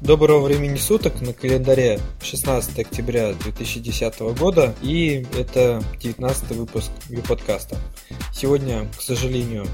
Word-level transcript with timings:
Доброго 0.00 0.46
времени 0.46 0.78
суток 0.78 1.20
на 1.20 1.34
календаре 1.34 2.00
16 2.22 2.78
октября 2.78 3.34
2010 3.34 4.20
года 4.38 4.74
и 4.80 5.26
это 5.38 5.82
19 6.00 6.52
выпуск 6.52 6.90
подкаста. 7.28 7.76
Сегодня, 8.32 8.88
к 8.96 9.02
сожалению, 9.02 9.66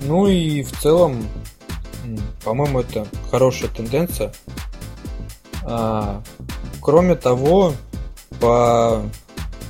Ну 0.00 0.26
и 0.28 0.62
в 0.62 0.72
целом, 0.80 1.26
по-моему, 2.44 2.80
это 2.80 3.06
хорошая 3.30 3.70
тенденция. 3.70 4.32
А, 5.62 6.22
Кроме 6.80 7.14
того, 7.14 7.74
по 8.38 9.02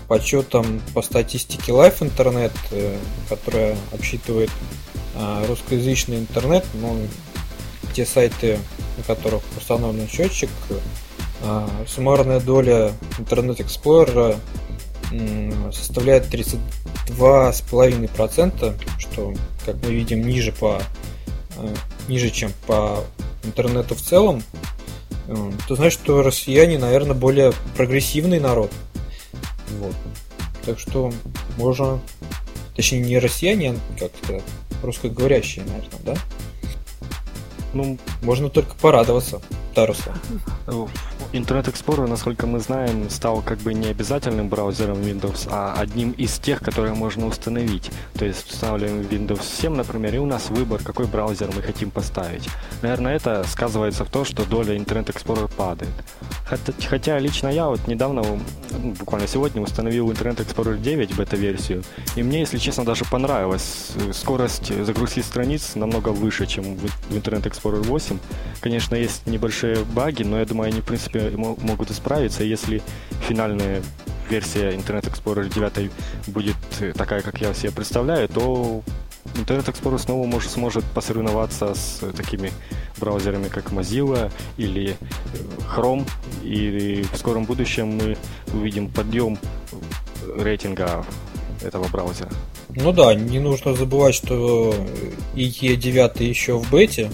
подсчетам 0.08 0.82
по 0.92 1.02
статистике 1.02 1.72
Life 1.72 2.00
Internet, 2.00 2.52
э, 2.72 2.98
которая 3.28 3.76
обсчитывает 3.92 4.50
а, 5.14 5.46
русскоязычный 5.46 6.18
интернет, 6.18 6.66
ну, 6.74 6.98
те 7.94 8.04
сайты, 8.06 8.58
на 8.96 9.04
которых 9.04 9.42
установлен 9.56 10.08
счетчик, 10.08 10.50
а, 11.42 11.68
суммарная 11.86 12.40
доля 12.40 12.92
Internet 13.18 13.58
Explorer 13.58 14.36
составляет 15.72 16.32
32,5%, 16.32 18.74
что, 18.98 19.34
как 19.66 19.76
мы 19.82 19.92
видим, 19.92 20.24
ниже 20.26 20.52
по 20.52 20.80
а, 21.56 21.74
ниже, 22.08 22.30
чем 22.30 22.52
по 22.66 23.04
интернету 23.42 23.94
в 23.94 24.00
целом. 24.00 24.42
То 25.68 25.76
значит, 25.76 26.00
что 26.00 26.22
россияне, 26.22 26.78
наверное, 26.78 27.14
более 27.14 27.52
прогрессивный 27.76 28.40
народ. 28.40 28.70
Вот. 29.78 29.94
Так 30.64 30.78
что 30.78 31.12
можно, 31.56 32.00
точнее 32.74 33.00
не 33.00 33.18
россияне, 33.18 33.72
а 33.72 33.98
как 33.98 34.10
сказать, 34.22 34.42
русскоговорящие, 34.82 35.64
наверное, 35.64 36.00
да? 36.04 36.14
Ну, 37.72 37.98
можно 38.22 38.50
только 38.50 38.74
порадоваться. 38.74 39.40
Да, 39.74 39.86
Руслан. 39.86 40.16
Internet 41.32 41.72
Explorer, 41.72 42.08
насколько 42.08 42.46
мы 42.48 42.58
знаем, 42.58 43.08
стал 43.08 43.40
как 43.40 43.58
бы 43.58 43.72
не 43.72 43.86
обязательным 43.86 44.48
браузером 44.48 45.00
Windows, 45.00 45.46
а 45.48 45.74
одним 45.78 46.10
из 46.12 46.38
тех, 46.38 46.60
которые 46.60 46.94
можно 46.94 47.26
установить. 47.26 47.90
То 48.14 48.24
есть 48.24 48.50
устанавливаем 48.50 49.02
Windows 49.02 49.42
7, 49.44 49.76
например, 49.76 50.16
и 50.16 50.18
у 50.18 50.26
нас 50.26 50.50
выбор, 50.50 50.82
какой 50.82 51.06
браузер 51.06 51.50
мы 51.54 51.62
хотим 51.62 51.92
поставить. 51.92 52.48
Наверное, 52.82 53.14
это 53.14 53.44
сказывается 53.46 54.04
в 54.04 54.10
том, 54.10 54.24
что 54.24 54.44
доля 54.44 54.76
Internet 54.76 55.06
Explorer 55.14 55.48
падает. 55.56 55.92
Хотя, 56.44 56.72
хотя 56.88 57.18
лично 57.20 57.46
я 57.46 57.68
вот 57.68 57.86
недавно, 57.86 58.22
ну, 58.22 58.94
буквально 58.98 59.28
сегодня, 59.28 59.62
установил 59.62 60.10
Internet 60.10 60.44
Explorer 60.44 60.80
9 60.80 61.14
бета-версию, 61.14 61.84
и 62.16 62.24
мне, 62.24 62.40
если 62.40 62.58
честно, 62.58 62.84
даже 62.84 63.04
понравилось. 63.04 63.92
Скорость 64.12 64.72
загрузки 64.84 65.20
страниц 65.20 65.76
намного 65.76 66.08
выше, 66.08 66.46
чем 66.46 66.76
в 66.76 67.14
Internet 67.14 67.44
Explorer 67.44 67.82
8. 67.82 68.18
Конечно, 68.60 68.96
есть 68.96 69.28
небольшие 69.28 69.59
баги, 69.94 70.22
но 70.22 70.38
я 70.38 70.44
думаю, 70.44 70.68
они, 70.68 70.80
в 70.80 70.84
принципе, 70.84 71.30
могут 71.36 71.90
исправиться, 71.90 72.44
если 72.44 72.82
финальная 73.28 73.82
версия 74.28 74.70
Internet 74.70 75.10
Explorer 75.10 75.52
9 75.52 75.90
будет 76.28 76.56
такая, 76.94 77.20
как 77.22 77.40
я 77.40 77.52
себе 77.52 77.72
представляю, 77.72 78.28
то 78.28 78.82
Internet 79.34 79.66
Explorer 79.66 79.98
снова 79.98 80.26
может, 80.26 80.50
сможет 80.50 80.84
посоревноваться 80.84 81.74
с 81.74 82.00
такими 82.16 82.52
браузерами, 82.98 83.48
как 83.48 83.72
Mozilla 83.72 84.30
или 84.56 84.90
э, 84.90 84.96
Chrome, 85.76 86.08
и 86.42 87.04
в 87.12 87.16
скором 87.16 87.44
будущем 87.44 87.88
мы 87.96 88.16
увидим 88.52 88.88
подъем 88.88 89.38
рейтинга 90.36 91.04
этого 91.62 91.88
браузера. 91.88 92.30
Ну 92.76 92.92
да, 92.92 93.14
не 93.14 93.40
нужно 93.40 93.74
забывать, 93.74 94.14
что 94.14 94.74
IE 95.34 95.76
9 95.76 96.20
еще 96.20 96.56
в 96.56 96.70
бете, 96.70 97.10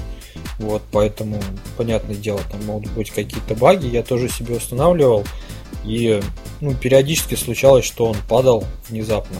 вот, 0.58 0.82
поэтому, 0.90 1.40
понятное 1.76 2.16
дело, 2.16 2.40
там 2.50 2.64
могут 2.64 2.90
быть 2.92 3.10
какие-то 3.10 3.54
баги. 3.54 3.86
Я 3.86 4.02
тоже 4.02 4.28
себе 4.28 4.56
устанавливал. 4.56 5.24
И 5.84 6.20
ну, 6.60 6.74
периодически 6.74 7.34
случалось, 7.34 7.84
что 7.84 8.06
он 8.06 8.16
падал 8.28 8.64
внезапно. 8.88 9.36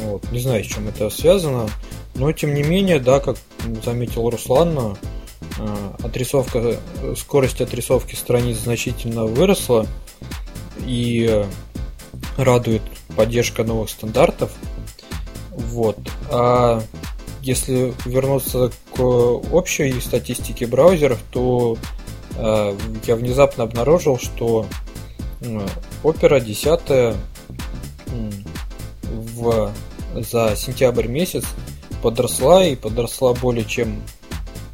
Вот. 0.00 0.30
Не 0.32 0.40
знаю, 0.40 0.64
с 0.64 0.66
чем 0.66 0.88
это 0.88 1.08
связано. 1.10 1.68
Но 2.14 2.32
тем 2.32 2.54
не 2.54 2.62
менее, 2.62 2.98
да, 2.98 3.20
как 3.20 3.36
заметил 3.84 4.28
Руслан, 4.28 4.96
э, 5.58 5.90
отрисовка, 6.02 6.76
скорость 7.16 7.60
отрисовки 7.60 8.14
страниц 8.14 8.58
значительно 8.58 9.24
выросла. 9.24 9.86
И 10.84 11.44
радует 12.36 12.82
поддержка 13.16 13.64
новых 13.64 13.90
стандартов. 13.90 14.52
Вот. 15.50 15.98
А 16.30 16.82
если 17.46 17.94
вернуться 18.04 18.72
к 18.92 19.00
общей 19.00 20.00
статистике 20.00 20.66
браузеров, 20.66 21.20
то 21.30 21.78
э, 22.36 22.76
я 23.06 23.14
внезапно 23.14 23.62
обнаружил, 23.62 24.18
что 24.18 24.66
Opera 26.02 26.40
10 26.40 26.80
э, 26.88 27.14
в, 29.04 29.72
за 30.14 30.56
сентябрь 30.56 31.06
месяц 31.06 31.44
подросла 32.02 32.64
и 32.64 32.74
подросла 32.74 33.32
более 33.32 33.64
чем 33.64 34.02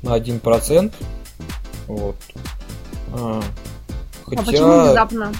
на 0.00 0.16
1%. 0.16 0.94
Вот. 1.88 2.16
А, 3.12 3.42
хотя, 4.24 4.40
а 4.40 4.44
почему 4.44 4.82
внезапно? 4.82 5.32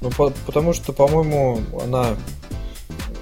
Ну, 0.00 0.10
по, 0.10 0.32
потому 0.46 0.72
что, 0.72 0.92
по-моему, 0.92 1.60
она 1.82 2.16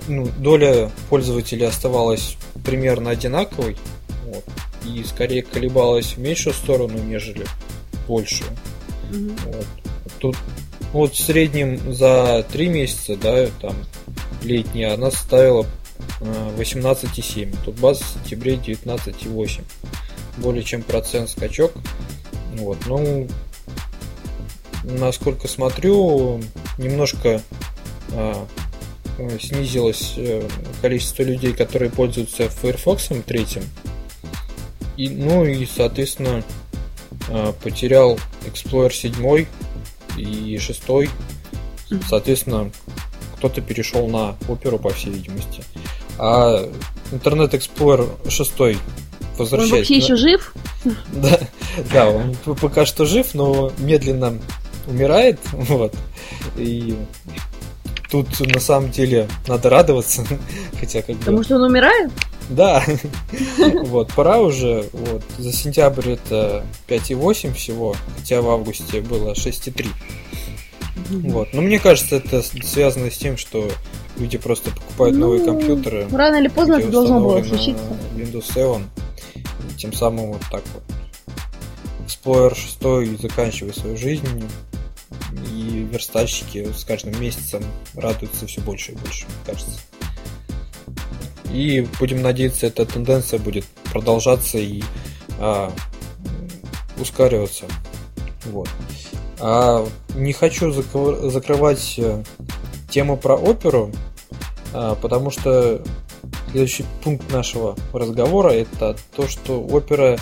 ну, 0.07 0.29
доля 0.39 0.91
пользователей 1.09 1.67
оставалась 1.67 2.37
примерно 2.65 3.11
одинаковой. 3.11 3.77
Вот, 4.27 4.45
и 4.85 5.03
скорее 5.05 5.43
колебалась 5.43 6.15
в 6.15 6.19
меньшую 6.19 6.55
сторону, 6.55 6.99
нежели 6.99 7.45
в 7.93 8.09
большую. 8.09 8.51
Mm-hmm. 9.11 9.41
Вот. 9.47 9.67
Тут 10.19 10.37
вот 10.93 11.15
в 11.15 11.21
среднем 11.21 11.93
за 11.93 12.47
3 12.53 12.69
месяца, 12.69 13.17
да, 13.17 13.47
там 13.61 13.75
летняя, 14.43 14.95
она 14.95 15.11
составила 15.11 15.67
18,7. 16.21 17.57
Тут 17.65 17.79
база 17.79 18.05
в 18.05 18.09
сентябре 18.09 18.55
19,8. 18.55 19.63
Более 20.39 20.63
чем 20.63 20.83
процент 20.83 21.31
скачок. 21.31 21.73
Вот, 22.55 22.79
ну, 22.87 23.29
насколько 24.85 25.49
смотрю, 25.49 26.41
немножко 26.79 27.43
а, 28.13 28.47
Э, 28.47 28.47
снизилось 29.41 30.15
э, 30.17 30.49
количество 30.81 31.23
людей, 31.23 31.53
которые 31.53 31.91
пользуются 31.91 32.49
Firefox 32.49 33.11
третьим. 33.27 33.63
и, 34.97 35.09
ну 35.09 35.45
и, 35.45 35.67
соответственно, 35.67 36.43
э, 37.29 37.53
потерял 37.63 38.19
Explorer 38.47 38.93
7 38.93 39.47
и 40.17 40.59
6. 40.59 40.83
Соответственно, 42.09 42.71
кто-то 43.37 43.61
перешел 43.61 44.09
на 44.09 44.37
оперу, 44.49 44.79
по 44.79 44.91
всей 44.91 45.11
видимости. 45.11 45.65
А 46.19 46.69
Internet 47.11 47.51
Explorer 47.53 48.31
6 48.31 48.79
возвращается. 49.39 49.75
Он 49.75 49.79
вообще 49.79 49.97
еще 49.97 50.17
жив? 50.17 50.55
Да, 51.13 51.41
да, 51.93 52.11
он 52.11 52.35
пока 52.61 52.87
что 52.87 53.05
жив, 53.05 53.35
но 53.35 53.73
медленно 53.79 54.39
умирает. 54.87 55.39
Вот. 55.53 55.95
И 56.57 56.97
тут 58.13 58.41
на 58.41 58.61
самом 58.61 58.91
деле 58.91 59.27
надо 59.49 59.71
радоваться. 59.71 60.25
Хотя 60.81 61.01
как 61.01 61.17
Потому 61.17 61.39
бы... 61.39 61.45
что 61.45 61.57
он 61.57 61.63
умирает? 61.63 62.13
Да. 62.51 62.85
вот, 63.85 64.13
пора 64.13 64.41
уже. 64.41 64.85
Вот. 64.93 65.23
За 65.39 65.51
сентябрь 65.51 66.11
это 66.11 66.65
5,8 66.89 67.55
всего, 67.55 67.97
хотя 68.19 68.43
в 68.43 68.51
августе 68.51 69.01
было 69.01 69.33
6,3. 69.33 69.87
Вот. 71.09 71.49
Но 71.55 71.63
мне 71.63 71.79
кажется, 71.79 72.17
это 72.17 72.43
связано 72.43 73.11
с 73.11 73.17
тем, 73.17 73.39
что 73.39 73.71
люди 74.19 74.37
просто 74.37 74.71
покупают 74.71 75.17
ну, 75.17 75.27
новые 75.27 75.45
компьютеры. 75.45 76.07
Рано 76.13 76.37
или 76.37 76.49
поздно 76.49 76.75
это 76.75 76.91
должно 76.91 77.21
было 77.21 77.43
случиться. 77.43 77.83
Windows 78.15 78.53
7. 78.53 78.83
И 79.37 79.75
тем 79.79 79.95
самым 79.95 80.33
вот 80.33 80.43
так 80.51 80.63
вот. 80.75 80.83
Explorer 82.07 82.55
6 82.55 83.23
заканчивает 83.23 83.77
свою 83.77 83.97
жизнь. 83.97 84.29
И 85.51 85.87
верстальщики 85.91 86.73
с 86.73 86.85
каждым 86.85 87.21
месяцем 87.21 87.63
радуются 87.95 88.47
все 88.47 88.61
больше 88.61 88.93
и 88.93 88.97
больше, 88.97 89.27
мне 89.27 89.35
кажется. 89.47 89.81
И 91.53 91.87
будем 91.99 92.23
надеяться, 92.23 92.67
эта 92.67 92.87
тенденция 92.87 93.39
будет 93.39 93.67
продолжаться 93.93 94.59
и 94.59 94.83
а, 95.39 95.73
ускориваться. 96.99 97.67
Вот. 98.47 98.69
А, 99.39 99.87
не 100.15 100.33
хочу 100.33 100.73
закрывать 100.73 101.95
э, 101.99 102.23
тему 102.91 103.17
про 103.17 103.37
оперу, 103.37 103.91
а, 104.73 104.95
потому 104.95 105.31
что 105.31 105.83
следующий 106.51 106.85
пункт 107.03 107.31
нашего 107.33 107.77
разговора 107.93 108.51
это 108.51 108.97
то, 109.15 109.27
что 109.27 109.63
опера 109.63 110.19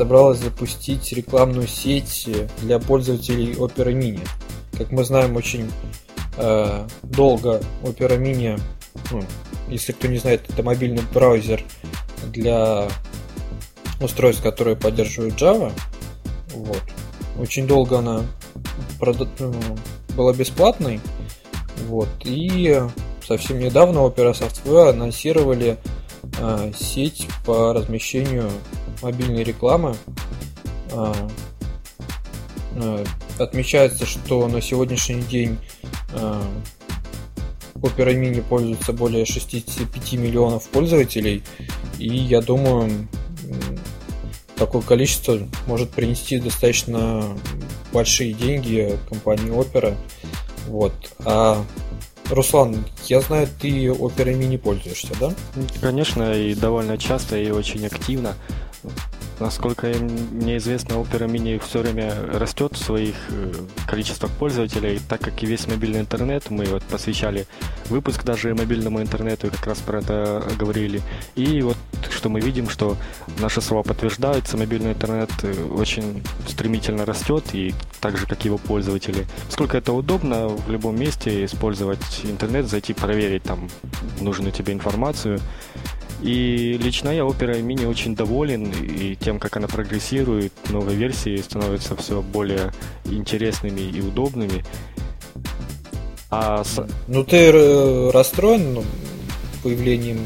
собралась 0.00 0.38
запустить 0.38 1.12
рекламную 1.12 1.66
сеть 1.66 2.26
для 2.62 2.78
пользователей 2.78 3.52
Opera 3.52 3.92
Mini. 3.92 4.26
Как 4.78 4.92
мы 4.92 5.04
знаем, 5.04 5.36
очень 5.36 5.70
э, 6.38 6.86
долго 7.02 7.60
Opera 7.82 8.18
Mini, 8.18 8.58
ну, 9.10 9.22
если 9.68 9.92
кто 9.92 10.08
не 10.08 10.16
знает, 10.16 10.48
это 10.48 10.62
мобильный 10.62 11.02
браузер 11.12 11.62
для 12.32 12.88
устройств, 14.00 14.42
которые 14.42 14.74
поддерживают 14.74 15.34
Java. 15.34 15.70
Вот. 16.54 16.82
Очень 17.38 17.66
долго 17.66 17.98
она 17.98 18.22
ну, 19.38 19.54
была 20.16 20.32
бесплатной. 20.32 20.98
Вот. 21.88 22.08
И 22.24 22.80
совсем 23.22 23.58
недавно 23.58 23.98
Opera 23.98 24.32
Software 24.32 24.88
анонсировали 24.88 25.76
э, 26.38 26.72
сеть 26.74 27.28
по 27.44 27.74
размещению 27.74 28.50
мобильной 29.02 29.44
рекламы. 29.44 29.96
Э, 30.92 31.12
э, 32.76 33.04
отмечается, 33.38 34.06
что 34.06 34.46
на 34.48 34.60
сегодняшний 34.60 35.22
день 35.22 35.58
э, 36.12 36.42
Opera 37.76 38.14
Mini 38.14 38.42
пользуется 38.42 38.92
более 38.92 39.24
65 39.24 40.12
миллионов 40.14 40.68
пользователей. 40.68 41.42
И 41.98 42.08
я 42.08 42.40
думаю, 42.40 43.08
такое 44.56 44.82
количество 44.82 45.38
может 45.66 45.90
принести 45.90 46.38
достаточно 46.38 47.24
большие 47.92 48.34
деньги 48.34 48.98
компании 49.08 49.50
Opera. 49.50 49.96
Вот. 50.66 50.92
А 51.24 51.64
Руслан, 52.30 52.84
я 53.06 53.20
знаю, 53.20 53.48
ты 53.60 53.86
Opera 53.86 54.32
Mini 54.38 54.58
пользуешься, 54.58 55.12
да? 55.18 55.32
Конечно, 55.80 56.32
и 56.32 56.54
довольно 56.54 56.96
часто, 56.96 57.36
и 57.36 57.50
очень 57.50 57.86
активно. 57.86 58.36
Насколько 59.40 59.86
мне 59.86 60.58
известно, 60.58 60.94
Opera 60.94 61.26
Mini 61.26 61.58
все 61.66 61.80
время 61.80 62.14
растет 62.34 62.74
в 62.74 62.78
своих 62.78 63.14
э, 63.30 63.52
количествах 63.86 64.30
пользователей, 64.32 65.00
так 65.08 65.20
как 65.20 65.42
и 65.42 65.46
весь 65.46 65.66
мобильный 65.66 66.00
интернет, 66.00 66.50
мы 66.50 66.66
вот 66.66 66.82
посвящали 66.82 67.46
выпуск 67.88 68.22
даже 68.22 68.54
мобильному 68.54 69.00
интернету, 69.00 69.46
и 69.46 69.50
как 69.50 69.66
раз 69.66 69.78
про 69.78 70.00
это 70.00 70.44
говорили. 70.58 71.00
И 71.36 71.62
вот 71.62 71.78
что 72.10 72.28
мы 72.28 72.40
видим, 72.40 72.68
что 72.68 72.98
наши 73.38 73.62
слова 73.62 73.82
подтверждаются, 73.82 74.58
мобильный 74.58 74.92
интернет 74.92 75.30
э, 75.42 75.54
очень 75.72 76.22
стремительно 76.46 77.06
растет, 77.06 77.44
и 77.54 77.74
так 78.00 78.18
же, 78.18 78.26
как 78.26 78.44
его 78.44 78.58
пользователи. 78.58 79.26
Сколько 79.48 79.78
это 79.78 79.94
удобно 79.94 80.48
в 80.48 80.70
любом 80.70 81.00
месте 81.00 81.46
использовать 81.46 82.20
интернет, 82.24 82.66
зайти 82.66 82.92
проверить 82.92 83.44
там 83.44 83.70
нужную 84.20 84.52
тебе 84.52 84.74
информацию. 84.74 85.40
И 86.22 86.78
лично 86.82 87.08
я 87.08 87.22
Opera 87.22 87.60
Mini 87.62 87.86
очень 87.86 88.14
доволен 88.14 88.70
и 88.70 89.16
тем, 89.16 89.38
как 89.38 89.56
она 89.56 89.68
прогрессирует, 89.68 90.52
новые 90.68 90.96
версии 90.96 91.36
становятся 91.38 91.96
все 91.96 92.20
более 92.20 92.72
интересными 93.06 93.80
и 93.80 94.00
удобными. 94.00 94.64
А... 96.30 96.62
Ну 97.08 97.24
ты 97.24 98.10
расстроен 98.12 98.74
ну, 98.74 98.84
появлением 99.62 100.18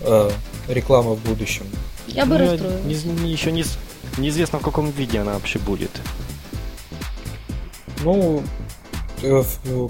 э, 0.00 0.30
рекламы 0.68 1.14
в 1.14 1.22
будущем? 1.22 1.66
Я 2.06 2.24
бы 2.24 2.38
ну, 2.38 2.50
расстроилась. 2.50 3.04
Не, 3.04 3.12
не, 3.12 3.30
еще 3.30 3.52
не, 3.52 3.64
неизвестно, 4.16 4.58
в 4.58 4.62
каком 4.62 4.90
виде 4.90 5.18
она 5.18 5.34
вообще 5.34 5.58
будет. 5.58 5.90
Ну, 8.02 8.42
э, 9.22 9.42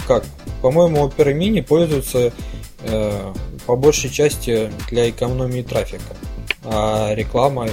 как? 0.07 0.25
По-моему, 0.63 1.07
Opera 1.07 1.33
Mini 1.33 1.63
пользуются 1.63 2.33
э, 2.81 3.33
по 3.69 3.77
большей 3.77 4.09
части 4.09 4.73
для 4.89 5.11
экономии 5.11 5.61
трафика. 5.61 6.17
А 6.65 7.13
реклама, 7.15 7.69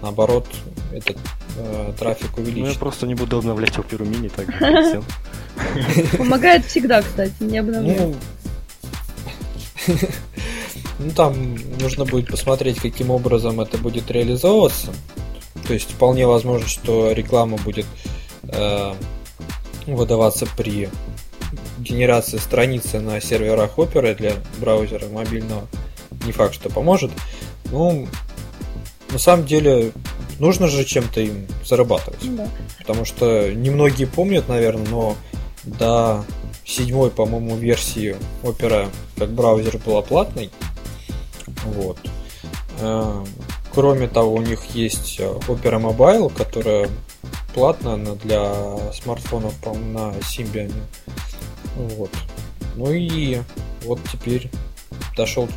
наоборот, 0.00 0.46
этот 0.92 1.16
э, 1.58 1.92
трафик 1.98 2.38
увеличит. 2.38 2.60
Ну, 2.60 2.68
я 2.68 2.78
просто 2.78 3.08
не 3.08 3.16
буду 3.16 3.38
обновлять 3.38 3.72
Opera 3.72 4.08
Mini, 4.08 4.30
так 4.30 4.46
все. 6.06 6.16
Помогает 6.16 6.64
всегда, 6.66 7.02
кстати, 7.02 7.32
не 7.40 7.58
обновляю. 7.58 8.14
Ну, 9.88 9.96
ну, 11.00 11.10
там 11.10 11.56
нужно 11.80 12.04
будет 12.04 12.28
посмотреть, 12.28 12.78
каким 12.78 13.10
образом 13.10 13.60
это 13.60 13.76
будет 13.76 14.12
реализовываться. 14.12 14.94
То 15.66 15.74
есть 15.74 15.90
вполне 15.90 16.28
возможно, 16.28 16.68
что 16.68 17.10
реклама 17.10 17.56
будет 17.56 17.86
э, 18.44 18.94
выдаваться 19.88 20.46
при 20.56 20.88
генерации 21.78 22.38
страницы 22.38 23.00
на 23.00 23.20
серверах 23.20 23.78
Opera 23.78 24.14
для 24.14 24.32
браузера 24.58 25.08
мобильного. 25.08 25.66
Не 26.24 26.32
факт, 26.32 26.54
что 26.54 26.70
поможет. 26.70 27.10
Ну, 27.70 28.06
на 29.10 29.18
самом 29.18 29.46
деле, 29.46 29.92
нужно 30.38 30.68
же 30.68 30.84
чем-то 30.84 31.20
им 31.20 31.46
зарабатывать. 31.64 32.20
Да. 32.36 32.48
Потому 32.78 33.04
что 33.04 33.52
немногие 33.52 34.06
помнят, 34.06 34.48
наверное, 34.48 34.86
но 34.88 35.16
до 35.64 36.24
седьмой, 36.64 37.10
по-моему, 37.10 37.56
версии 37.56 38.16
Opera 38.42 38.88
как 39.16 39.30
браузер 39.30 39.78
была 39.78 40.02
платной. 40.02 40.50
Вот. 41.64 41.98
Э, 42.80 43.24
кроме 43.72 44.08
того, 44.08 44.34
у 44.34 44.42
них 44.42 44.64
есть 44.74 45.20
Opera 45.20 45.80
Mobile, 45.80 46.32
которая 46.34 46.88
платная 47.54 47.96
для 48.16 48.52
смартфонов, 48.92 49.54
по-моему, 49.60 49.92
на 49.92 50.12
Symbian. 50.18 50.72
Вот. 51.76 52.10
Ну 52.76 52.92
и 52.92 53.40
вот 53.84 54.00
теперь 54.10 54.50
дошел 55.16 55.48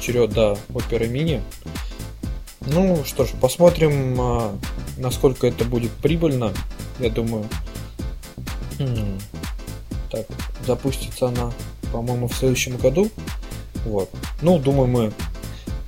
черед 0.00 0.30
до 0.30 0.58
Opera 0.70 1.10
Mini. 1.10 1.40
Ну 2.66 3.02
что 3.04 3.24
ж, 3.24 3.30
посмотрим, 3.40 4.20
а, 4.20 4.58
насколько 4.98 5.46
это 5.46 5.64
будет 5.64 5.90
прибыльно. 5.92 6.52
Я 6.98 7.08
думаю, 7.08 7.46
так, 10.10 10.26
запустится 10.66 11.28
она, 11.28 11.52
по-моему, 11.92 12.28
в 12.28 12.34
следующем 12.34 12.76
году. 12.76 13.10
Вот. 13.86 14.10
Ну, 14.42 14.58
думаю, 14.58 14.88
мы 14.88 15.12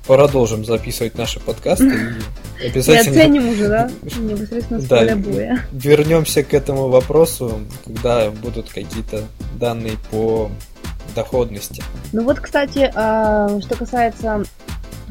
продолжим 0.07 0.65
записывать 0.65 1.17
наши 1.17 1.39
подкасты 1.39 1.85
и 2.61 2.67
обязательно... 2.67 3.13
И 3.13 3.19
оценим 3.19 3.49
уже, 3.49 3.67
да? 3.67 3.91
Непосредственно 4.19 4.81
с 4.81 4.85
да, 4.85 5.15
боя. 5.15 5.65
Вернемся 5.71 6.43
к 6.43 6.53
этому 6.53 6.89
вопросу, 6.89 7.61
когда 7.85 8.31
будут 8.31 8.69
какие-то 8.69 9.23
данные 9.59 9.97
по 10.11 10.49
доходности. 11.15 11.83
Ну 12.11 12.23
вот, 12.23 12.39
кстати, 12.39 12.91
а, 12.95 13.59
что 13.61 13.75
касается 13.75 14.43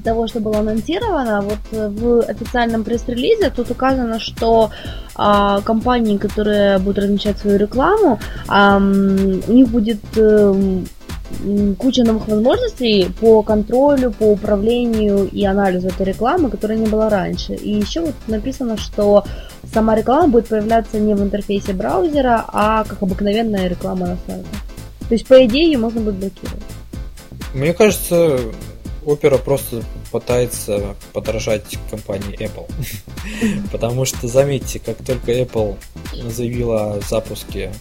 того, 0.03 0.27
что 0.27 0.41
было 0.41 0.59
анонсировано, 0.59 1.43
вот 1.43 1.59
в 1.71 2.23
официальном 2.23 2.83
пресс-релизе 2.83 3.51
тут 3.51 3.71
указано, 3.71 4.19
что 4.19 4.71
а, 5.15 5.61
компании, 5.61 6.19
которые 6.19 6.79
будут 6.79 7.05
размещать 7.05 7.39
свою 7.39 7.57
рекламу, 7.59 8.19
у 8.49 9.53
них 9.53 9.69
будет 9.69 10.01
э, 10.17 10.83
куча 11.79 12.05
новых 12.05 12.29
возможностей 12.29 13.11
по 13.21 13.43
контролю, 13.43 14.11
по 14.13 14.25
управлению 14.25 15.29
и 15.29 15.45
анализу 15.45 15.89
этой 15.89 16.07
рекламы, 16.07 16.51
которой 16.51 16.79
не 16.79 16.87
было 16.87 17.11
раньше. 17.11 17.55
И 17.55 17.71
еще 17.73 18.01
вот 18.01 18.15
написано, 18.27 18.77
что 18.77 19.25
сама 19.73 19.95
реклама 19.95 20.29
будет 20.29 20.49
появляться 20.49 20.99
не 20.99 21.15
в 21.15 21.23
интерфейсе 21.23 21.73
браузера, 21.73 22.45
а 22.49 22.85
как 22.85 23.03
обыкновенная 23.03 23.69
реклама 23.69 24.07
на 24.07 24.19
сайте. 24.27 24.49
То 25.09 25.15
есть, 25.15 25.27
по 25.27 25.45
идее, 25.45 25.67
ее 25.67 25.79
можно 25.79 26.01
будет 26.01 26.17
блокировать. 26.17 26.63
Мне 27.55 27.75
кажется, 27.75 28.39
Opera 29.05 29.39
просто 29.39 29.83
пытается 30.11 30.95
подражать 31.13 31.79
компании 31.91 32.39
Apple. 32.39 32.71
Потому 33.73 34.05
что, 34.05 34.29
заметьте, 34.29 34.79
как 34.79 34.99
только 35.05 35.33
Apple 35.33 35.77
заявила 36.31 36.95
о 36.95 37.01
запуске 37.01 37.73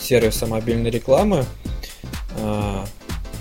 сервиса 0.00 0.46
мобильной 0.46 0.90
рекламы, 0.90 1.44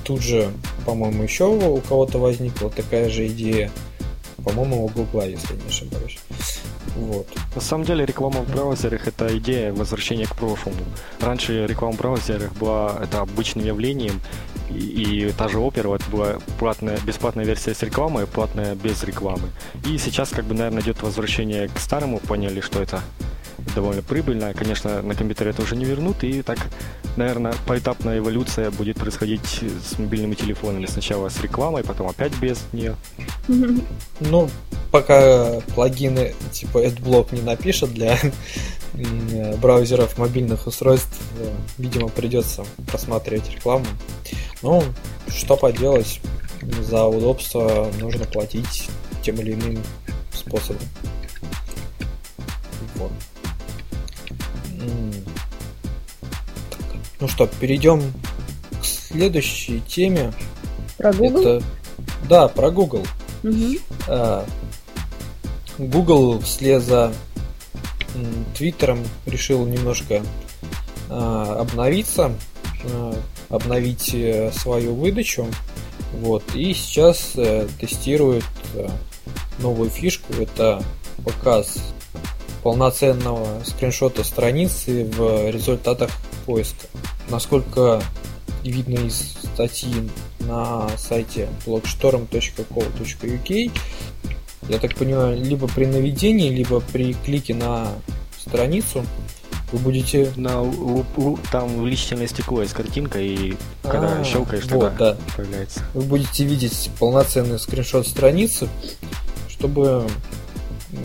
тут 0.03 0.21
же, 0.21 0.51
по-моему, 0.85 1.23
еще 1.23 1.45
у 1.45 1.77
кого-то 1.81 2.17
возникла 2.17 2.69
такая 2.69 3.09
же 3.09 3.27
идея. 3.27 3.71
По-моему, 4.43 4.85
у 4.85 4.87
Google, 4.87 5.23
если 5.23 5.53
не 5.55 5.67
ошибаюсь. 5.67 6.17
Вот. 6.95 7.27
На 7.55 7.61
самом 7.61 7.85
деле 7.85 8.05
реклама 8.05 8.41
в 8.41 8.51
браузерах 8.51 9.07
это 9.07 9.37
идея 9.37 9.71
возвращения 9.73 10.25
к 10.25 10.35
прошлому. 10.35 10.77
Раньше 11.19 11.65
реклама 11.67 11.93
в 11.93 11.97
браузерах 11.97 12.53
была 12.53 12.99
это 13.01 13.21
обычным 13.21 13.65
явлением, 13.65 14.21
и, 14.69 15.27
и 15.27 15.31
та 15.31 15.47
же 15.47 15.57
Opera 15.57 15.95
это 15.95 16.09
была 16.09 16.37
платная, 16.57 16.97
бесплатная 17.05 17.45
версия 17.45 17.73
с 17.73 17.83
рекламой, 17.83 18.27
платная 18.27 18.75
без 18.75 19.03
рекламы. 19.03 19.49
И 19.85 19.97
сейчас, 19.97 20.29
как 20.29 20.45
бы, 20.45 20.53
наверное, 20.53 20.81
идет 20.81 21.01
возвращение 21.01 21.67
к 21.67 21.79
старому, 21.79 22.19
поняли, 22.19 22.61
что 22.61 22.81
это 22.81 23.01
довольно 23.75 24.01
прибыльно. 24.01 24.53
Конечно, 24.53 25.01
на 25.01 25.15
компьютере 25.15 25.51
это 25.51 25.61
уже 25.61 25.75
не 25.75 25.85
вернут, 25.85 26.23
и 26.23 26.41
так, 26.41 26.59
наверное, 27.15 27.53
поэтапная 27.65 28.19
эволюция 28.19 28.71
будет 28.71 28.97
происходить 28.97 29.63
с 29.83 29.97
мобильными 29.97 30.35
телефонами. 30.35 30.85
Сначала 30.85 31.29
с 31.29 31.41
рекламой, 31.41 31.83
потом 31.83 32.07
опять 32.07 32.35
без 32.39 32.59
нее. 32.73 32.95
Ну, 33.47 34.49
пока 34.91 35.61
плагины 35.75 36.33
типа 36.51 36.85
AdBlock 36.85 37.35
не 37.35 37.41
напишет 37.41 37.93
для 37.93 38.17
браузеров 39.61 40.17
мобильных 40.17 40.67
устройств, 40.67 41.19
видимо, 41.77 42.09
придется 42.09 42.65
просматривать 42.87 43.49
рекламу. 43.49 43.85
Ну, 44.61 44.83
что 45.27 45.55
поделать, 45.55 46.19
за 46.81 47.05
удобство 47.05 47.89
нужно 47.99 48.25
платить 48.25 48.89
тем 49.23 49.35
или 49.35 49.53
иным 49.53 49.81
способом. 50.33 50.81
Вот. 52.95 53.11
Ну 57.19 57.27
что, 57.27 57.47
перейдем 57.47 58.01
к 58.81 58.85
следующей 58.85 59.81
теме. 59.81 60.31
Про 60.97 61.13
Google? 61.13 61.41
Это... 61.41 61.63
Да, 62.29 62.47
про 62.47 62.71
Google. 62.71 63.05
Угу. 63.43 64.45
Google 65.77 66.39
вслед 66.41 66.81
за 66.81 67.13
Твиттером 68.55 68.99
решил 69.25 69.65
немножко 69.65 70.23
а, 71.09 71.61
обновиться, 71.61 72.31
а, 72.85 73.15
обновить 73.49 74.13
э, 74.13 74.51
свою 74.51 74.93
выдачу. 74.95 75.47
Вот. 76.13 76.43
И 76.53 76.73
сейчас 76.73 77.33
э, 77.35 77.67
тестирует 77.79 78.43
э, 78.75 78.87
новую 79.59 79.89
фишку. 79.89 80.33
Это 80.33 80.83
показ 81.23 81.77
полноценного 82.63 83.63
скриншота 83.63 84.23
страницы 84.23 85.05
в 85.05 85.49
результатах 85.49 86.11
поиска. 86.49 86.87
Насколько 87.29 88.01
видно 88.63 88.97
из 89.05 89.35
статьи 89.53 90.09
на 90.39 90.89
сайте 90.97 91.47
blogstorm.co.uk, 91.67 93.71
я 94.67 94.79
так 94.79 94.95
понимаю, 94.95 95.39
либо 95.39 95.67
при 95.67 95.85
наведении, 95.85 96.49
либо 96.49 96.79
при 96.79 97.13
клике 97.13 97.53
на 97.53 97.89
страницу 98.35 99.05
вы 99.71 99.77
будете... 99.77 100.33
На, 100.37 100.65
там 101.51 101.75
увеличительное 101.75 102.27
стекло 102.27 102.63
есть 102.63 102.73
картинка, 102.73 103.19
и 103.19 103.53
когда 103.83 104.19
а, 104.19 104.23
щелкаешь, 104.23 104.65
вот, 104.71 104.89
тогда 104.89 105.13
да. 105.13 105.19
появляется. 105.37 105.83
Вы 105.93 106.01
будете 106.01 106.45
видеть 106.45 106.89
полноценный 106.97 107.59
скриншот 107.59 108.07
страницы, 108.07 108.67
чтобы, 109.47 110.07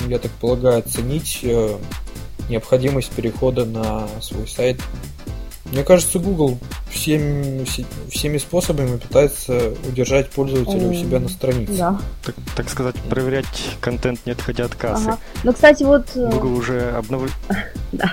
я 0.08 0.18
так 0.18 0.32
полагаю, 0.32 0.78
оценить 0.78 1.40
э, 1.42 1.76
необходимость 2.48 3.10
перехода 3.10 3.66
на 3.66 4.08
свой 4.22 4.48
сайт 4.48 4.80
мне 5.74 5.82
кажется, 5.82 6.20
Google 6.20 6.56
всеми, 6.88 7.64
всеми 8.08 8.38
способами 8.38 8.96
пытается 8.96 9.74
удержать 9.88 10.30
пользователя 10.30 10.88
у 10.88 10.94
себя 10.94 11.18
на 11.18 11.28
странице. 11.28 11.76
Да. 11.76 11.98
Так, 12.24 12.34
так 12.56 12.68
сказать, 12.70 12.94
проверять 13.10 13.46
контент, 13.80 14.20
не 14.24 14.32
отходя 14.32 14.66
от 14.66 14.76
кассы. 14.76 15.08
Ага. 15.08 15.18
Ну, 15.42 15.52
кстати, 15.52 15.82
вот... 15.82 16.06
Э, 16.14 16.30
Google 16.30 16.54
уже 16.54 16.90
обновил... 16.92 17.28
Да. 17.92 18.12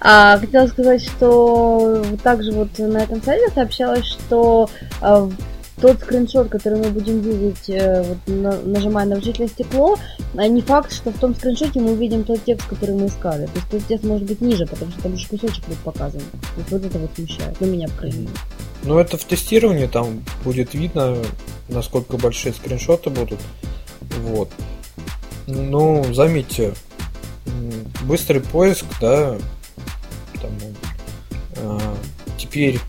А, 0.00 0.38
хотела 0.38 0.66
сказать, 0.66 1.02
что 1.02 2.04
также 2.22 2.52
вот 2.52 2.76
на 2.78 2.98
этом 2.98 3.22
сайте 3.22 3.52
сообщалось, 3.52 4.04
что 4.04 4.68
а, 5.00 5.28
тот 5.80 6.00
скриншот, 6.00 6.48
который 6.48 6.78
мы 6.78 6.90
будем 6.90 7.20
видеть, 7.20 7.68
э, 7.68 8.02
вот, 8.02 8.18
на, 8.26 8.60
нажимая 8.62 9.06
на 9.06 9.16
вжительное 9.16 9.48
стекло, 9.48 9.96
а 10.36 10.46
не 10.48 10.62
факт, 10.62 10.92
что 10.92 11.10
в 11.10 11.18
том 11.18 11.34
скриншоте 11.34 11.80
мы 11.80 11.92
увидим 11.92 12.24
тот 12.24 12.42
текст, 12.44 12.66
который 12.66 12.94
мы 12.94 13.06
искали. 13.06 13.46
То 13.46 13.52
есть 13.54 13.68
тот 13.70 13.86
текст 13.86 14.04
может 14.04 14.26
быть 14.26 14.40
ниже, 14.40 14.66
потому 14.66 14.90
что 14.90 15.02
там 15.02 15.12
лишь 15.12 15.26
кусочек 15.26 15.64
будет 15.66 15.78
показан. 15.78 16.20
То 16.20 16.58
есть 16.58 16.70
вот 16.70 16.84
это 16.84 16.98
вот 16.98 17.10
смущает. 17.14 17.56
Ну, 17.60 17.66
меня, 17.66 17.88
по 17.88 17.94
крайней 17.98 18.18
мере. 18.20 18.32
Ну, 18.84 18.98
это 18.98 19.18
в 19.18 19.24
тестировании, 19.24 19.86
там 19.86 20.24
будет 20.44 20.74
видно, 20.74 21.16
насколько 21.68 22.16
большие 22.16 22.54
скриншоты 22.54 23.10
будут. 23.10 23.40
Вот. 24.22 24.48
Ну, 25.46 26.04
заметьте, 26.12 26.72
быстрый 28.02 28.40
поиск, 28.40 28.86
да, 29.00 29.36
там, 30.40 30.50
э, 31.56 31.78
теперь 32.38 32.80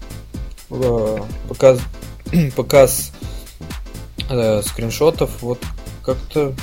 э, 0.69 1.17
показ, 1.47 1.79
показ 2.55 3.11
э, 4.29 4.61
скриншотов, 4.63 5.41
вот 5.41 5.59
как-то 6.03 6.53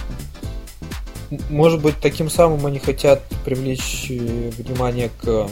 может 1.48 1.80
быть 1.80 1.96
таким 2.00 2.30
самым 2.30 2.66
они 2.66 2.78
хотят 2.78 3.22
привлечь 3.44 4.06
э, 4.10 4.50
внимание 4.56 5.10
к 5.20 5.48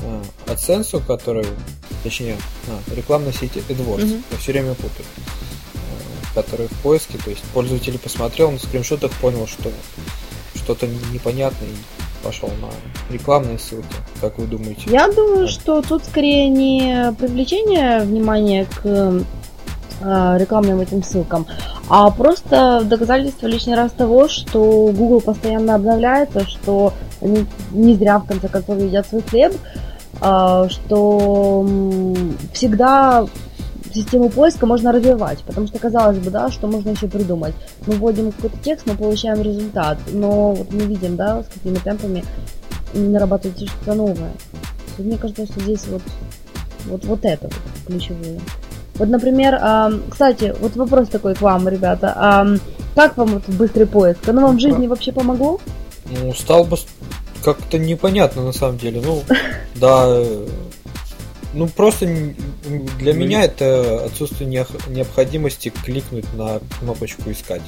э, 0.00 0.22
AdSense, 0.46 1.04
который, 1.06 1.46
точнее, 2.02 2.36
а, 2.68 2.94
рекламной 2.94 3.32
сети 3.32 3.62
AdWords, 3.68 4.04
mm-hmm. 4.04 4.22
я 4.30 4.38
все 4.38 4.52
время 4.52 4.74
путаю, 4.74 5.06
э, 5.74 5.78
который 6.34 6.68
в 6.68 6.76
поиске, 6.82 7.18
то 7.18 7.30
есть 7.30 7.42
пользователь 7.54 7.98
посмотрел 7.98 8.50
на 8.50 8.58
скриншотах, 8.58 9.12
понял, 9.12 9.46
что 9.46 9.70
что-то 10.54 10.86
непонятное 11.12 11.68
пошел 12.24 12.48
на 12.60 13.12
рекламные 13.12 13.58
ссылки. 13.58 13.94
Как 14.20 14.38
вы 14.38 14.46
думаете? 14.46 14.82
Я 14.86 15.08
думаю, 15.08 15.46
что 15.48 15.82
тут 15.82 16.04
скорее 16.04 16.48
не 16.48 17.14
привлечение 17.18 18.00
внимания 18.00 18.64
к 18.64 18.84
э, 18.84 20.36
рекламным 20.38 20.80
этим 20.80 21.02
ссылкам, 21.02 21.46
а 21.88 22.10
просто 22.10 22.82
доказательство 22.84 23.46
лишний 23.46 23.74
раз 23.74 23.92
того, 23.92 24.28
что 24.28 24.90
Google 24.92 25.20
постоянно 25.20 25.74
обновляется, 25.74 26.46
что 26.46 26.94
они 27.20 27.46
не 27.72 27.94
зря 27.94 28.18
в 28.18 28.26
конце 28.26 28.48
концов 28.48 28.78
едят 28.78 29.06
свой 29.06 29.22
хлеб, 29.22 29.52
э, 30.20 30.68
что 30.70 31.66
всегда 32.52 33.26
систему 33.94 34.28
поиска 34.28 34.66
можно 34.66 34.92
развивать, 34.92 35.40
потому 35.44 35.66
что 35.66 35.78
казалось 35.78 36.18
бы, 36.18 36.30
да, 36.30 36.50
что 36.50 36.66
можно 36.66 36.90
еще 36.90 37.08
придумать. 37.08 37.54
Мы 37.86 37.94
вводим 37.94 38.32
какой-то 38.32 38.56
текст, 38.58 38.86
мы 38.86 38.96
получаем 38.96 39.40
результат, 39.42 39.98
но 40.12 40.52
вот 40.52 40.72
мы 40.72 40.80
видим, 40.80 41.16
да, 41.16 41.42
с 41.42 41.46
какими 41.46 41.76
темпами 41.76 42.24
нарабатывается 42.92 43.66
что-то 43.66 43.94
новое. 43.94 44.32
Мне 44.98 45.18
кажется, 45.18 45.46
что 45.46 45.60
здесь 45.60 45.86
вот, 45.88 46.02
вот, 46.86 47.04
вот 47.04 47.24
это 47.24 47.44
вот 47.44 47.54
ключевое. 47.86 48.40
Вот, 48.94 49.08
например, 49.08 49.60
кстати, 50.08 50.54
вот 50.60 50.76
вопрос 50.76 51.08
такой 51.08 51.34
к 51.34 51.40
вам, 51.40 51.68
ребята. 51.68 52.58
Как 52.94 53.16
вам 53.16 53.28
вот 53.28 53.48
быстрый 53.48 53.86
поиск? 53.86 54.28
Оно 54.28 54.42
вам 54.42 54.56
в 54.56 54.60
жизни 54.60 54.86
вообще 54.86 55.10
помогло? 55.10 55.58
Ну, 56.10 56.32
стал 56.32 56.64
бы 56.64 56.76
как-то 57.44 57.78
непонятно 57.78 58.44
на 58.44 58.52
самом 58.52 58.78
деле. 58.78 59.02
Ну, 59.04 59.22
да, 59.74 60.22
ну 61.54 61.68
просто 61.68 62.06
для 62.98 63.14
меня 63.14 63.44
это 63.44 64.04
отсутствие 64.04 64.48
необходимости 64.48 65.72
кликнуть 65.84 66.32
на 66.34 66.60
кнопочку 66.80 67.30
искать. 67.30 67.62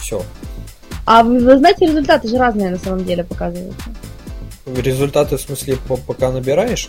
Все. 0.00 0.22
А 1.04 1.22
вы, 1.22 1.38
вы 1.38 1.58
знаете, 1.58 1.86
результаты 1.86 2.28
же 2.28 2.36
разные 2.36 2.70
на 2.70 2.78
самом 2.78 3.04
деле 3.04 3.24
показываются. 3.24 3.90
Результаты 4.66 5.36
в 5.36 5.40
смысле 5.40 5.78
пока 6.06 6.32
набираешь? 6.32 6.88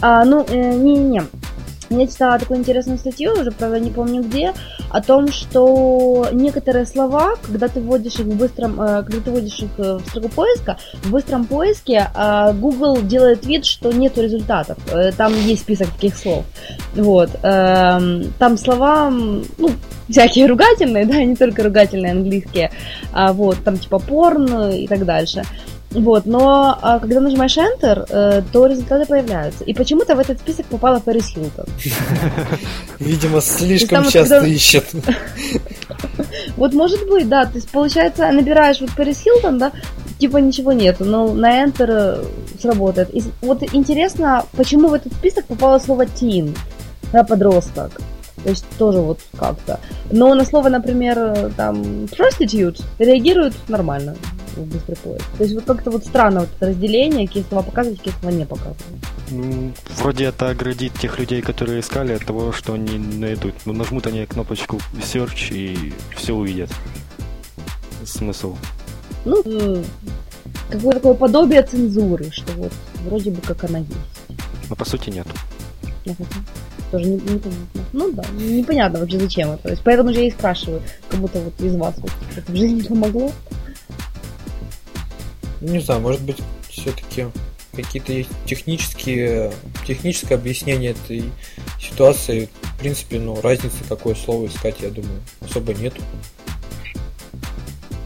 А, 0.00 0.24
ну, 0.24 0.44
э, 0.48 0.74
не-не-не. 0.74 1.24
Я 1.98 2.06
читала 2.06 2.38
такую 2.38 2.58
интересную 2.58 2.98
статью, 2.98 3.32
уже, 3.32 3.50
правда, 3.52 3.78
не 3.78 3.90
помню 3.90 4.22
где, 4.22 4.52
о 4.90 5.00
том, 5.00 5.30
что 5.30 6.28
некоторые 6.32 6.86
слова, 6.86 7.34
когда 7.46 7.68
ты 7.68 7.80
вводишь 7.80 8.16
их 8.16 8.26
в 8.26 8.36
быстром, 8.36 8.80
э, 8.80 9.02
когда 9.02 9.20
ты 9.20 9.30
вводишь 9.30 9.58
их 9.60 9.70
э, 9.78 9.98
в 9.98 10.08
строку 10.08 10.28
поиска, 10.28 10.76
в 11.02 11.10
быстром 11.10 11.44
поиске 11.44 12.08
э, 12.14 12.52
Google 12.54 13.02
делает 13.02 13.46
вид, 13.46 13.64
что 13.64 13.92
нету 13.92 14.22
результатов. 14.22 14.76
Там 15.16 15.34
есть 15.34 15.62
список 15.62 15.88
таких 15.90 16.16
слов. 16.16 16.44
Вот. 16.94 17.30
Эм, 17.42 18.32
там 18.38 18.58
слова, 18.58 19.10
ну, 19.10 19.70
всякие 20.08 20.46
ругательные, 20.46 21.06
да, 21.06 21.22
не 21.22 21.36
только 21.36 21.62
ругательные 21.62 22.12
английские, 22.12 22.70
а 23.12 23.32
вот, 23.32 23.62
там 23.64 23.78
типа 23.78 23.98
порн 23.98 24.70
и 24.70 24.86
так 24.86 25.04
дальше. 25.04 25.42
Вот, 25.94 26.26
но 26.26 26.76
а, 26.82 26.98
когда 26.98 27.20
нажимаешь 27.20 27.56
Enter, 27.56 28.04
э, 28.08 28.42
то 28.52 28.66
результаты 28.66 29.06
появляются. 29.06 29.62
И 29.62 29.72
почему-то 29.72 30.16
в 30.16 30.18
этот 30.18 30.40
список 30.40 30.66
попала 30.66 30.98
Пэрис 30.98 31.28
Хилтон. 31.28 31.66
Видимо, 32.98 33.40
слишком 33.40 34.08
часто 34.08 34.44
ищет. 34.44 34.84
Вот 36.56 36.72
может 36.72 37.08
быть, 37.08 37.28
да. 37.28 37.46
То 37.46 37.56
есть, 37.56 37.68
получается, 37.70 38.30
набираешь 38.30 38.80
вот 38.80 38.90
Пэрис 38.94 39.20
Хилтон, 39.20 39.58
да, 39.58 39.72
типа 40.18 40.36
ничего 40.38 40.72
нету, 40.72 41.04
но 41.04 41.32
на 41.32 41.64
Enter 41.64 41.88
э, 41.88 42.24
сработает. 42.60 43.14
И 43.14 43.22
вот 43.42 43.62
интересно, 43.72 44.44
почему 44.52 44.88
в 44.88 44.94
этот 44.94 45.12
список 45.14 45.46
попало 45.46 45.78
слово 45.78 46.06
teen, 46.06 46.56
да, 47.12 47.24
подросток. 47.24 48.00
То 48.42 48.50
есть 48.50 48.64
тоже 48.78 49.00
вот 49.00 49.20
как-то. 49.36 49.80
Но 50.10 50.34
на 50.34 50.44
слово, 50.44 50.68
например, 50.68 51.18
э, 51.18 51.50
там 51.56 52.04
prostitute 52.04 52.82
реагируют 52.98 53.54
нормально 53.68 54.16
в 54.56 54.66
быстрый 54.66 54.96
поиск. 54.96 55.24
То 55.36 55.44
есть 55.44 55.54
вот 55.54 55.64
как-то 55.64 55.90
вот 55.90 56.04
странно 56.04 56.40
вот 56.40 56.48
это 56.56 56.66
разделение, 56.70 57.26
какие 57.26 57.44
слова 57.44 57.62
показывать, 57.62 57.98
какие 57.98 58.14
слова 58.20 58.34
не 58.34 58.46
показывать. 58.46 58.76
Ну, 59.30 59.72
вроде 59.98 60.24
это 60.24 60.50
оградит 60.50 60.92
тех 60.94 61.18
людей, 61.18 61.42
которые 61.42 61.80
искали 61.80 62.12
от 62.12 62.24
того, 62.24 62.52
что 62.52 62.74
они 62.74 62.98
найдут. 62.98 63.54
Ну, 63.64 63.72
нажмут 63.72 64.06
они 64.06 64.26
кнопочку 64.26 64.80
search 64.94 65.54
и 65.54 65.92
все 66.16 66.34
увидят. 66.34 66.70
Смысл. 68.04 68.56
Ну, 69.24 69.42
какое 70.70 70.92
такое 70.94 71.14
подобие 71.14 71.62
цензуры, 71.62 72.30
что 72.30 72.52
вот 72.52 72.72
вроде 73.06 73.30
бы 73.30 73.40
как 73.40 73.64
она 73.64 73.78
есть. 73.78 74.40
Но 74.68 74.76
по 74.76 74.84
сути 74.84 75.10
нет. 75.10 75.26
Тоже 76.90 77.06
не, 77.06 77.16
непонятно. 77.16 77.80
Ну 77.92 78.12
да, 78.12 78.24
непонятно 78.38 79.00
вообще 79.00 79.18
зачем 79.18 79.50
это. 79.52 79.64
То 79.64 79.70
есть, 79.70 79.82
поэтому 79.82 80.12
же 80.12 80.20
я 80.20 80.28
и 80.28 80.30
спрашиваю, 80.30 80.82
как 81.08 81.20
будто 81.20 81.40
вот 81.40 81.58
из 81.60 81.74
вас 81.76 81.94
вот 81.98 82.12
это 82.36 82.52
в 82.52 82.54
жизни 82.54 82.82
помогло. 82.82 83.32
Не 85.64 85.78
знаю, 85.78 86.02
может 86.02 86.20
быть, 86.20 86.36
все-таки 86.68 87.28
какие-то 87.72 88.28
технические, 88.44 89.50
техническое 89.86 90.34
объяснение 90.34 90.90
этой 90.90 91.24
ситуации. 91.80 92.50
В 92.60 92.78
принципе, 92.78 93.18
ну, 93.18 93.40
разницы, 93.40 93.78
какое 93.88 94.14
слово 94.14 94.46
искать, 94.46 94.76
я 94.80 94.90
думаю, 94.90 95.22
особо 95.40 95.72
нету. 95.72 96.02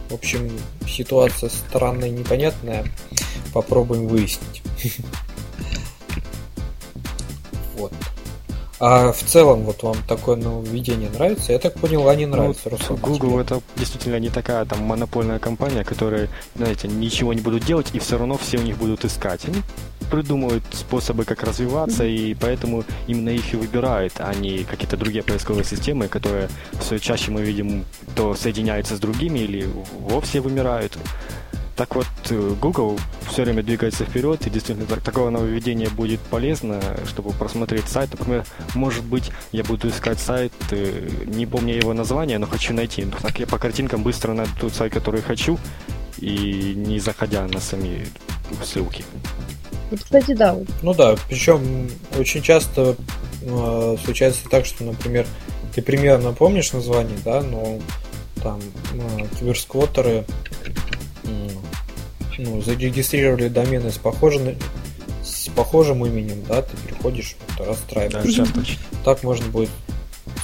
В 0.08 0.14
общем, 0.14 0.48
ситуация 0.88 1.50
странная, 1.50 2.10
непонятная. 2.10 2.86
Попробуем 3.52 4.06
выяснить. 4.06 4.62
Вот. 7.76 7.92
А 8.80 9.12
в 9.12 9.22
целом, 9.22 9.64
вот 9.64 9.82
вам 9.82 9.96
такое 10.06 10.36
нововведение 10.36 11.10
нравится? 11.10 11.52
Я 11.52 11.58
так 11.58 11.74
понял, 11.74 12.14
не 12.14 12.26
нравится. 12.26 12.70
Ну, 12.70 12.96
Google 12.96 13.30
тебе. 13.30 13.40
это 13.40 13.60
действительно 13.76 14.20
не 14.20 14.28
такая 14.28 14.64
там 14.66 14.82
монопольная 14.82 15.40
компания, 15.40 15.82
которая, 15.82 16.28
знаете, 16.54 16.86
ничего 16.86 17.32
не 17.32 17.40
будут 17.40 17.64
делать, 17.64 17.90
и 17.92 17.98
все 17.98 18.18
равно 18.18 18.38
все 18.38 18.58
у 18.58 18.62
них 18.62 18.76
будут 18.76 19.04
искать. 19.04 19.44
Они 19.46 19.62
придумывают 20.10 20.62
способы, 20.72 21.24
как 21.24 21.42
развиваться, 21.42 22.04
и 22.04 22.34
поэтому 22.34 22.84
именно 23.08 23.30
их 23.30 23.52
и 23.52 23.56
выбирают, 23.56 24.14
а 24.18 24.32
не 24.32 24.64
какие-то 24.64 24.96
другие 24.96 25.24
поисковые 25.24 25.64
системы, 25.64 26.06
которые 26.06 26.48
все 26.80 26.98
чаще 26.98 27.32
мы 27.32 27.42
видим, 27.42 27.84
то 28.14 28.34
соединяются 28.34 28.96
с 28.96 29.00
другими 29.00 29.40
или 29.40 29.68
вовсе 29.98 30.40
вымирают. 30.40 30.96
Так 31.78 31.94
вот, 31.94 32.08
э, 32.30 32.54
Google 32.60 32.98
все 33.30 33.44
время 33.44 33.62
двигается 33.62 34.04
вперед, 34.04 34.44
и 34.44 34.50
действительно 34.50 34.84
так, 34.84 35.00
такое 35.00 35.30
нововведение 35.30 35.88
будет 35.88 36.18
полезно, 36.18 36.82
чтобы 37.06 37.30
просмотреть 37.30 37.86
сайт. 37.86 38.10
Например, 38.10 38.44
может 38.74 39.04
быть, 39.04 39.30
я 39.52 39.62
буду 39.62 39.88
искать 39.88 40.18
сайт, 40.18 40.52
э, 40.72 41.08
не 41.26 41.46
помню 41.46 41.76
его 41.76 41.94
название, 41.94 42.38
но 42.38 42.48
хочу 42.48 42.74
найти. 42.74 43.04
Ну, 43.04 43.12
так 43.22 43.38
я 43.38 43.46
по 43.46 43.58
картинкам 43.58 44.02
быстро 44.02 44.32
найду 44.32 44.50
тот 44.60 44.74
сайт, 44.74 44.92
который 44.92 45.22
хочу, 45.22 45.56
и 46.18 46.74
не 46.76 46.98
заходя 46.98 47.46
на 47.46 47.60
сами 47.60 48.08
ссылки. 48.64 49.04
Вот, 49.92 50.00
кстати, 50.02 50.34
да. 50.34 50.56
Ну 50.82 50.94
да, 50.94 51.14
причем 51.28 51.88
очень 52.18 52.42
часто 52.42 52.96
э, 53.42 53.96
случается 54.04 54.48
так, 54.50 54.66
что, 54.66 54.82
например, 54.82 55.28
ты 55.76 55.80
примерно 55.80 56.32
помнишь 56.32 56.72
название, 56.72 57.18
да, 57.24 57.40
но 57.40 57.78
там 58.42 58.60
э, 58.94 59.26
киберсквоттеры 59.38 60.24
ну, 62.38 62.62
зарегистрировали 62.62 63.48
домены 63.48 63.90
с 63.90 63.98
похожим, 63.98 64.56
с 65.22 65.48
похожим 65.48 66.04
именем, 66.06 66.42
да, 66.48 66.62
ты 66.62 66.76
переходишь, 66.76 67.36
вот, 67.58 67.66
расстраиваешься. 67.66 68.46
Да, 68.54 68.62
так 69.04 69.22
можно 69.22 69.46
будет 69.48 69.70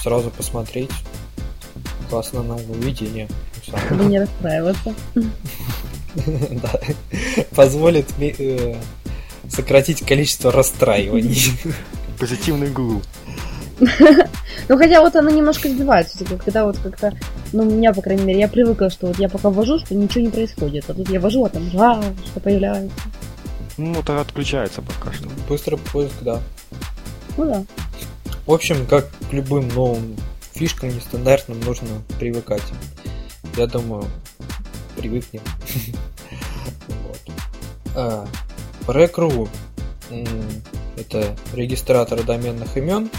сразу 0.01 0.29
посмотреть. 0.29 0.91
Классно 2.09 2.43
нововведение. 2.43 3.27
Чтобы 3.63 4.05
не 4.05 4.19
расстраиваться. 4.19 4.93
Да. 6.15 6.71
Позволит 7.57 8.05
э, 8.19 8.77
сократить 9.49 9.99
количество 10.05 10.49
расстраиваний. 10.49 11.51
Позитивный 12.19 12.69
Google. 12.69 13.01
Ну, 14.67 14.77
хотя 14.77 15.01
вот 15.01 15.15
она 15.15 15.29
немножко 15.29 15.69
сбивается, 15.69 16.25
когда 16.43 16.65
вот 16.65 16.77
как-то, 16.79 17.13
ну, 17.53 17.63
у 17.63 17.65
меня, 17.65 17.93
по 17.93 18.01
крайней 18.01 18.23
мере, 18.23 18.39
я 18.39 18.47
привыкла, 18.47 18.89
что 18.89 19.07
вот 19.07 19.19
я 19.19 19.29
пока 19.29 19.49
ввожу, 19.49 19.79
что 19.79 19.95
ничего 19.95 20.23
не 20.23 20.29
происходит, 20.29 20.89
а 20.89 20.93
тут 20.93 21.09
я 21.09 21.19
ввожу, 21.19 21.45
а 21.45 21.49
там 21.49 21.69
жа, 21.69 22.01
что 22.25 22.39
появляется. 22.39 22.95
Ну, 23.77 23.99
это 23.99 24.21
отключается 24.21 24.81
пока 24.81 25.13
что. 25.13 25.29
Быстрый 25.49 25.77
поиск, 25.77 26.15
да. 26.21 26.41
Ну 27.37 27.45
да. 27.45 27.65
В 28.45 28.53
общем, 28.53 28.85
как 28.87 29.09
к 29.29 29.33
любым 29.33 29.67
новым 29.69 30.15
фишкам 30.53 30.89
нестандартным 30.89 31.59
нужно 31.61 31.89
привыкать. 32.19 32.63
Я 33.57 33.67
думаю, 33.67 34.05
привыкнем. 34.97 35.41
Вот. 37.95 38.25
Rec.ru 38.87 39.47
это 40.97 41.35
регистратор 41.53 42.23
доменных 42.23 42.75
имен 42.77 43.09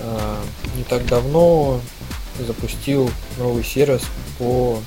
а, 0.00 0.40
не 0.76 0.84
так 0.84 1.06
давно 1.06 1.80
запустил 2.38 3.10
новый 3.38 3.64
сервис 3.64 4.02
по 4.38 4.80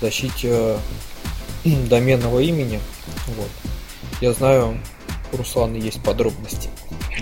защите 0.00 0.78
доменного 1.64 2.40
имени. 2.40 2.80
Вот. 3.28 3.50
Я 4.20 4.32
знаю, 4.32 4.78
у 5.32 5.36
Руслана 5.36 5.76
есть 5.76 6.02
подробности. 6.02 6.70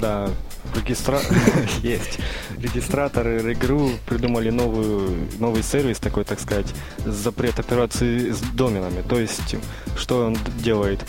Да, 0.00 0.30
регистра... 0.74 1.20
есть. 1.82 2.18
Регистраторы 2.58 3.52
игру 3.52 3.90
придумали 4.06 4.50
новую, 4.50 5.28
новый 5.38 5.62
сервис, 5.62 5.98
такой, 5.98 6.24
так 6.24 6.40
сказать, 6.40 6.66
запрет 7.04 7.58
операции 7.58 8.30
с 8.30 8.40
доменами. 8.40 9.02
То 9.02 9.18
есть, 9.18 9.56
что 9.96 10.26
он 10.26 10.36
делает? 10.58 11.04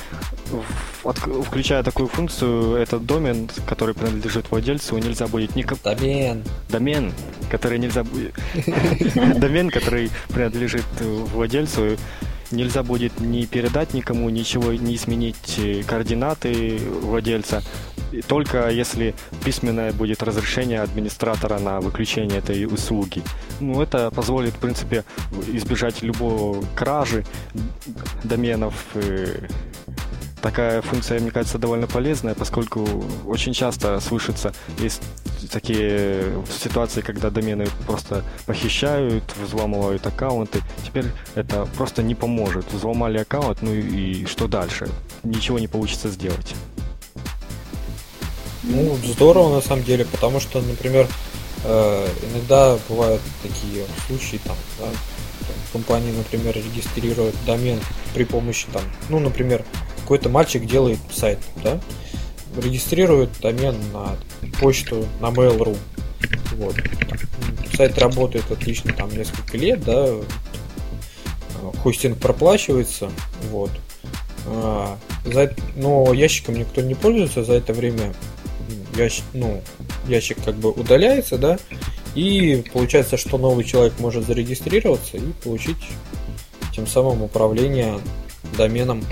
включая 1.04 1.84
такую 1.84 2.08
функцию, 2.08 2.76
этот 2.76 3.06
домен, 3.06 3.50
который 3.68 3.94
принадлежит 3.94 4.50
владельцу, 4.50 4.98
нельзя 4.98 5.28
будет 5.28 5.56
никак... 5.56 5.80
Домен. 5.84 6.44
Домен, 6.70 7.14
который 7.52 7.80
нельзя 7.80 8.04
будет... 8.04 8.34
Домен, 9.40 9.70
который 9.70 10.10
принадлежит 10.30 10.86
владельцу, 11.02 11.98
нельзя 12.52 12.84
будет 12.84 13.20
ни 13.20 13.46
передать 13.46 13.94
никому, 13.94 14.30
ничего 14.30 14.74
не 14.74 14.96
изменить 14.96 15.58
э, 15.58 15.84
координаты 15.84 16.80
владельца, 17.02 17.64
только 18.28 18.70
если 18.70 19.14
письменное 19.44 19.92
будет 19.94 20.24
разрешение 20.24 20.82
администратора 20.82 21.60
на 21.60 21.80
выключение 21.80 22.40
этой 22.40 22.66
услуги. 22.66 23.22
Ну, 23.60 23.82
это 23.82 24.12
позволит, 24.12 24.54
в 24.54 24.60
принципе, 24.60 25.04
избежать 25.48 26.02
любого 26.02 26.64
кражи 26.76 27.26
доменов, 28.24 28.74
такая 30.42 30.82
функция, 30.82 31.20
мне 31.20 31.32
кажется, 31.32 31.58
довольно 31.58 31.88
полезная, 31.88 32.36
поскольку 32.36 32.88
очень 33.26 33.54
часто 33.54 34.00
слышится, 34.00 34.54
есть 34.80 35.02
такие 35.52 36.24
ситуации, 36.50 37.02
когда 37.02 37.30
домены 37.30 37.68
просто 37.86 38.24
похищают, 38.46 39.24
взламывают 39.42 40.06
аккаунты. 40.06 40.62
Теперь 40.86 41.06
это 41.36 41.68
просто 41.78 42.04
не 42.04 42.16
поможет. 42.16 42.72
Взломали 42.72 43.18
аккаунт, 43.18 43.62
ну 43.62 43.74
и 43.74 44.26
что 44.26 44.48
дальше? 44.48 44.90
Ничего 45.24 45.60
не 45.60 45.68
получится 45.68 46.10
сделать. 46.10 46.56
Ну, 48.70 48.98
здорово 49.06 49.56
на 49.56 49.62
самом 49.62 49.84
деле, 49.84 50.06
потому 50.06 50.40
что, 50.40 50.62
например, 50.62 51.08
э, 51.64 52.08
иногда 52.32 52.78
бывают 52.90 53.22
такие 53.42 53.86
случаи, 54.08 54.40
там, 54.44 54.58
да, 54.80 54.88
компании, 55.72 56.12
например, 56.12 56.56
регистрируют 56.56 57.36
домен 57.46 57.80
при 58.14 58.24
помощи 58.24 58.68
там, 58.74 58.82
ну, 59.10 59.20
например, 59.20 59.64
какой-то 60.02 60.30
мальчик 60.30 60.66
делает 60.66 61.00
сайт, 61.14 61.40
да, 61.64 61.80
регистрирует 62.62 63.30
домен 63.42 63.76
на 63.94 64.18
почту, 64.60 65.06
на 65.22 65.28
Mail.ru. 65.28 65.78
Вот. 66.54 66.76
сайт 67.76 67.98
работает 68.00 68.50
отлично 68.52 68.92
там 68.94 69.16
несколько 69.16 69.58
лет, 69.58 69.84
да, 69.84 70.10
хостинг 71.84 72.18
проплачивается, 72.18 73.10
вот. 73.52 73.72
А, 74.48 74.98
за, 75.26 75.54
но 75.76 76.14
ящиком 76.14 76.56
никто 76.56 76.82
не 76.82 76.96
пользуется, 76.96 77.44
за 77.44 77.54
это 77.54 77.74
время 77.74 78.14
ящик, 78.98 79.24
ну, 79.34 79.62
ящик 80.08 80.38
как 80.44 80.56
бы 80.56 80.72
удаляется, 80.72 81.38
да, 81.38 81.58
и 82.16 82.64
получается, 82.74 83.18
что 83.18 83.38
новый 83.38 83.64
человек 83.64 83.94
может 84.00 84.26
зарегистрироваться 84.26 85.18
и 85.18 85.32
получить 85.44 85.78
тем 86.74 86.88
самым 86.88 87.22
управление 87.22 88.00
доменом. 88.58 89.04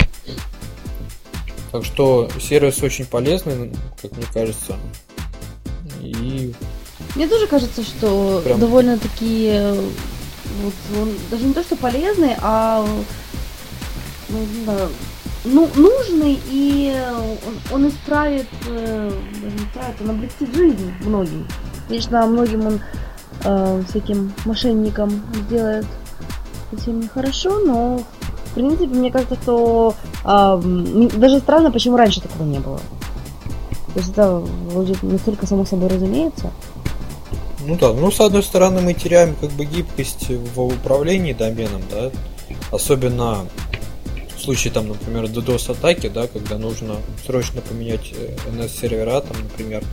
Так 1.72 1.86
что 1.86 2.30
сервис 2.40 2.82
очень 2.82 3.06
полезный, 3.06 3.72
как 4.02 4.12
мне 4.14 4.26
кажется. 4.34 4.78
И 6.02 6.54
мне 7.16 7.28
тоже 7.28 7.48
кажется, 7.48 7.84
что 7.84 8.42
Прям... 8.44 8.60
довольно-таки 8.60 9.62
вот, 10.62 10.74
он 11.00 11.14
даже 11.30 11.44
не 11.46 11.54
то, 11.54 11.64
что 11.64 11.76
полезный, 11.76 12.36
а 12.42 12.86
ну, 14.30 14.40
знаю, 14.64 14.90
ну, 15.46 15.70
нужный, 15.76 16.40
и 16.50 16.94
он, 17.72 17.88
исправит, 17.88 18.48
э, 18.68 19.12
исправит, 19.58 20.02
он 20.02 20.10
облегчит 20.10 20.54
жизнь 20.54 20.92
многим. 21.02 21.48
Конечно, 21.88 22.26
многим 22.26 22.68
он 22.68 22.80
э, 23.44 23.84
всяким 23.90 24.34
мошенникам 24.46 25.22
сделает 25.46 25.86
совсем 26.72 27.00
нехорошо, 27.00 27.60
но 27.60 28.00
в 28.46 28.54
принципе, 28.56 28.88
мне 28.88 29.12
кажется, 29.12 29.36
что 29.36 29.94
э, 30.24 30.62
даже 31.16 31.40
странно, 31.40 31.72
почему 31.72 31.98
раньше 31.98 32.22
такого 32.22 32.48
не 32.48 32.60
было. 32.60 32.80
То 33.94 34.00
есть 34.00 34.12
это 34.12 34.44
вроде 34.70 34.96
настолько 35.04 35.48
само 35.48 35.66
собой 35.66 35.90
разумеется. 35.90 36.52
Ну 37.66 37.78
да, 37.78 37.94
ну 37.94 38.12
с 38.12 38.20
одной 38.20 38.44
стороны 38.44 38.82
мы 38.82 38.94
теряем 38.94 39.36
как 39.36 39.52
бы 39.52 39.66
гибкость 39.66 40.30
в 40.30 40.62
управлении 40.62 41.34
доменом, 41.34 41.82
да, 41.90 42.12
особенно 42.72 43.46
случае 44.46 44.72
там, 44.74 44.88
например, 44.88 45.26
DDoS 45.26 45.72
атаки, 45.72 46.08
да, 46.08 46.28
когда 46.28 46.58
нужно 46.58 46.98
срочно 47.26 47.62
поменять 47.62 48.14
NS 48.48 48.66
э, 48.66 48.70
сервера, 48.70 49.22
там, 49.22 49.38
например, 49.44 49.84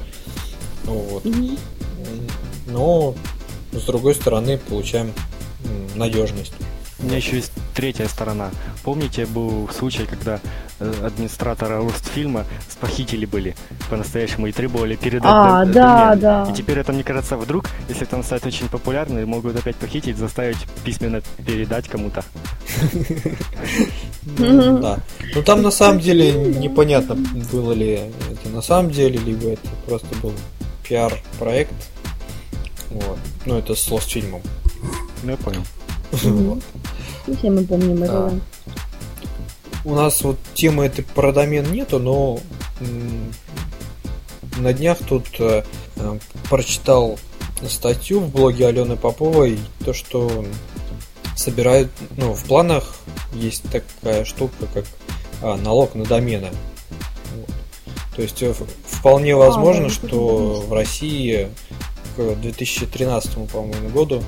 вот. 0.85 1.25
Mm-hmm. 1.25 1.59
Но 2.67 3.15
с 3.73 3.83
другой 3.85 4.15
стороны 4.15 4.59
получаем 4.59 5.12
надежность. 5.95 6.53
У 7.03 7.07
меня 7.07 7.17
еще 7.17 7.37
есть 7.37 7.53
третья 7.75 8.07
сторона. 8.07 8.51
Помните, 8.85 9.27
был 9.27 9.69
случай, 9.77 10.07
когда 10.07 10.38
э, 10.79 10.93
администратора 11.05 11.79
Ростфильма 11.83 12.45
похитили 12.81 13.27
были 13.27 13.57
по-настоящему 13.91 14.47
и 14.47 14.53
требовали 14.53 14.95
передать 14.95 15.31
а, 15.33 15.65
дом, 15.65 15.73
да, 15.73 16.15
домен. 16.15 16.21
да. 16.21 16.49
И 16.51 16.55
теперь 16.55 16.79
это, 16.79 16.93
мне 16.93 17.03
кажется, 17.03 17.37
вдруг, 17.37 17.69
если 17.88 18.05
там 18.05 18.23
сайт 18.23 18.47
очень 18.47 18.69
популярный, 18.69 19.25
могут 19.25 19.57
опять 19.57 19.77
похитить, 19.77 20.17
заставить 20.17 20.59
письменно 20.85 21.23
передать 21.45 21.88
кому-то. 21.88 22.25
Да. 24.24 25.00
Ну 25.35 25.42
там 25.42 25.62
на 25.62 25.70
самом 25.70 26.00
деле 26.00 26.32
непонятно, 26.32 27.16
было 27.52 27.72
ли 27.72 28.00
это 28.30 28.48
на 28.50 28.62
самом 28.62 28.90
деле, 28.90 29.18
либо 29.18 29.50
это 29.50 29.68
просто 29.87 30.08
был 30.22 30.32
пиар-проект. 30.85 31.74
Вот. 32.90 33.18
Ну, 33.46 33.58
это 33.58 33.74
с 33.74 33.88
Lost 33.88 34.08
фильмом. 34.08 34.42
Ну, 35.22 35.30
я 35.30 35.37
понял. 35.37 35.62
Все 36.12 37.50
мы 37.50 37.64
помним 37.64 38.02
это. 38.02 38.38
У 39.85 39.94
нас 39.94 40.22
вот 40.22 40.38
темы 40.54 40.85
этой 40.85 41.02
про 41.02 41.32
домен 41.32 41.72
нету, 41.72 41.98
но 41.98 42.38
на 44.58 44.72
днях 44.72 44.98
тут 45.08 45.26
э, 45.38 45.64
прочитал 46.48 47.18
статью 47.68 48.20
в 48.20 48.30
блоге 48.30 48.68
Алены 48.68 48.96
Поповой, 48.96 49.58
то, 49.85 49.92
что 49.92 50.44
собирают, 51.37 51.90
ну, 52.16 52.35
в 52.35 52.45
планах 52.45 52.97
есть 53.33 53.64
такая 53.71 54.25
штука, 54.25 54.66
как 54.73 54.85
а, 55.42 55.57
налог 55.57 55.95
на 55.95 56.05
домены. 56.05 56.51
Вот. 57.37 57.51
То 58.16 58.23
есть 58.23 58.42
э, 58.42 58.55
вполне 58.87 59.35
возможно, 59.35 59.87
а, 59.87 59.88
да, 59.88 59.95
что 59.95 60.64
в 60.68 60.73
России 60.73 61.49
к 62.16 62.35
2013, 62.35 63.49
по-моему, 63.51 63.88
году 63.88 64.23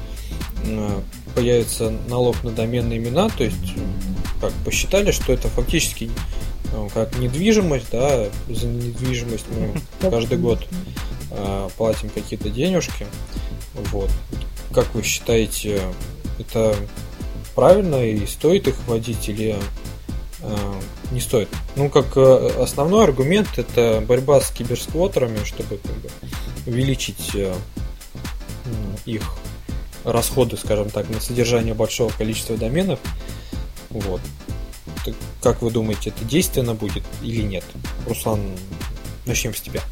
э, 0.65 1.01
появится 1.35 1.93
налог 2.09 2.43
на 2.45 2.51
доменные 2.51 2.99
имена, 2.99 3.29
то 3.29 3.45
есть 3.45 3.75
как 4.41 4.53
посчитали, 4.65 5.11
что 5.11 5.33
это 5.33 5.49
фактически 5.49 6.11
э, 6.73 6.89
как 6.93 7.19
недвижимость, 7.19 7.87
да, 7.93 8.27
за 8.49 8.67
недвижимость 8.67 9.47
мы 9.51 9.81
каждый 10.11 10.39
год 10.39 10.67
э, 11.31 11.69
платим 11.77 12.09
какие-то 12.11 12.51
денежки, 12.51 13.07
вот. 13.93 14.11
Как 14.73 14.93
вы 14.95 15.03
считаете, 15.03 15.81
это 16.39 16.77
правильно 17.55 18.05
и 18.05 18.27
стоит 18.27 18.69
их 18.69 18.75
вводить 18.87 19.29
или 19.29 19.57
э, 20.41 20.81
не 21.11 21.21
стоит? 21.21 21.49
Ну, 21.77 21.89
как 21.89 22.17
э, 22.17 22.51
основной 22.61 23.05
аргумент 23.05 23.49
это 23.57 24.03
борьба 24.07 24.41
с 24.41 24.51
киберсквотерами, 24.51 25.45
чтобы 25.45 25.79
как 25.79 25.97
бы, 25.97 26.11
увеличить 26.67 27.35
э, 27.35 27.55
их 29.05 29.23
расходы, 30.05 30.57
скажем 30.57 30.91
так, 30.91 31.09
на 31.09 31.21
содержание 31.21 31.75
большого 31.75 32.11
количества 32.11 32.57
доменов. 32.57 32.99
Вот. 33.91 34.21
Так, 35.05 35.15
как 35.43 35.63
вы 35.63 35.71
думаете, 35.71 36.11
это 36.11 36.25
действенно 36.25 36.75
будет 36.75 37.05
или 37.23 37.43
нет? 37.43 37.65
Руслан, 38.07 38.41
начнем 39.27 39.55
с 39.55 39.61
тебя. 39.61 39.83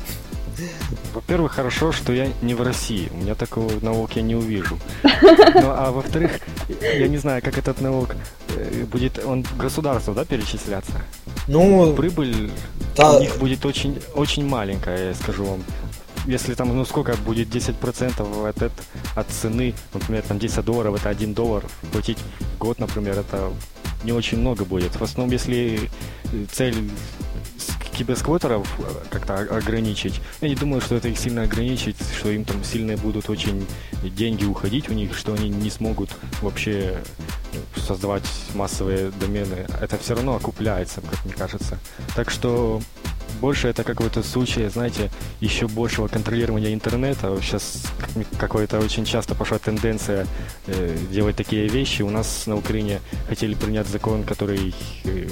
Во-первых, 1.15 1.53
хорошо, 1.53 1.93
что 1.93 2.13
я 2.13 2.29
не 2.43 2.55
в 2.55 2.63
России. 2.63 3.11
У 3.13 3.19
меня 3.19 3.35
такого 3.35 3.71
налога 3.83 4.13
я 4.17 4.23
не 4.23 4.35
увижу. 4.35 4.79
Ну, 5.55 5.71
а 5.71 5.91
во-вторых, 5.93 6.41
я 6.81 7.09
не 7.09 7.19
знаю, 7.19 7.43
как 7.43 7.59
этот 7.59 7.81
налог 7.81 8.17
э, 8.57 8.85
будет, 8.85 9.23
он 9.25 9.45
государству, 9.57 10.15
да, 10.15 10.25
перечисляться? 10.25 10.93
Ну, 11.47 11.95
прибыль 11.95 12.51
да. 12.97 13.13
у 13.13 13.21
них 13.21 13.37
будет 13.39 13.65
очень, 13.67 14.01
очень 14.15 14.47
маленькая, 14.47 15.09
я 15.09 15.15
скажу 15.15 15.45
вам 15.45 15.63
если 16.27 16.55
там, 16.55 16.69
ну 16.77 16.85
сколько 16.85 17.17
будет 17.17 17.49
10% 17.49 18.49
от, 18.49 18.63
от, 18.63 18.73
от 19.17 19.29
цены, 19.29 19.75
например, 19.93 20.23
там 20.23 20.39
10 20.39 20.65
долларов, 20.65 20.95
это 20.95 21.09
1 21.09 21.35
доллар, 21.35 21.65
платить 21.93 22.19
в 22.19 22.59
год, 22.59 22.79
например, 22.79 23.19
это 23.19 23.53
не 24.05 24.13
очень 24.13 24.39
много 24.39 24.65
будет. 24.65 24.97
В 24.97 25.03
основном, 25.03 25.33
если 25.33 25.91
цель 26.53 26.91
киберсквотеров 27.93 28.69
как-то 29.11 29.37
ограничить. 29.39 30.21
Я 30.41 30.49
не 30.49 30.55
думаю, 30.55 30.81
что 30.81 30.97
это 30.97 31.09
их 31.09 31.19
сильно 31.19 31.43
ограничить, 31.43 31.97
что 32.17 32.31
им 32.31 32.45
там 32.45 32.65
сильно 32.65 32.97
будут 32.97 33.29
очень 33.31 33.67
деньги 34.03 34.45
уходить 34.45 34.89
у 34.89 34.93
них, 34.93 35.17
что 35.17 35.35
они 35.35 35.49
не 35.49 35.71
смогут 35.71 36.11
вообще 36.41 37.03
создавать 37.77 38.25
массовые 38.55 39.11
домены. 39.11 39.67
Это 39.81 39.99
все 39.99 40.15
равно 40.15 40.37
окупляется, 40.37 41.01
как 41.01 41.25
мне 41.25 41.35
кажется. 41.35 41.79
Так 42.15 42.31
что 42.31 42.81
больше 43.41 43.69
это 43.69 43.85
какой-то 43.85 44.23
случай, 44.23 44.69
знаете, 44.69 45.11
еще 45.41 45.67
большего 45.67 46.09
контролирования 46.09 46.75
интернета. 46.75 47.37
Сейчас 47.41 47.83
какой-то 48.39 48.79
очень 48.79 49.05
часто 49.05 49.35
пошла 49.35 49.59
тенденция 49.59 50.27
э, 50.67 50.97
делать 51.11 51.37
такие 51.37 51.69
вещи. 51.69 52.03
У 52.03 52.11
нас 52.11 52.47
на 52.47 52.57
Украине 52.57 53.01
хотели 53.29 53.55
принять 53.55 53.89
закон, 53.89 54.25
который 54.25 54.75
э, 55.05 55.29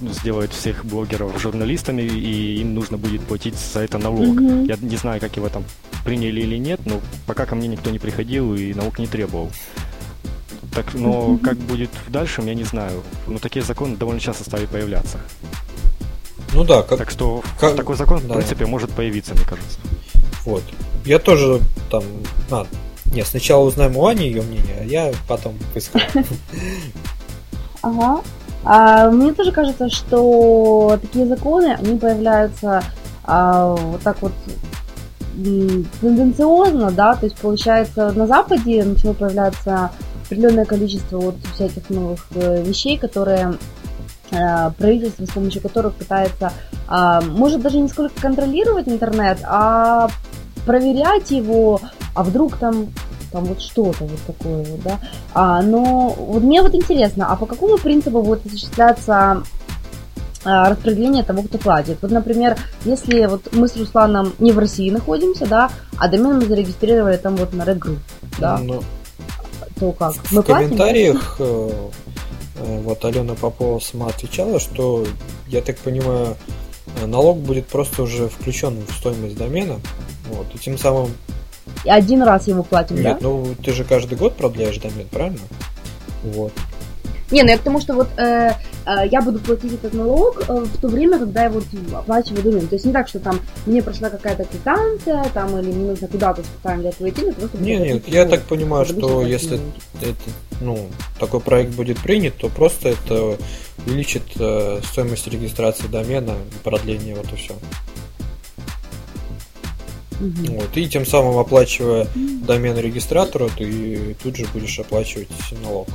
сделает 0.00 0.52
всех 0.52 0.84
блогеров 0.84 1.40
журналистами, 1.40 2.02
и 2.02 2.60
им 2.60 2.74
нужно 2.74 2.98
будет 2.98 3.22
платить 3.22 3.54
за 3.56 3.80
это 3.80 3.98
налог. 3.98 4.40
Mm-hmm. 4.40 4.66
Я 4.66 4.76
не 4.80 4.96
знаю, 4.96 5.20
как 5.20 5.36
его 5.36 5.48
там 5.48 5.64
приняли 6.04 6.40
или 6.40 6.56
нет, 6.56 6.80
но 6.84 7.00
пока 7.26 7.46
ко 7.46 7.54
мне 7.54 7.68
никто 7.68 7.90
не 7.90 7.98
приходил 7.98 8.54
и 8.54 8.74
налог 8.74 8.98
не 8.98 9.06
требовал. 9.06 9.50
Так, 10.74 10.94
но 10.94 11.10
mm-hmm. 11.10 11.38
как 11.38 11.56
будет 11.58 11.90
в 12.06 12.10
дальшем, 12.10 12.46
я 12.46 12.54
не 12.54 12.64
знаю. 12.64 13.02
Но 13.26 13.38
такие 13.38 13.64
законы 13.64 13.96
довольно 13.96 14.20
часто 14.20 14.44
стали 14.44 14.66
появляться. 14.66 15.18
Ну 16.52 16.64
да, 16.64 16.82
как... 16.82 16.98
Так 16.98 17.10
что 17.10 17.42
как... 17.58 17.76
такой 17.76 17.96
закон, 17.96 18.20
да. 18.26 18.34
в 18.34 18.36
принципе, 18.38 18.66
может 18.66 18.90
появиться, 18.90 19.34
мне 19.34 19.44
кажется. 19.44 19.78
Вот. 20.44 20.62
Я 21.04 21.18
тоже 21.18 21.60
там... 21.90 22.02
А, 22.50 22.66
нет, 23.06 23.26
сначала 23.26 23.64
узнаем 23.64 23.96
у 23.96 24.06
Ани 24.06 24.26
ее 24.26 24.42
мнение, 24.42 24.78
а 24.80 24.84
я 24.84 25.12
потом 25.28 25.56
выскажу. 25.74 26.06
Ага. 27.82 28.20
А, 28.64 29.10
мне 29.10 29.32
тоже 29.32 29.52
кажется, 29.52 29.88
что 29.88 30.98
такие 31.00 31.26
законы, 31.26 31.76
они 31.78 31.98
появляются 31.98 32.82
а, 33.24 33.74
вот 33.74 34.02
так 34.02 34.20
вот 34.20 34.32
тенденциозно, 36.00 36.90
да, 36.90 37.14
то 37.14 37.24
есть 37.26 37.36
получается 37.38 38.12
на 38.12 38.26
Западе 38.26 38.84
начало 38.84 39.14
появляться 39.14 39.90
определенное 40.26 40.64
количество 40.64 41.18
вот 41.18 41.36
всяких 41.54 41.88
новых 41.88 42.26
э, 42.34 42.62
вещей, 42.62 42.98
которые 42.98 43.54
Э, 44.32 44.70
правительство, 44.78 45.24
с 45.24 45.30
помощью 45.30 45.60
которых 45.60 45.94
пытается, 45.94 46.52
а, 46.86 47.20
может 47.20 47.62
даже 47.62 47.78
не 47.78 47.88
сколько 47.88 48.20
контролировать 48.20 48.86
интернет, 48.86 49.38
а 49.44 50.08
проверять 50.66 51.32
его, 51.32 51.80
а 52.14 52.22
вдруг 52.22 52.56
там 52.56 52.90
там 53.30 53.44
вот 53.44 53.60
что-то 53.60 54.04
вот 54.04 54.20
такое 54.26 54.64
вот, 54.64 54.82
да. 54.82 54.98
А, 55.34 55.62
но 55.62 56.10
вот 56.10 56.42
мне 56.42 56.62
вот 56.62 56.74
интересно, 56.74 57.26
а 57.30 57.36
по 57.36 57.46
какому 57.46 57.78
принципу 57.78 58.22
будет 58.22 58.46
осуществляться 58.46 59.42
а, 60.44 60.70
распределение 60.70 61.22
того, 61.22 61.42
кто 61.42 61.58
платит. 61.58 61.98
Вот, 62.00 62.10
например, 62.10 62.56
если 62.84 63.26
вот 63.26 63.52
мы 63.52 63.68
с 63.68 63.76
Русланом 63.76 64.32
не 64.38 64.52
в 64.52 64.58
России 64.58 64.90
находимся, 64.90 65.46
да, 65.46 65.70
а 65.98 66.08
домен 66.08 66.38
мы 66.38 66.46
зарегистрировали 66.46 67.16
там 67.16 67.36
вот 67.36 67.52
на 67.52 67.62
Red 67.62 67.78
Group, 67.78 67.98
да, 68.38 68.58
Ну, 68.58 68.82
то 69.78 69.92
как? 69.92 70.14
в 70.14 70.32
Мы 70.32 70.42
платим, 70.42 70.68
комментариях 70.68 71.36
э, 71.38 71.70
э, 72.56 72.80
вот 72.82 73.04
Алена 73.04 73.34
Попова 73.34 73.78
сама 73.80 74.06
отвечала, 74.06 74.58
что, 74.60 75.04
я 75.46 75.60
так 75.60 75.76
понимаю, 75.78 76.36
налог 77.06 77.38
будет 77.38 77.66
просто 77.66 78.02
уже 78.02 78.28
включен 78.28 78.78
в 78.86 78.92
стоимость 78.92 79.36
домена. 79.36 79.78
Вот, 80.30 80.46
и 80.54 80.58
тем 80.58 80.78
самым... 80.78 81.10
И 81.84 81.90
один 81.90 82.22
раз 82.22 82.46
его 82.46 82.62
платим, 82.62 82.96
Нет, 82.96 83.04
да? 83.04 83.18
ну 83.20 83.54
ты 83.62 83.72
же 83.72 83.84
каждый 83.84 84.18
год 84.18 84.36
продляешь 84.36 84.78
домен, 84.78 85.06
правильно? 85.10 85.38
Вот. 86.22 86.52
Не, 87.30 87.42
ну 87.44 87.50
я 87.50 87.58
к 87.58 87.62
тому, 87.62 87.80
что 87.80 87.94
вот 87.94 88.08
э, 88.16 88.50
э, 88.86 89.06
я 89.10 89.22
буду 89.22 89.38
платить 89.38 89.74
этот 89.74 89.94
налог 89.94 90.42
э, 90.48 90.52
в 90.52 90.80
то 90.80 90.88
время, 90.88 91.18
когда 91.18 91.44
я 91.44 91.50
вот 91.50 91.64
оплачиваю 91.94 92.42
домен. 92.42 92.66
То 92.66 92.74
есть 92.74 92.84
не 92.84 92.92
так, 92.92 93.08
что 93.08 93.20
там 93.20 93.40
мне 93.66 93.82
прошла 93.82 94.10
какая-то 94.10 94.44
квитанция, 94.44 95.24
там, 95.32 95.56
или 95.58 95.70
мне 95.70 95.90
нужно 95.90 96.08
куда-то 96.08 96.42
специально 96.42 96.82
для 96.82 96.90
этого 96.90 97.08
идти, 97.08 97.22
но 97.24 97.32
просто 97.32 97.58
Не, 97.58 97.76
нет, 97.76 98.08
я 98.08 98.24
налог. 98.24 98.30
так 98.30 98.48
понимаю, 98.48 98.84
что 98.84 99.22
если 99.22 99.60
это, 100.02 100.16
ну, 100.60 100.88
такой 101.20 101.40
проект 101.40 101.74
будет 101.74 101.98
принят, 102.00 102.36
то 102.36 102.48
просто 102.48 102.90
это 102.90 103.36
увеличит 103.86 104.24
э, 104.38 104.80
стоимость 104.90 105.28
регистрации 105.28 105.86
домена 105.86 106.32
и 106.32 106.64
продление, 106.64 107.14
вот 107.14 107.32
и 107.32 107.36
все. 107.36 107.54
Мгм. 110.20 110.56
Вот. 110.56 110.76
И 110.76 110.88
тем 110.88 111.06
самым 111.06 111.38
оплачивая 111.38 112.06
домен 112.14 112.76
регистратору, 112.78 113.50
ты 113.56 114.14
тут 114.22 114.36
же 114.36 114.46
будешь 114.52 114.78
оплачивать 114.78 115.28
налог. 115.62 115.88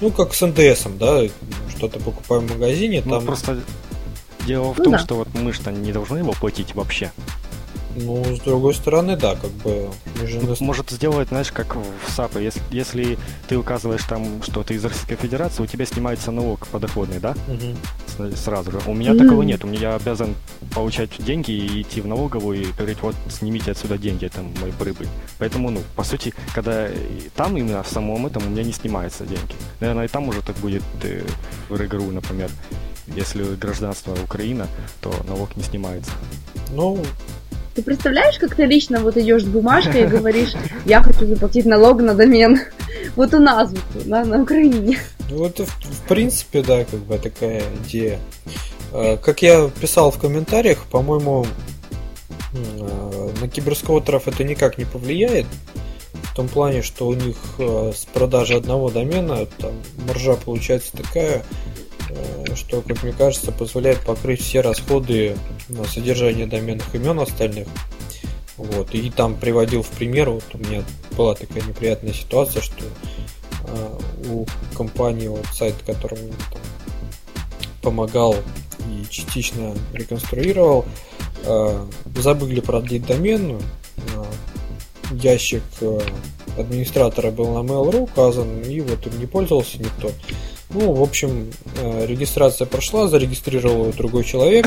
Ну, 0.00 0.10
как 0.10 0.34
с 0.34 0.44
НДСом, 0.44 0.98
да, 0.98 1.22
что-то 1.76 2.00
покупаем 2.00 2.46
в 2.46 2.52
магазине, 2.52 3.02
Ну, 3.04 3.12
там, 3.12 3.24
просто 3.26 3.60
дело 4.46 4.72
в 4.74 4.78
Ну 4.78 4.84
том, 4.84 4.92
да. 4.94 4.98
что 4.98 5.14
вот 5.16 5.28
мы 5.34 5.52
что 5.52 5.70
не 5.70 5.92
должны 5.92 6.18
его 6.18 6.32
платить 6.32 6.74
вообще. 6.74 7.12
Ну, 7.96 8.24
с 8.36 8.40
другой 8.40 8.74
стороны, 8.74 9.16
да, 9.16 9.34
как 9.36 9.50
бы 9.50 9.88
же 10.26 10.40
может 10.60 10.90
сделать, 10.90 11.28
знаешь, 11.28 11.50
как 11.52 11.76
в 11.76 12.10
САПе. 12.10 12.42
Если, 12.44 12.60
если 12.70 13.18
ты 13.48 13.56
указываешь 13.56 14.02
там, 14.04 14.42
что 14.42 14.62
ты 14.62 14.74
из 14.74 14.84
Российской 14.84 15.16
Федерации, 15.16 15.62
у 15.62 15.66
тебя 15.66 15.86
снимается 15.86 16.30
налог 16.30 16.66
подоходный, 16.68 17.18
да? 17.20 17.34
С- 18.06 18.36
Сразу 18.44 18.70
же. 18.70 18.80
У 18.86 18.94
меня 18.94 19.12
Мгм. 19.12 19.22
такого 19.24 19.42
нет. 19.42 19.64
У 19.64 19.66
меня 19.66 19.80
я 19.90 19.94
обязан 19.96 20.34
получать 20.72 21.10
деньги 21.18 21.50
и 21.50 21.82
идти 21.82 22.00
в 22.00 22.06
налоговую 22.06 22.62
и 22.62 22.72
говорить, 22.72 22.98
вот 23.02 23.16
снимите 23.28 23.72
отсюда 23.72 23.98
деньги, 23.98 24.26
это 24.26 24.40
мой 24.42 24.72
прибыль. 24.72 25.08
Поэтому, 25.38 25.70
ну, 25.70 25.80
по 25.96 26.04
сути, 26.04 26.32
когда 26.54 26.88
там 27.34 27.56
именно 27.56 27.82
в 27.82 27.88
самом 27.88 28.26
этом 28.26 28.46
у 28.46 28.50
меня 28.50 28.62
не 28.62 28.72
снимаются 28.72 29.24
деньги. 29.24 29.54
Наверное, 29.80 30.04
и 30.04 30.08
там 30.08 30.28
уже 30.28 30.42
так 30.42 30.56
будет 30.56 30.82
э, 31.02 31.22
в 31.68 31.74
РГРУ, 31.76 32.12
например. 32.12 32.50
Если 33.16 33.42
гражданство 33.56 34.16
Украина, 34.24 34.66
то 35.00 35.12
налог 35.28 35.56
не 35.56 35.62
снимается. 35.62 36.10
Ну, 36.72 37.04
Ты 37.74 37.82
представляешь, 37.82 38.38
как 38.38 38.54
ты 38.54 38.66
лично 38.66 39.00
вот 39.00 39.16
идешь 39.16 39.42
с 39.42 39.46
бумажкой 39.46 40.02
и 40.02 40.06
говоришь, 40.06 40.52
я 40.84 41.02
хочу 41.02 41.26
заплатить 41.26 41.66
налог 41.66 42.00
на 42.00 42.14
домен. 42.14 42.60
Вот 43.16 43.34
у 43.34 43.40
нас, 43.40 43.70
вот, 43.70 44.06
на, 44.06 44.24
на 44.24 44.42
Украине. 44.42 44.98
Ну, 45.28 45.44
это, 45.44 45.66
в, 45.66 46.08
принципе, 46.08 46.62
да, 46.62 46.84
как 46.84 47.00
бы 47.00 47.18
такая 47.18 47.62
идея. 47.82 48.18
Э, 48.92 49.16
Как 49.16 49.42
я 49.42 49.70
писал 49.80 50.12
в 50.12 50.18
комментариях, 50.18 50.84
по-моему, 50.86 51.46
э, 52.54 53.30
на 53.40 53.48
киберскоутеров 53.48 54.28
это 54.28 54.44
никак 54.44 54.78
не 54.78 54.84
повлияет. 54.84 55.46
В 56.12 56.34
том 56.36 56.46
плане, 56.46 56.82
что 56.82 57.08
у 57.08 57.14
них 57.14 57.36
э, 57.58 57.92
с 57.94 58.04
продажи 58.04 58.54
одного 58.54 58.90
домена 58.90 59.46
там 59.58 59.72
маржа 60.06 60.34
получается 60.34 60.96
такая, 60.96 61.42
что, 62.54 62.82
как 62.82 63.02
мне 63.02 63.12
кажется, 63.12 63.50
позволяет 63.50 63.98
покрыть 64.00 64.40
все 64.40 64.60
расходы 64.60 65.36
на 65.68 65.84
содержание 65.84 66.46
доменных 66.46 66.94
имен 66.94 67.18
остальных. 67.20 67.68
Вот. 68.56 68.94
И 68.94 69.10
там 69.10 69.34
приводил 69.34 69.82
в 69.82 69.88
пример, 69.88 70.30
вот 70.30 70.44
у 70.54 70.58
меня 70.58 70.84
была 71.16 71.34
такая 71.34 71.62
неприятная 71.62 72.12
ситуация, 72.12 72.62
что 72.62 72.84
э, 73.66 73.98
у 74.28 74.46
компании, 74.76 75.28
вот 75.28 75.46
сайт, 75.52 75.74
которому 75.84 76.28
там 76.52 76.62
помогал 77.82 78.36
и 78.88 79.04
частично 79.10 79.74
реконструировал, 79.92 80.84
э, 81.44 81.86
забыли 82.16 82.60
продлить 82.60 83.06
домен, 83.06 83.60
э, 83.96 84.24
ящик 85.12 85.62
э, 85.80 86.00
администратора 86.58 87.30
был 87.30 87.52
на 87.52 87.66
Mail.ru 87.66 88.02
указан, 88.02 88.62
и 88.62 88.80
вот 88.80 89.06
им 89.06 89.18
не 89.18 89.26
пользовался 89.26 89.78
никто. 89.78 90.10
Ну, 90.74 90.92
в 90.92 91.02
общем, 91.02 91.52
э, 91.80 92.06
регистрация 92.06 92.66
прошла, 92.66 93.06
зарегистрировал 93.06 93.92
другой 93.92 94.24
человек. 94.24 94.66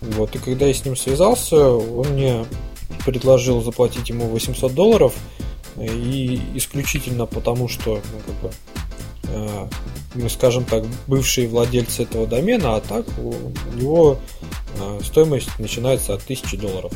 Вот, 0.00 0.36
и 0.36 0.38
когда 0.38 0.66
я 0.66 0.74
с 0.74 0.84
ним 0.84 0.94
связался, 0.94 1.68
он 1.68 2.06
мне 2.10 2.46
предложил 3.04 3.60
заплатить 3.60 4.08
ему 4.08 4.28
800 4.28 4.72
долларов, 4.72 5.14
и 5.80 6.40
исключительно 6.54 7.26
потому, 7.26 7.68
что, 7.68 8.00
ну, 8.12 8.20
как 8.24 8.34
бы, 8.36 8.50
э, 9.24 9.68
мы, 10.14 10.30
скажем 10.30 10.64
так, 10.64 10.84
бывшие 11.08 11.48
владельцы 11.48 12.04
этого 12.04 12.28
домена, 12.28 12.76
а 12.76 12.80
так 12.80 13.04
у 13.18 13.34
него 13.76 14.18
э, 14.78 15.00
стоимость 15.04 15.58
начинается 15.58 16.14
от 16.14 16.22
1000 16.22 16.56
долларов. 16.56 16.92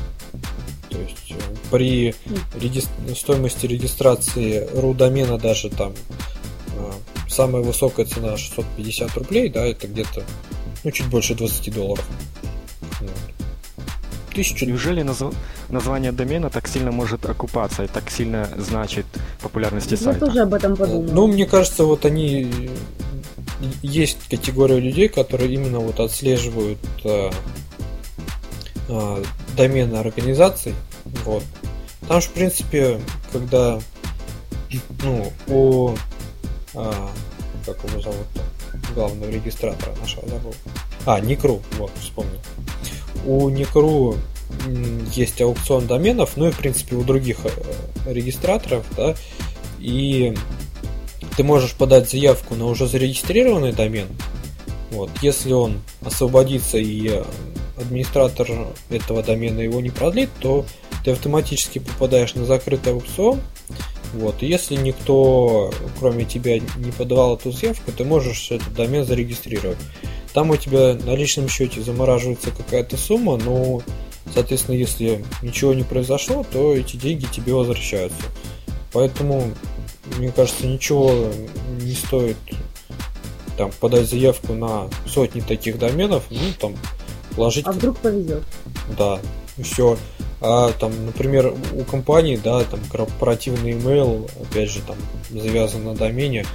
То 0.88 0.98
есть 0.98 1.30
э, 1.30 1.34
при 1.70 2.14
реги- 2.54 3.14
стоимости 3.14 3.66
регистрации 3.66 4.68
ру 4.72 4.94
домена 4.94 5.36
даже 5.36 5.68
там 5.68 5.94
самая 7.28 7.62
высокая 7.62 8.06
цена 8.06 8.36
650 8.36 9.16
рублей, 9.16 9.48
да, 9.48 9.64
это 9.66 9.86
где-то 9.86 10.24
ну, 10.84 10.90
чуть 10.90 11.06
больше 11.06 11.34
20 11.34 11.74
долларов. 11.74 12.04
Тысячу 14.34 14.64
Неужели 14.64 15.02
назв- 15.02 15.34
название 15.70 16.12
домена 16.12 16.50
так 16.50 16.68
сильно 16.68 16.92
может 16.92 17.26
окупаться 17.26 17.82
и 17.84 17.86
так 17.88 18.10
сильно 18.10 18.48
значит 18.58 19.06
популярности 19.40 19.92
Я 19.92 19.96
сайта? 19.96 20.26
тоже 20.26 20.40
об 20.40 20.54
этом 20.54 20.76
подумала. 20.76 21.12
Ну, 21.12 21.26
мне 21.26 21.46
кажется, 21.46 21.84
вот 21.84 22.04
они 22.04 22.44
э, 22.44 22.68
есть 23.82 24.28
категория 24.28 24.78
людей, 24.78 25.08
которые 25.08 25.52
именно 25.52 25.80
вот 25.80 25.98
отслеживают 25.98 26.78
э, 27.02 27.30
э, 28.88 29.24
домены 29.56 29.96
организаций. 29.96 30.74
Вот. 31.24 31.42
Потому 32.00 32.20
что, 32.20 32.30
в 32.30 32.34
принципе, 32.34 33.00
когда 33.32 33.80
ну, 35.02 35.32
у 35.48 35.94
а, 36.74 37.10
как 37.66 37.82
его 37.84 38.00
зовут-то? 38.00 38.42
Главного 38.94 39.30
регистратора 39.30 39.94
нашего 39.96 40.28
забыл. 40.28 40.54
А, 41.06 41.20
Никру, 41.20 41.60
вот, 41.78 41.90
вспомнил. 42.00 42.38
У 43.24 43.48
Никру 43.48 44.16
есть 45.14 45.40
аукцион 45.40 45.86
доменов, 45.86 46.36
ну 46.36 46.48
и 46.48 46.50
в 46.50 46.58
принципе 46.58 46.96
у 46.96 47.02
других 47.02 47.38
э, 47.44 48.12
регистраторов, 48.12 48.84
да, 48.96 49.14
и 49.78 50.34
ты 51.36 51.44
можешь 51.44 51.74
подать 51.74 52.10
заявку 52.10 52.54
на 52.54 52.66
уже 52.66 52.86
зарегистрированный 52.86 53.72
домен. 53.72 54.08
Вот, 54.90 55.10
если 55.22 55.52
он 55.52 55.80
освободится 56.04 56.78
и 56.78 57.22
администратор 57.76 58.48
этого 58.90 59.22
домена 59.22 59.60
его 59.60 59.80
не 59.80 59.90
продлит, 59.90 60.30
то 60.40 60.66
ты 61.04 61.12
автоматически 61.12 61.78
попадаешь 61.78 62.34
на 62.34 62.44
закрытый 62.44 62.92
аукцион. 62.92 63.40
Вот, 64.14 64.42
и 64.42 64.46
если 64.46 64.74
никто, 64.76 65.72
кроме 65.98 66.24
тебя, 66.24 66.58
не 66.58 66.90
подавал 66.90 67.36
эту 67.36 67.52
заявку, 67.52 67.92
ты 67.92 68.04
можешь 68.04 68.50
этот 68.50 68.72
домен 68.74 69.04
зарегистрировать. 69.04 69.78
Там 70.34 70.50
у 70.50 70.56
тебя 70.56 70.94
на 70.94 71.14
личном 71.14 71.48
счете 71.48 71.80
замораживается 71.80 72.50
какая-то 72.50 72.96
сумма, 72.96 73.36
но, 73.36 73.82
соответственно, 74.34 74.76
если 74.76 75.24
ничего 75.42 75.74
не 75.74 75.84
произошло, 75.84 76.44
то 76.50 76.74
эти 76.74 76.96
деньги 76.96 77.26
тебе 77.26 77.54
возвращаются. 77.54 78.22
Поэтому, 78.92 79.52
мне 80.18 80.32
кажется, 80.32 80.66
ничего 80.66 81.28
не 81.80 81.92
стоит 81.92 82.36
там 83.56 83.70
подать 83.78 84.08
заявку 84.08 84.54
на 84.54 84.88
сотни 85.06 85.40
таких 85.40 85.78
доменов, 85.78 86.24
ну 86.30 86.38
там 86.58 86.76
положить 87.36 87.66
А 87.66 87.72
вдруг 87.72 87.98
повезет? 87.98 88.42
да, 88.96 89.20
все. 89.62 89.96
А 90.40 90.72
там, 90.72 91.06
например, 91.06 91.54
у 91.74 91.84
компании, 91.84 92.36
да, 92.42 92.64
там 92.64 92.80
корпоративный 92.90 93.72
email, 93.72 94.30
опять 94.42 94.70
же, 94.70 94.80
там 94.80 94.96
завязан 95.30 95.84
на 95.84 95.94
домене. 95.94 96.46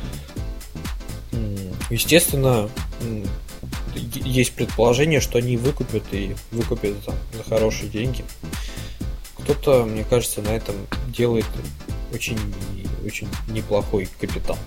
Естественно, 1.92 2.68
есть 3.96 4.54
предположение, 4.54 5.20
что 5.20 5.38
они 5.38 5.56
выкупят 5.56 6.04
и 6.12 6.36
выкупят 6.52 6.96
за, 7.06 7.14
за 7.38 7.44
хорошие 7.48 7.90
деньги. 7.90 8.26
Кто-то, 9.38 9.86
мне 9.86 10.04
кажется, 10.04 10.42
на 10.42 10.50
этом 10.50 10.76
делает 11.10 11.46
очень, 12.12 12.40
очень 13.06 13.28
неплохой 13.50 14.10
капитал. 14.20 14.58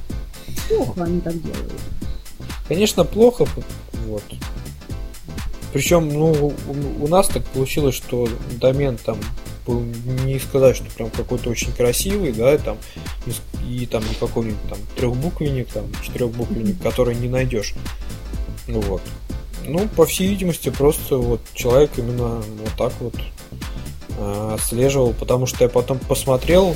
Плохо 0.68 1.04
они 1.04 1.20
так 1.20 1.42
делают. 1.42 1.72
Конечно, 2.68 3.04
плохо, 3.04 3.46
вот. 4.06 4.22
Причем, 5.72 6.08
ну, 6.08 6.54
у, 7.00 7.08
нас 7.08 7.28
так 7.28 7.44
получилось, 7.44 7.94
что 7.94 8.28
домен 8.52 8.96
там 8.96 9.18
был 9.66 9.80
не 10.24 10.38
сказать, 10.38 10.76
что 10.76 10.86
прям 10.90 11.10
какой-то 11.10 11.50
очень 11.50 11.72
красивый, 11.72 12.32
да, 12.32 12.56
там 12.56 12.78
и, 13.66 13.86
там 13.86 14.02
не 14.08 14.14
какой-нибудь 14.14 14.68
там 14.68 14.78
трехбуквенник, 14.96 15.68
там 15.68 15.84
четырехбуквенник, 16.02 16.80
который 16.82 17.14
не 17.14 17.28
найдешь. 17.28 17.74
Ну 18.66 18.80
вот. 18.80 19.02
Ну, 19.66 19.86
по 19.88 20.06
всей 20.06 20.28
видимости, 20.28 20.70
просто 20.70 21.18
вот 21.18 21.40
человек 21.52 21.90
именно 21.98 22.36
вот 22.36 22.72
так 22.78 22.92
вот 23.00 23.14
э, 24.16 24.54
отслеживал, 24.54 25.12
потому 25.12 25.44
что 25.44 25.64
я 25.64 25.68
потом 25.68 25.98
посмотрел 25.98 26.74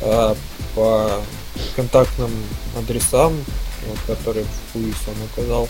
э, 0.00 0.34
по 0.74 1.10
контактным 1.76 2.30
адресам, 2.76 3.32
вот, 3.86 4.16
которые 4.16 4.44
в 4.44 4.72
ФУИС 4.72 4.96
он 5.06 5.14
указал, 5.32 5.68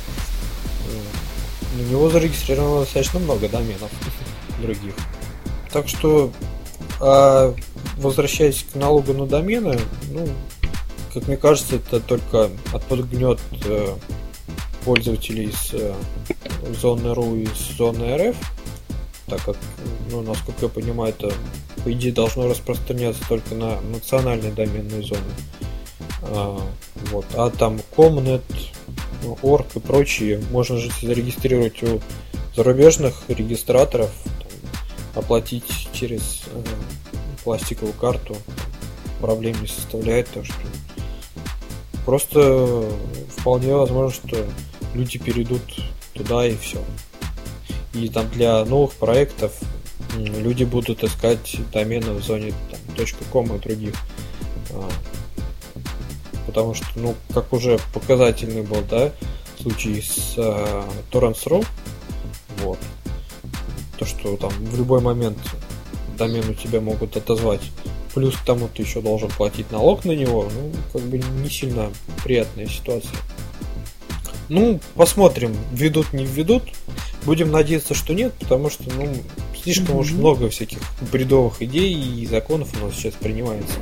э, 0.88 1.23
на 1.74 1.82
него 1.90 2.08
зарегистрировано 2.08 2.80
достаточно 2.80 3.20
много 3.20 3.48
доменов 3.48 3.90
других. 4.60 4.94
Так 5.72 5.88
что, 5.88 6.30
а, 7.00 7.54
возвращаясь 7.96 8.64
к 8.72 8.76
налогу 8.76 9.12
на 9.12 9.26
домены, 9.26 9.78
ну, 10.10 10.28
как 11.12 11.28
мне 11.28 11.37
кажется, 11.37 11.76
это 11.76 12.00
только 12.00 12.50
отпугнет 12.72 13.38
э, 13.64 13.94
пользователей 14.84 15.52
с 15.52 15.70
э, 15.72 15.94
зоны 16.80 17.14
РУ 17.14 17.37
и 17.37 17.46
с 17.46 17.76
зоны 17.76 18.16
РФ, 18.16 18.37
так 19.26 19.44
как, 19.44 19.56
ну, 20.10 20.22
насколько 20.22 20.66
я 20.66 20.68
понимаю, 20.68 21.14
это 21.16 21.32
по 21.84 21.92
идее 21.92 22.12
должно 22.12 22.48
распространяться 22.48 23.22
только 23.28 23.54
на 23.54 23.80
национальные 23.80 24.50
доменные 24.50 25.02
зоны. 25.02 25.20
А, 26.22 26.60
вот. 27.12 27.26
а 27.34 27.50
там 27.50 27.78
Comnet, 27.96 28.42
Org 29.42 29.66
и 29.74 29.80
прочие 29.80 30.42
можно 30.50 30.76
же 30.76 30.90
зарегистрировать 31.00 31.82
у 31.82 32.00
зарубежных 32.54 33.22
регистраторов, 33.28 34.10
там, 34.24 35.22
оплатить 35.22 35.88
через 35.92 36.44
э, 36.52 36.62
пластиковую 37.42 37.94
карту, 37.94 38.37
проблем 39.20 39.60
не 39.60 39.68
составляет, 39.68 40.28
так 40.28 40.44
что 40.44 40.54
Просто 42.04 42.87
вполне 43.34 43.74
возможно, 43.74 44.10
что 44.12 44.46
люди 44.94 45.18
перейдут 45.18 45.62
туда 46.12 46.46
и 46.46 46.56
все. 46.56 46.78
И 47.94 48.08
там 48.08 48.28
для 48.30 48.64
новых 48.64 48.92
проектов 48.94 49.52
люди 50.16 50.64
будут 50.64 51.02
искать 51.02 51.56
домены 51.72 52.12
в 52.12 52.22
зоне 52.22 52.52
там, 52.70 53.06
.com 53.32 53.56
и 53.56 53.58
других. 53.58 53.94
Потому 56.46 56.74
что, 56.74 56.87
ну, 56.96 57.14
как 57.33 57.52
уже 57.52 57.78
показательный 57.92 58.62
был, 58.62 58.83
да, 58.88 59.12
случай 59.61 60.00
с 60.00 60.37
uh, 60.37 60.85
Torrents.ru, 61.11 61.66
вот, 62.62 62.78
то, 63.98 64.04
что 64.04 64.37
там 64.37 64.50
в 64.50 64.76
любой 64.76 65.00
момент 65.00 65.38
домен 66.18 66.48
у 66.48 66.54
тебя 66.54 66.80
могут 66.80 67.16
отозвать 67.16 67.62
плюс 68.14 68.37
к 68.37 68.44
тому 68.44 68.68
ты 68.68 68.83
еще 68.83 69.00
должен 69.00 69.28
платить 69.28 69.70
налог 69.72 70.04
на 70.04 70.12
него, 70.12 70.48
ну, 70.54 70.72
как 70.92 71.02
бы 71.02 71.18
не 71.18 71.50
сильно 71.50 71.90
приятная 72.22 72.66
ситуация. 72.66 73.16
Ну, 74.48 74.78
посмотрим, 74.94 75.57
ведут, 75.72 76.12
не 76.12 76.24
введут. 76.24 76.62
Будем 77.24 77.50
надеяться, 77.50 77.94
что 77.94 78.12
нет, 78.12 78.35
потому 78.38 78.70
что, 78.70 78.85
ну, 78.94 79.09
слишком 79.62 79.96
mm-hmm. 79.96 80.00
уж 80.00 80.12
много 80.12 80.50
всяких 80.50 80.78
бредовых 81.11 81.62
идей 81.62 81.94
и 81.94 82.26
законов 82.26 82.68
у 82.80 82.87
нас 82.87 82.94
сейчас 82.94 83.14
принимается. 83.14 83.74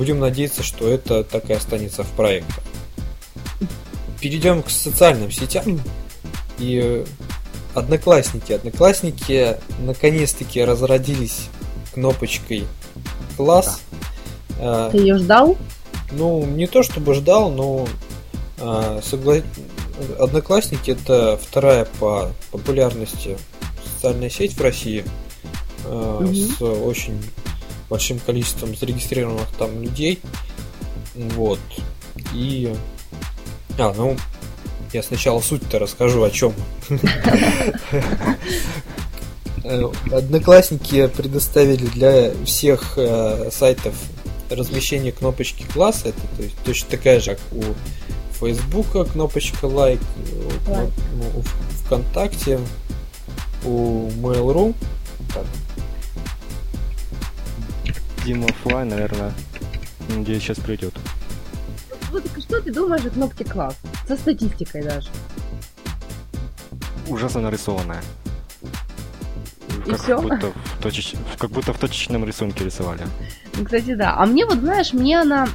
Будем 0.00 0.18
надеяться, 0.18 0.62
что 0.62 0.88
это 0.88 1.24
так 1.24 1.50
и 1.50 1.52
останется 1.52 2.04
в 2.04 2.10
проектах. 2.12 2.64
Перейдем 4.18 4.62
к 4.62 4.70
социальным 4.70 5.30
сетям. 5.30 5.78
И 6.58 7.04
одноклассники. 7.74 8.54
Одноклассники 8.54 9.58
наконец-таки 9.80 10.64
разродились 10.64 11.48
кнопочкой 11.92 12.64
класс. 13.36 13.82
Да. 14.58 14.88
Ты 14.88 14.96
ее 14.96 15.18
ждал? 15.18 15.58
Ну, 16.12 16.46
не 16.46 16.66
то 16.66 16.82
чтобы 16.82 17.12
ждал, 17.12 17.50
но 17.50 17.86
э, 18.56 19.00
согла... 19.04 19.34
Одноклассники 20.18 20.92
это 20.92 21.38
вторая 21.46 21.86
по 21.98 22.30
популярности 22.52 23.36
социальная 23.84 24.30
сеть 24.30 24.54
в 24.54 24.62
России 24.62 25.04
э, 25.84 26.20
угу. 26.24 26.34
с 26.34 26.62
очень 26.62 27.22
большим 27.90 28.18
количеством 28.20 28.74
зарегистрированных 28.74 29.48
там 29.58 29.82
людей. 29.82 30.20
Вот. 31.14 31.60
И. 32.32 32.74
А, 33.78 33.92
ну, 33.94 34.16
я 34.92 35.02
сначала 35.02 35.40
суть-то 35.40 35.78
расскажу 35.78 36.22
о 36.22 36.30
чем. 36.30 36.54
Э, 39.62 39.90
одноклассники 40.10 41.06
предоставили 41.08 41.84
для 41.84 42.32
всех 42.46 42.94
э, 42.96 43.50
сайтов 43.52 43.94
размещение 44.48 45.12
кнопочки 45.12 45.64
класса. 45.64 46.08
Это 46.08 46.20
то 46.36 46.42
есть, 46.42 46.56
точно 46.64 46.90
такая 46.90 47.20
же, 47.20 47.32
как 47.32 47.40
у 47.52 47.62
Фейсбука 48.40 49.04
кнопочка 49.04 49.66
лайк, 49.66 50.00
like. 50.66 50.90
у, 51.34 51.40
у 51.40 51.42
ВКонтакте, 51.84 52.58
у 53.64 54.08
Mail.ru. 54.08 54.74
Так. 55.34 55.44
Дима 58.24 58.46
офлайн, 58.46 58.88
наверное. 58.88 59.32
Надеюсь, 60.08 60.42
сейчас 60.42 60.58
придет. 60.58 60.94
Вот 62.10 62.24
что 62.38 62.60
ты 62.60 62.72
думаешь 62.72 63.04
о 63.04 63.10
кнопке 63.10 63.44
класс? 63.44 63.76
Со 64.06 64.16
статистикой 64.16 64.82
даже. 64.82 65.08
Ужасно 67.08 67.40
нарисованная. 67.40 68.02
И 69.86 69.90
как 69.90 70.02
все? 70.02 70.20
Будто 70.20 70.52
в 70.52 70.82
точеч... 70.82 71.14
Как 71.38 71.50
будто 71.50 71.72
в 71.72 71.78
точечном 71.78 72.24
рисунке 72.24 72.64
рисовали. 72.64 73.02
Ну, 73.56 73.64
кстати, 73.64 73.94
да. 73.94 74.14
А 74.16 74.26
мне 74.26 74.44
вот, 74.44 74.58
знаешь, 74.58 74.92
мне 74.92 75.20
она... 75.20 75.48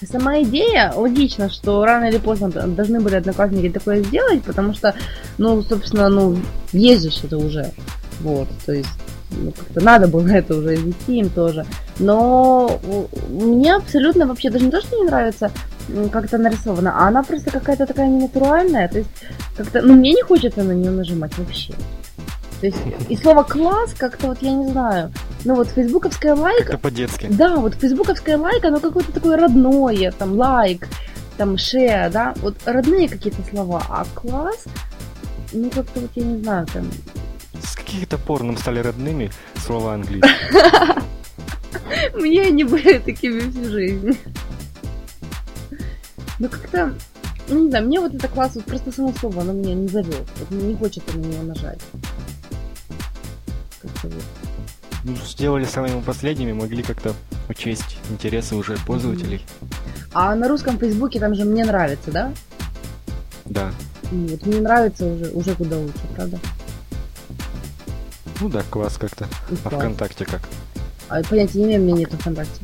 Сама 0.00 0.40
идея 0.42 0.92
логично, 0.94 1.50
что 1.50 1.84
рано 1.84 2.04
или 2.04 2.18
поздно 2.18 2.48
должны 2.50 3.00
были 3.00 3.16
одноклассники 3.16 3.68
такое 3.68 4.04
сделать, 4.04 4.44
потому 4.44 4.72
что, 4.72 4.94
ну, 5.38 5.60
собственно, 5.62 6.08
ну, 6.08 6.38
же 6.72 7.24
это 7.24 7.36
уже. 7.36 7.72
Вот, 8.20 8.48
то 8.64 8.72
есть 8.72 8.88
ну, 9.30 9.52
как-то 9.52 9.80
надо 9.82 10.08
было 10.08 10.26
это 10.28 10.56
уже 10.56 10.76
ввести 10.76 11.18
им 11.18 11.30
тоже. 11.30 11.64
Но 11.98 12.80
мне 13.28 13.74
абсолютно 13.74 14.26
вообще 14.26 14.50
даже 14.50 14.64
не 14.64 14.70
то, 14.70 14.80
что 14.80 14.96
не 14.96 15.04
нравится, 15.04 15.50
как 16.12 16.24
это 16.24 16.38
нарисовано, 16.38 16.92
а 16.96 17.08
она 17.08 17.22
просто 17.22 17.50
какая-то 17.50 17.86
такая 17.86 18.08
ненатуральная. 18.08 18.88
То 18.88 18.98
есть 18.98 19.10
как-то, 19.56 19.82
ну, 19.82 19.94
мне 19.94 20.12
не 20.12 20.22
хочется 20.22 20.62
на 20.62 20.72
нее 20.72 20.90
нажимать 20.90 21.36
вообще. 21.38 21.74
То 22.60 22.66
есть 22.66 22.78
и 23.08 23.16
слово 23.16 23.44
класс 23.44 23.94
как-то 23.96 24.28
вот 24.28 24.38
я 24.40 24.52
не 24.52 24.68
знаю. 24.68 25.12
Ну 25.44 25.54
вот 25.54 25.68
фейсбуковская 25.68 26.34
лайк. 26.34 26.68
Это 26.68 26.78
по-детски. 26.78 27.28
Да, 27.30 27.56
вот 27.56 27.74
фейсбуковская 27.74 28.36
лайк, 28.36 28.64
оно 28.64 28.80
какое-то 28.80 29.12
такое 29.12 29.36
родное, 29.36 30.10
там 30.10 30.36
лайк, 30.36 30.88
там 31.36 31.56
ше, 31.56 32.10
да, 32.12 32.34
вот 32.42 32.56
родные 32.64 33.08
какие-то 33.08 33.42
слова, 33.48 33.82
а 33.88 34.04
класс, 34.12 34.64
ну 35.52 35.70
как-то 35.70 36.00
вот 36.00 36.10
я 36.16 36.24
не 36.24 36.42
знаю, 36.42 36.66
там. 36.66 36.90
Каких-то 37.88 38.18
пор 38.18 38.42
нам 38.42 38.56
стали 38.56 38.80
родными 38.80 39.30
слова 39.56 39.94
английские. 39.94 40.32
Мне 42.14 42.42
они 42.42 42.64
были 42.64 42.98
такими 42.98 43.40
всю 43.50 43.64
жизнь. 43.64 44.18
Ну 46.38 46.48
как-то, 46.48 46.94
ну 47.48 47.64
не 47.64 47.70
знаю, 47.70 47.86
мне 47.86 47.98
вот 47.98 48.14
это 48.14 48.28
класс, 48.28 48.52
вот 48.54 48.64
просто 48.64 48.92
само 48.92 49.12
слово, 49.12 49.40
оно 49.40 49.52
меня 49.52 49.74
не 49.74 49.88
зовет. 49.88 50.26
Вот 50.38 50.50
не 50.50 50.76
хочется 50.76 51.16
на 51.16 51.22
него 51.22 51.42
нажать 51.42 51.80
как-то 53.80 54.08
вот. 54.08 54.24
Ну, 55.04 55.14
сделали 55.16 55.64
самыми 55.64 56.00
последними, 56.02 56.52
могли 56.52 56.82
как-то 56.82 57.14
учесть 57.48 57.98
интересы 58.10 58.56
уже 58.56 58.76
пользователей. 58.86 59.44
А 60.12 60.34
на 60.34 60.48
русском 60.48 60.78
Фейсбуке 60.78 61.20
там 61.20 61.34
же 61.34 61.44
мне 61.44 61.64
нравится, 61.64 62.10
да? 62.10 62.32
Да. 63.44 63.70
Вот 64.10 64.44
мне 64.44 64.60
нравится 64.60 65.06
уже, 65.06 65.30
уже 65.30 65.54
куда 65.54 65.78
лучше, 65.78 66.00
правда? 66.14 66.38
Ну 68.40 68.48
да, 68.48 68.62
класс 68.70 68.98
как-то. 68.98 69.28
А 69.64 69.70
ВКонтакте 69.70 70.24
как? 70.24 70.42
А 71.08 71.22
понятия 71.22 71.58
не 71.58 71.64
имею, 71.64 71.80
у 71.80 71.84
меня 71.84 71.96
нету 71.98 72.16
ВКонтакте. 72.18 72.60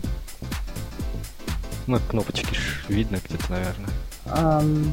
Ну, 1.87 1.99
кнопочки 2.09 2.55
ж 2.55 2.85
видно 2.89 3.19
где-то, 3.25 3.51
наверное. 3.51 3.91
Um, 4.27 4.93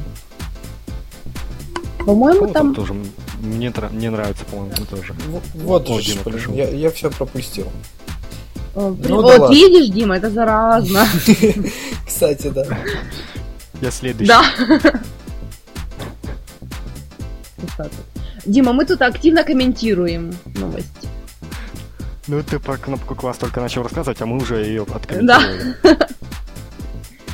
по-моему, 2.04 2.46
ну, 2.46 2.52
там... 2.52 2.74
тоже 2.74 2.94
мне, 3.40 3.72
мне 3.90 4.10
нравится, 4.10 4.44
по-моему, 4.44 4.74
тоже. 4.90 5.14
Вот, 5.54 5.88
О, 5.88 6.00
Дима 6.00 6.22
пришел. 6.22 6.54
Я, 6.54 6.68
я 6.68 6.90
все 6.90 7.10
пропустил. 7.10 7.68
О, 8.74 8.94
ну, 8.98 9.22
вот 9.22 9.38
да 9.38 9.48
видишь, 9.48 9.88
Дима, 9.88 10.16
это 10.16 10.30
заразно. 10.30 11.06
Кстати, 12.06 12.48
да. 12.48 12.64
Я 13.80 13.90
следующий. 13.90 14.28
Да. 14.28 14.44
Дима, 18.44 18.72
мы 18.72 18.84
тут 18.84 19.02
активно 19.02 19.44
комментируем 19.44 20.32
новость. 20.56 21.08
Ну, 22.28 22.42
ты 22.42 22.58
про 22.58 22.76
кнопку 22.76 23.14
класс 23.14 23.38
только 23.38 23.60
начал 23.60 23.82
рассказывать, 23.82 24.20
а 24.20 24.26
мы 24.26 24.36
уже 24.36 24.64
ее 24.64 24.82
откомментировали. 24.82 25.74
Да. 25.82 26.08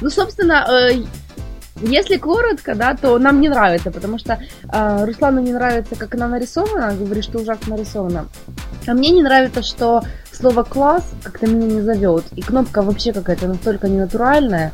Ну, 0.00 0.11
собственно, 0.11 0.64
э, 0.70 1.02
если 1.80 2.16
коротко, 2.18 2.74
да, 2.74 2.94
то 2.94 3.18
нам 3.18 3.40
не 3.40 3.48
нравится, 3.48 3.90
потому 3.90 4.18
что 4.18 4.38
э, 4.72 5.04
Руслану 5.04 5.40
не 5.40 5.52
нравится, 5.52 5.96
как 5.96 6.14
она 6.14 6.28
нарисована, 6.28 6.94
говорит, 6.94 7.24
что 7.24 7.38
ужасно 7.38 7.76
нарисована. 7.76 8.28
А 8.86 8.94
мне 8.94 9.11
не 9.11 9.22
нравится, 9.22 9.62
что 9.62 10.02
слово 10.32 10.62
класс 10.62 11.04
как-то 11.22 11.46
меня 11.46 11.66
не 11.66 11.80
зовет. 11.80 12.24
И 12.36 12.42
кнопка 12.42 12.82
вообще 12.82 13.12
какая-то 13.12 13.48
настолько 13.48 13.88
ненатуральная, 13.88 14.72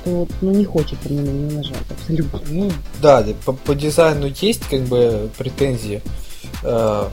что 0.00 0.10
вот, 0.10 0.30
ну, 0.40 0.50
не 0.52 0.64
хочется 0.64 1.08
мне 1.08 1.20
на 1.20 1.30
нее 1.30 1.56
нажать, 1.58 1.76
абсолютно. 1.90 2.40
Ну, 2.48 2.72
да, 3.00 3.24
по, 3.44 3.52
по 3.52 3.74
дизайну 3.74 4.32
есть 4.40 4.66
как 4.68 4.82
бы 4.82 5.30
претензии. 5.36 6.02
Э, 6.62 7.08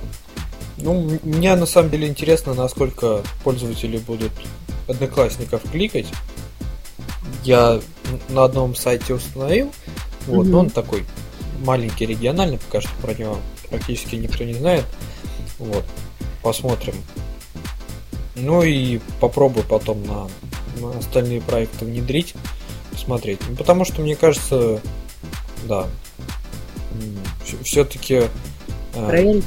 ну, 0.77 1.19
мне 1.23 1.55
на 1.55 1.65
самом 1.65 1.89
деле 1.89 2.07
интересно, 2.07 2.53
насколько 2.53 3.21
пользователи 3.43 3.97
будут 3.97 4.31
одноклассников 4.88 5.61
кликать. 5.71 6.07
Я 7.43 7.79
на 8.29 8.45
одном 8.45 8.75
сайте 8.75 9.13
установил, 9.13 9.71
вот, 10.27 10.47
mm-hmm. 10.47 10.55
он 10.55 10.69
такой 10.69 11.05
маленький, 11.63 12.05
региональный, 12.05 12.57
пока 12.57 12.81
что 12.81 12.91
про 13.01 13.13
него 13.13 13.38
практически 13.69 14.15
никто 14.15 14.43
не 14.43 14.53
знает. 14.53 14.85
Вот, 15.59 15.83
посмотрим. 16.41 16.95
Ну 18.35 18.63
и 18.63 18.99
попробую 19.19 19.65
потом 19.65 20.03
на, 20.05 20.27
на 20.79 20.97
остальные 20.97 21.41
проекты 21.41 21.85
внедрить, 21.85 22.35
посмотреть. 22.97 23.39
Ну, 23.47 23.55
потому 23.55 23.85
что 23.85 24.01
мне 24.01 24.15
кажется, 24.15 24.81
да, 25.65 25.87
все-таки 27.63 28.23
э, 28.95 29.41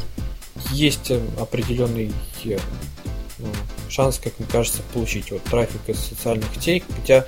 есть 0.70 1.10
определенный 1.38 2.12
ну, 2.44 3.48
шанс, 3.88 4.18
как 4.22 4.38
мне 4.38 4.48
кажется, 4.50 4.82
получить 4.94 5.32
вот 5.32 5.42
трафик 5.44 5.80
из 5.88 5.98
социальных 5.98 6.46
сетей, 6.54 6.84
хотя 6.96 7.26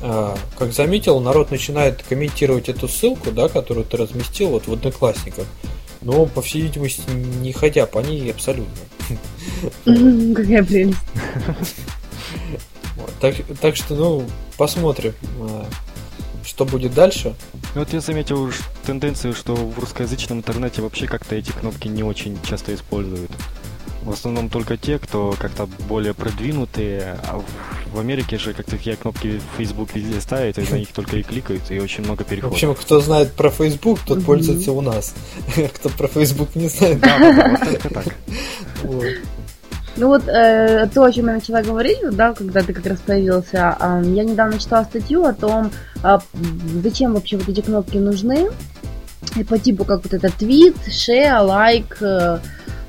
э, 0.00 0.36
как 0.58 0.72
заметил, 0.72 1.20
народ 1.20 1.50
начинает 1.50 2.02
комментировать 2.02 2.68
эту 2.68 2.88
ссылку, 2.88 3.30
да, 3.30 3.48
которую 3.48 3.84
ты 3.84 3.98
разместил 3.98 4.48
вот 4.48 4.66
в 4.66 4.72
Одноклассниках 4.72 5.46
но, 6.04 6.26
по 6.26 6.42
всей 6.42 6.62
видимости, 6.62 7.02
не 7.10 7.52
ходя 7.52 7.86
по 7.86 8.00
ней 8.00 8.28
абсолютно. 8.30 8.74
Какая 9.84 10.64
прелесть. 10.64 10.98
Так, 13.22 13.36
так 13.60 13.76
что, 13.76 13.94
ну, 13.94 14.26
посмотрим, 14.56 15.14
а, 15.38 15.64
что 16.44 16.64
будет 16.64 16.92
дальше. 16.92 17.36
Ну, 17.76 17.82
вот 17.82 17.92
я 17.92 18.00
заметил 18.00 18.42
уж 18.42 18.58
тенденцию, 18.84 19.32
что 19.32 19.54
в 19.54 19.78
русскоязычном 19.78 20.38
интернете 20.38 20.82
вообще 20.82 21.06
как-то 21.06 21.36
эти 21.36 21.52
кнопки 21.52 21.86
не 21.86 22.02
очень 22.02 22.36
часто 22.42 22.74
используют. 22.74 23.30
В 24.02 24.10
основном 24.10 24.48
только 24.48 24.76
те, 24.76 24.98
кто 24.98 25.36
как-то 25.38 25.68
более 25.88 26.14
продвинутые, 26.14 27.16
а 27.28 27.40
в 27.92 28.00
Америке 28.00 28.38
же 28.38 28.54
как 28.54 28.66
такие 28.66 28.96
кнопки 28.96 29.38
в 29.38 29.56
Facebook 29.56 29.94
везде 29.94 30.20
ставят, 30.20 30.58
и 30.58 30.68
на 30.68 30.78
них 30.78 30.88
только 30.88 31.18
и 31.18 31.22
кликают, 31.22 31.70
и 31.70 31.78
очень 31.78 32.02
много 32.02 32.24
переходов. 32.24 32.54
В 32.54 32.56
общем, 32.56 32.74
кто 32.74 33.00
знает 33.00 33.34
про 33.34 33.50
Facebook, 33.50 34.00
тот 34.04 34.18
mm-hmm. 34.18 34.24
пользуется 34.24 34.72
у 34.72 34.80
нас. 34.80 35.14
Кто 35.76 35.90
про 35.90 36.08
Facebook 36.08 36.56
не 36.56 36.66
знает, 36.66 36.98
да, 36.98 37.18
вот 37.18 37.70
только 37.70 37.88
так. 37.88 38.06
Ну 39.96 40.08
вот 40.08 40.26
э, 40.26 40.88
то, 40.94 41.04
о 41.04 41.12
чем 41.12 41.26
я 41.26 41.34
начала 41.34 41.62
говорить, 41.62 41.98
да, 42.12 42.32
когда 42.32 42.62
ты 42.62 42.72
как 42.72 42.86
раз 42.86 42.98
появился, 42.98 43.76
э, 43.78 44.02
я 44.06 44.24
недавно 44.24 44.58
читала 44.58 44.84
статью 44.84 45.24
о 45.24 45.34
том, 45.34 45.70
э, 46.02 46.18
зачем 46.82 47.12
вообще 47.12 47.36
вот 47.36 47.48
эти 47.48 47.60
кнопки 47.60 47.98
нужны, 47.98 48.48
и 49.36 49.44
по 49.44 49.58
типу 49.58 49.84
как 49.84 50.02
вот 50.02 50.14
этот 50.14 50.34
твит, 50.34 50.76
share, 50.88 51.46
like, 51.46 51.96
э, 52.00 52.38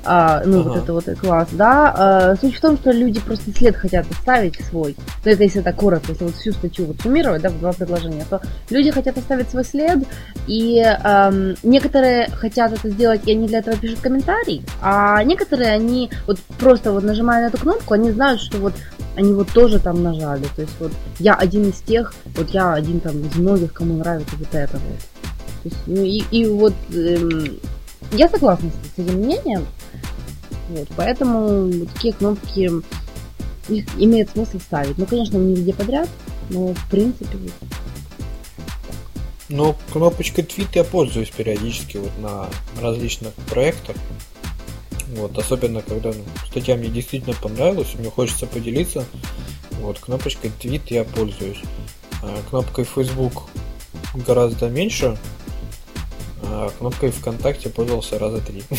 а, 0.04 0.42
ну, 0.44 0.60
ага. 0.60 0.68
вот 0.68 0.76
это 0.76 0.92
вот 0.92 1.18
класс, 1.18 1.48
да. 1.52 1.94
А, 1.96 2.36
суть 2.36 2.56
в 2.56 2.60
том, 2.60 2.76
что 2.76 2.90
люди 2.90 3.20
просто 3.20 3.52
след 3.52 3.76
хотят 3.76 4.06
оставить 4.10 4.60
свой. 4.64 4.96
Ну, 5.24 5.30
это 5.30 5.42
если 5.42 5.60
так 5.60 5.76
коротко, 5.76 6.12
если 6.12 6.24
вот 6.24 6.34
всю 6.34 6.52
статью 6.52 6.86
вот 6.86 7.00
суммировать, 7.00 7.42
да, 7.42 7.50
в 7.50 7.58
два 7.58 7.72
предложения, 7.72 8.24
то 8.28 8.40
люди 8.70 8.90
хотят 8.90 9.18
оставить 9.18 9.50
свой 9.50 9.64
след, 9.64 9.98
и 10.46 10.78
эм, 10.78 11.56
некоторые 11.62 12.28
хотят 12.30 12.72
это 12.72 12.90
сделать, 12.90 13.22
и 13.26 13.32
они 13.32 13.46
для 13.46 13.58
этого 13.58 13.76
пишут 13.76 14.00
комментарий, 14.00 14.62
а 14.80 15.22
некоторые, 15.24 15.72
они 15.72 16.10
вот 16.26 16.38
просто 16.58 16.92
вот 16.92 17.02
нажимая 17.02 17.42
на 17.42 17.46
эту 17.48 17.58
кнопку, 17.58 17.94
они 17.94 18.10
знают, 18.10 18.40
что 18.40 18.58
вот 18.58 18.74
они 19.16 19.32
вот 19.32 19.48
тоже 19.50 19.78
там 19.78 20.02
нажали. 20.02 20.44
То 20.56 20.62
есть 20.62 20.74
вот 20.80 20.92
я 21.18 21.34
один 21.34 21.68
из 21.68 21.80
тех, 21.80 22.14
вот 22.36 22.50
я 22.50 22.74
один 22.74 23.00
там 23.00 23.20
из 23.20 23.36
многих, 23.36 23.72
кому 23.72 23.96
нравится 23.96 24.34
вот 24.38 24.48
это 24.52 24.76
вот. 24.76 24.98
То 25.62 25.68
есть, 25.70 25.76
ну, 25.86 26.02
и, 26.02 26.22
и 26.30 26.46
вот 26.46 26.74
эм, 26.92 27.58
я 28.12 28.28
согласна 28.28 28.70
с 28.70 28.98
этим 28.98 29.18
мнением. 29.18 29.66
Вот, 30.70 30.88
поэтому 30.96 31.70
такие 31.94 32.14
кнопки 32.14 32.70
их 33.68 33.86
имеет 33.98 34.30
смысл 34.30 34.58
ставить. 34.58 34.98
Ну, 34.98 35.06
конечно, 35.06 35.36
не 35.36 35.54
везде 35.54 35.72
подряд, 35.74 36.08
но 36.50 36.74
в 36.74 36.90
принципе. 36.90 37.38
Но 39.48 39.76
кнопочкой 39.92 40.44
твит 40.44 40.68
я 40.74 40.84
пользуюсь 40.84 41.30
периодически 41.30 41.98
вот 41.98 42.10
на 42.18 42.48
различных 42.80 43.34
проектах. 43.34 43.96
Вот, 45.16 45.36
особенно 45.36 45.82
когда 45.82 46.10
ну, 46.10 46.24
статья 46.46 46.76
мне 46.76 46.88
действительно 46.88 47.34
понравилась, 47.34 47.94
мне 47.94 48.10
хочется 48.10 48.46
поделиться. 48.46 49.04
Вот, 49.80 49.98
кнопочкой 49.98 50.50
твит 50.58 50.90
я 50.90 51.04
пользуюсь. 51.04 51.60
А 52.22 52.38
кнопкой 52.48 52.84
Facebook 52.84 53.44
гораздо 54.14 54.68
меньше. 54.68 55.18
А 56.46 56.70
кнопкой 56.78 57.10
ВКонтакте 57.10 57.68
пользовался 57.68 58.18
раза 58.18 58.40
три. 58.40 58.62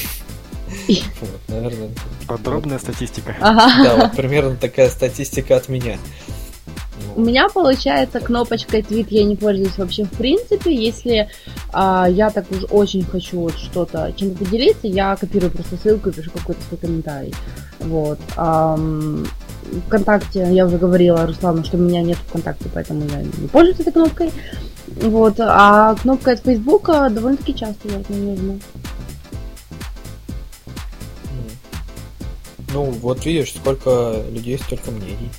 Вот, 1.22 1.40
наверное. 1.48 1.90
Подробная 2.28 2.80
статистика. 2.80 3.36
Ага. 3.40 3.84
Да, 3.84 3.96
вот 3.96 4.16
примерно 4.16 4.56
такая 4.56 4.90
статистика 4.90 5.56
от 5.56 5.70
меня. 5.70 5.98
У 7.16 7.22
меня 7.22 7.48
получается 7.48 8.20
кнопочкой 8.20 8.82
твит 8.82 9.10
я 9.10 9.24
не 9.24 9.36
пользуюсь 9.36 9.78
вообще 9.78 10.04
в 10.04 10.10
принципе. 10.12 10.74
Если 10.74 11.30
а, 11.72 12.08
я 12.10 12.30
так 12.30 12.52
уж 12.52 12.66
очень 12.70 13.06
хочу 13.06 13.40
вот 13.40 13.58
что-то 13.58 14.12
чем-то 14.16 14.44
поделиться, 14.44 14.88
я 14.88 15.16
копирую 15.16 15.52
просто 15.52 15.78
ссылку 15.78 16.10
и 16.10 16.14
пишу 16.14 16.32
какой-то 16.32 16.62
свой 16.68 16.80
комментарий. 16.80 17.34
Вот. 17.80 18.20
А, 18.36 18.78
ВКонтакте 19.88 20.48
я 20.52 20.66
уже 20.66 20.78
говорила 20.78 21.26
Руслану, 21.26 21.64
что 21.64 21.78
у 21.78 21.80
меня 21.80 22.02
нет 22.02 22.18
ВКонтакте, 22.28 22.66
поэтому 22.74 23.06
я 23.08 23.22
не 23.22 23.48
пользуюсь 23.48 23.80
этой 23.80 23.94
кнопкой. 23.94 24.32
Вот. 24.96 25.36
А 25.40 25.96
кнопка 25.96 26.32
от 26.32 26.40
Фейсбука 26.40 27.10
довольно-таки 27.10 27.54
часто 27.56 27.88
я 27.90 28.02
не 28.10 28.32
нужна. 28.32 28.56
Ну, 32.74 32.84
вот 32.92 33.26
видишь, 33.26 33.54
сколько 33.54 34.22
людей, 34.32 34.58
столько 34.58 34.92
мнений. 34.92 35.30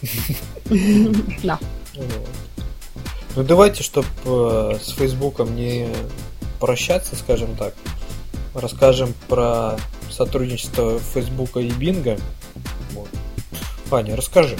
Да. 1.42 1.59
Ну, 3.36 3.42
давайте, 3.42 3.82
чтобы 3.82 4.09
э, 4.24 4.78
с 4.82 4.92
Фейсбуком 4.92 5.54
не 5.54 5.88
прощаться, 6.59 7.14
скажем 7.16 7.54
так, 7.57 7.74
расскажем 8.54 9.12
про 9.28 9.76
сотрудничество 10.11 10.98
Фейсбука 10.98 11.61
и 11.61 11.70
Бинга. 11.70 12.16
Вот. 12.92 13.09
Аня, 13.90 14.16
расскажи. 14.16 14.57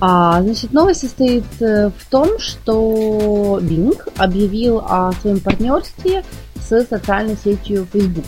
А, 0.00 0.42
значит, 0.42 0.72
новость 0.72 1.00
состоит 1.00 1.44
э, 1.60 1.90
в 1.96 2.10
том, 2.10 2.38
что 2.38 3.58
Bing 3.62 3.96
объявил 4.16 4.78
о 4.78 5.12
своем 5.20 5.40
партнерстве 5.40 6.24
с 6.60 6.84
социальной 6.84 7.36
сетью 7.36 7.86
Facebook. 7.92 8.24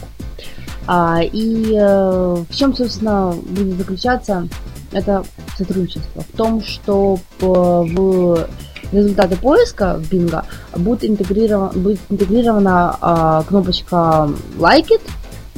А, 0.87 1.21
и 1.21 1.75
э, 1.75 2.45
в 2.49 2.55
чем, 2.55 2.75
собственно, 2.75 3.35
будет 3.43 3.79
заключаться 3.79 4.49
это 4.93 5.25
сотрудничество? 5.59 6.23
В 6.23 6.37
том, 6.37 6.63
что 6.63 7.19
в 7.41 8.49
результаты 8.93 9.37
поиска 9.37 9.99
в 9.99 10.13
Bing 10.13 10.45
будет 10.77 11.05
интегрирована, 11.05 11.73
будет 11.73 12.01
интегрирована 12.09 12.97
а, 13.01 13.43
кнопочка 13.43 14.31
Like 14.59 14.89
It, 14.91 15.03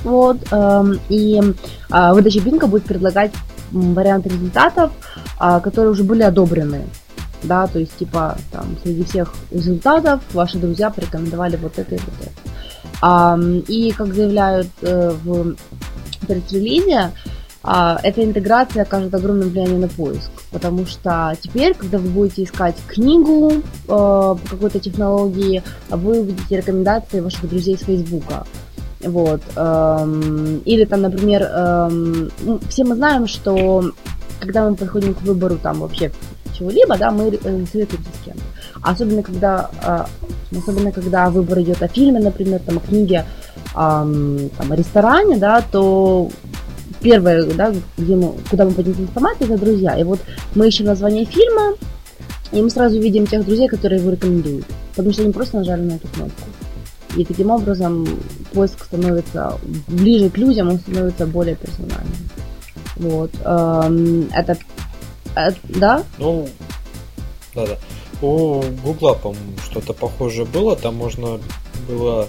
вот, 0.05 0.39
эм, 0.53 0.99
и 1.09 1.41
а, 1.91 2.15
выдача 2.15 2.39
Bing 2.39 2.65
будет 2.67 2.85
предлагать 2.85 3.33
варианты 3.73 4.29
результатов, 4.29 4.93
а, 5.39 5.61
которые 5.61 5.93
уже 5.93 6.05
были 6.05 6.23
одобрены. 6.23 6.85
Да, 7.43 7.67
то 7.69 7.79
есть, 7.79 7.97
типа, 7.97 8.37
там, 8.51 8.77
среди 8.83 9.05
всех 9.05 9.33
результатов 9.53 10.21
ваши 10.33 10.59
друзья 10.59 10.91
порекомендовали 10.91 11.57
вот 11.57 11.79
это 11.79 11.95
и 11.95 11.99
вот 11.99 12.15
это. 12.21 12.33
А, 13.01 13.39
и, 13.69 13.93
как 13.93 14.13
заявляют 14.13 14.69
э, 14.83 15.13
в 15.23 15.55
пресс-релизе, 16.27 17.13
а, 17.63 17.99
эта 18.03 18.25
интеграция 18.25 18.83
окажет 18.83 19.15
огромное 19.15 19.49
влияние 19.49 19.79
на 19.79 19.89
поиск, 19.89 20.31
потому 20.51 20.87
что 20.87 21.37
теперь, 21.41 21.75
когда 21.75 21.99
вы 21.99 22.09
будете 22.09 22.45
искать 22.45 22.77
книгу 22.87 23.53
э, 23.53 23.61
по 23.87 24.39
какой-то 24.49 24.79
технологии, 24.79 25.63
вы 25.91 26.21
увидите 26.21 26.57
рекомендации 26.57 27.21
ваших 27.21 27.49
друзей 27.49 27.77
с 27.77 27.83
Фейсбука. 27.83 28.47
Вот. 29.01 29.41
Эм, 29.57 30.59
или 30.65 30.85
там, 30.85 31.03
например, 31.03 31.43
эм, 31.43 32.31
ну, 32.41 32.61
все 32.69 32.85
мы 32.85 32.97
знаем, 32.97 33.27
что 33.27 33.93
когда 34.41 34.69
мы 34.69 34.77
подходим 34.77 35.15
к 35.15 35.23
выбору 35.23 35.57
там 35.57 35.81
вообще 35.81 36.11
чего-либо, 36.59 36.97
да, 36.99 37.11
мы 37.11 37.29
э, 37.29 37.65
советуемся 37.71 38.11
с 38.21 38.25
кем-то. 38.25 38.43
Особенно 38.83 39.23
когда, 39.23 39.71
э, 39.83 40.59
особенно 40.59 40.93
когда 40.93 41.31
выбор 41.31 41.61
идет 41.61 41.83
о 41.83 41.89
фильме, 41.89 42.21
например, 42.21 42.61
там, 42.61 42.79
о 42.79 42.81
книге, 42.81 43.25
э, 43.57 43.69
там, 43.75 44.73
о 44.73 44.77
ресторане, 44.77 45.37
да, 45.37 45.63
то 45.63 46.29
первое, 47.01 47.45
да, 47.45 47.73
где 47.97 48.17
мы, 48.17 48.35
куда 48.51 48.65
мы 48.65 48.73
поднимем 48.73 49.03
информацию, 49.03 49.53
это 49.53 49.65
друзья. 49.65 49.97
И 49.97 50.05
вот 50.05 50.21
мы 50.55 50.69
ищем 50.69 50.87
название 50.87 51.25
фильма, 51.25 51.75
и 52.51 52.61
мы 52.61 52.71
сразу 52.71 52.99
видим 52.99 53.27
тех 53.27 53.45
друзей, 53.45 53.69
которые 53.69 54.01
его 54.01 54.11
рекомендуют. 54.11 54.67
Потому 54.97 55.13
что 55.13 55.23
они 55.23 55.33
просто 55.33 55.59
нажали 55.59 55.83
на 55.83 55.93
эту 55.93 56.09
кнопку. 56.09 56.43
И 57.17 57.25
таким 57.25 57.51
образом 57.51 58.07
поиск 58.53 58.85
становится 58.85 59.59
ближе 59.87 60.31
к 60.31 60.37
людям, 60.37 60.69
он 60.69 60.79
становится 60.79 61.27
более 61.27 61.57
персональным. 61.57 62.29
Вот. 62.97 63.31
Эм, 63.45 64.29
это, 64.33 64.59
это... 65.35 65.59
Да? 65.65 66.05
Ну, 66.19 66.49
да-да. 67.55 67.79
у 68.21 68.63
Гугла, 68.83 69.15
по-моему, 69.15 69.57
что-то 69.65 69.93
похожее 69.95 70.45
было. 70.45 70.77
Там 70.77 70.97
можно 70.97 71.41
было 71.89 72.29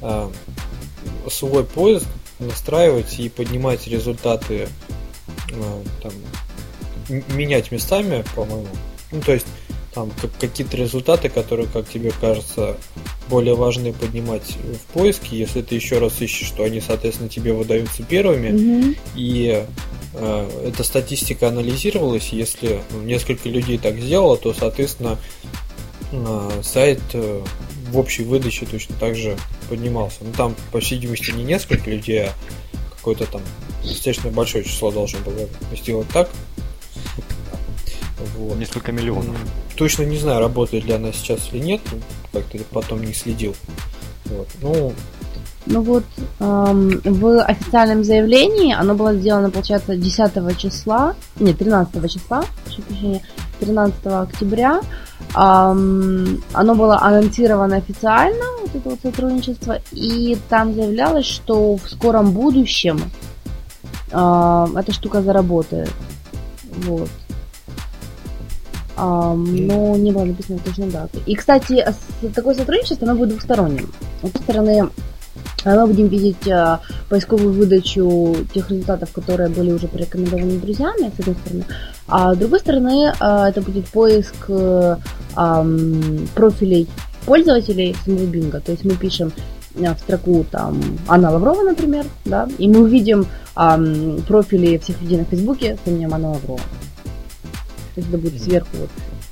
э, 0.00 0.30
свой 1.30 1.64
поиск 1.64 2.06
настраивать 2.38 3.18
и 3.18 3.28
поднимать 3.28 3.86
результаты, 3.86 4.68
э, 5.50 5.82
там, 6.02 6.12
менять 7.28 7.70
местами, 7.70 8.24
по-моему. 8.34 8.68
Ну, 9.12 9.20
то 9.20 9.32
есть 9.32 9.46
там 9.94 10.10
какие-то 10.40 10.76
результаты, 10.76 11.28
которые, 11.28 11.68
как 11.68 11.88
тебе 11.88 12.12
кажется, 12.20 12.76
более 13.28 13.54
важны 13.54 13.92
поднимать 13.92 14.56
в 14.56 14.92
поиске, 14.92 15.38
если 15.38 15.62
ты 15.62 15.76
еще 15.76 15.98
раз 15.98 16.20
ищешь, 16.20 16.48
что 16.48 16.64
они, 16.64 16.80
соответственно, 16.80 17.28
тебе 17.28 17.52
выдаются 17.52 18.02
первыми. 18.02 18.50
Мгм. 18.50 18.96
И 19.14 19.64
э, 20.14 20.50
эта 20.66 20.82
статистика 20.82 21.48
анализировалась, 21.48 22.30
если 22.30 22.80
несколько 23.04 23.48
людей 23.48 23.78
так 23.78 23.98
сделало, 23.98 24.36
то, 24.36 24.52
соответственно, 24.52 25.18
э, 26.12 26.60
сайт 26.62 27.00
э, 27.12 27.42
в 27.90 27.98
общей 27.98 28.24
выдаче 28.24 28.66
точно 28.66 28.96
так 28.98 29.14
же 29.14 29.36
поднимался. 29.68 30.18
Ну, 30.22 30.32
там, 30.36 30.56
по 30.72 30.80
всей 30.80 30.96
видимости, 30.96 31.30
не 31.30 31.44
несколько 31.44 31.90
людей, 31.90 32.24
а 32.24 32.32
какое-то 32.96 33.26
там 33.26 33.42
достаточно 33.82 34.30
большое 34.30 34.64
число 34.64 34.90
должно 34.90 35.20
было 35.20 35.48
сделать 35.72 36.08
так. 36.12 36.30
Вот. 38.36 38.58
Несколько 38.58 38.92
миллионов. 38.92 39.36
Точно 39.76 40.02
не 40.04 40.16
знаю, 40.16 40.40
работает 40.40 40.84
ли 40.84 40.92
она 40.92 41.12
сейчас 41.12 41.48
или 41.52 41.62
нет, 41.62 41.80
как-то 42.32 42.58
потом 42.70 43.02
не 43.02 43.12
следил. 43.12 43.54
Вот. 44.26 44.48
Ну, 44.62 44.92
Ну 45.66 45.80
вот, 45.80 46.04
эм, 46.40 47.00
в 47.04 47.42
официальном 47.42 48.04
заявлении 48.04 48.74
оно 48.74 48.94
было 48.94 49.14
сделано, 49.14 49.50
получается, 49.50 49.96
10 49.96 50.58
числа, 50.58 51.14
нет, 51.40 51.58
13 51.58 52.10
числа, 52.10 52.44
прошу 52.64 52.82
прощения, 52.82 53.22
13 53.60 54.06
октября. 54.06 54.80
Эм, 55.34 56.42
оно 56.52 56.74
было 56.74 57.00
анонсировано 57.00 57.76
официально, 57.76 58.44
вот 58.60 58.74
это 58.74 58.90
вот 58.90 58.98
сотрудничество, 59.02 59.78
и 59.90 60.36
там 60.48 60.74
заявлялось, 60.74 61.26
что 61.26 61.76
в 61.76 61.88
скором 61.88 62.32
будущем 62.32 63.00
эм, 64.10 64.76
эта 64.76 64.92
штука 64.92 65.22
заработает. 65.22 65.90
Вот. 66.84 67.08
Но 68.96 69.96
не 69.96 70.12
было 70.12 70.24
написано 70.24 70.58
точно 70.64 70.86
даты. 70.86 71.18
И, 71.26 71.34
кстати, 71.34 71.84
такое 72.34 72.54
сотрудничество, 72.54 73.08
оно 73.08 73.16
будет 73.16 73.30
двухсторонним. 73.30 73.90
С 74.20 74.24
одной 74.24 74.42
стороны, 74.42 74.90
а 75.64 75.74
мы 75.80 75.86
будем 75.88 76.08
видеть 76.08 76.48
а, 76.48 76.80
поисковую 77.08 77.52
выдачу 77.52 78.36
тех 78.52 78.70
результатов, 78.70 79.10
которые 79.12 79.48
были 79.48 79.72
уже 79.72 79.88
порекомендованы 79.88 80.58
друзьями, 80.58 81.10
с 81.16 81.20
одной 81.20 81.36
стороны. 81.36 81.64
А 82.06 82.34
с 82.34 82.38
другой 82.38 82.60
стороны, 82.60 83.12
а, 83.18 83.48
это 83.48 83.62
будет 83.62 83.86
поиск 83.86 84.34
э, 84.48 84.96
профилей 86.34 86.86
пользователей 87.24 87.96
самого 88.04 88.26
Бинга. 88.26 88.60
То 88.60 88.72
есть 88.72 88.84
мы 88.84 88.94
пишем 88.94 89.32
в 89.74 89.98
строку 89.98 90.44
там 90.50 90.80
Анна 91.08 91.32
Лаврова, 91.32 91.62
например, 91.62 92.04
да, 92.24 92.48
и 92.58 92.68
мы 92.68 92.82
увидим 92.82 93.26
ам, 93.56 94.18
профили 94.28 94.78
всех 94.78 95.00
людей 95.02 95.18
на 95.18 95.24
Фейсбуке 95.24 95.76
с 95.84 95.88
именем 95.88 96.14
Анна 96.14 96.30
Лаврова. 96.32 96.60
То 97.94 98.00
есть 98.00 98.08
это 98.08 98.18
будет 98.18 98.42
сверху 98.42 98.68
вот 98.74 98.90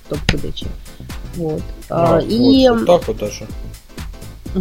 топ 0.09 0.19
выдачи. 0.33 0.67
Вот. 1.37 1.63
А, 1.91 2.19
а, 2.19 2.21
и 2.21 2.69
вот, 2.69 2.79
вот 2.79 2.87
так 2.87 3.09
вот 3.09 3.17
даже. 3.19 3.47
Да, 4.55 4.61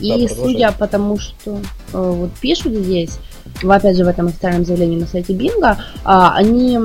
И 0.00 0.26
продолжай. 0.26 0.28
судя 0.36 0.72
по 0.72 0.86
тому, 0.88 1.18
что 1.18 1.60
э, 1.92 1.98
вот 1.98 2.30
пишут 2.40 2.74
здесь, 2.74 3.18
в- 3.62 3.70
опять 3.70 3.96
же 3.96 4.04
в 4.04 4.08
этом 4.08 4.26
официальном 4.26 4.64
заявлении 4.64 4.98
на 4.98 5.06
сайте 5.06 5.32
Бинга, 5.34 5.78
а, 6.04 6.34
они 6.34 6.78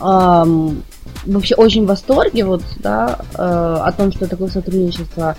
ам, 0.00 0.82
вообще 1.24 1.54
очень 1.54 1.84
в 1.84 1.88
восторге 1.88 2.44
вот, 2.44 2.62
да, 2.80 3.20
э, 3.34 3.38
о 3.38 3.92
том, 3.92 4.12
что 4.12 4.26
такое 4.26 4.48
сотрудничество 4.48 5.36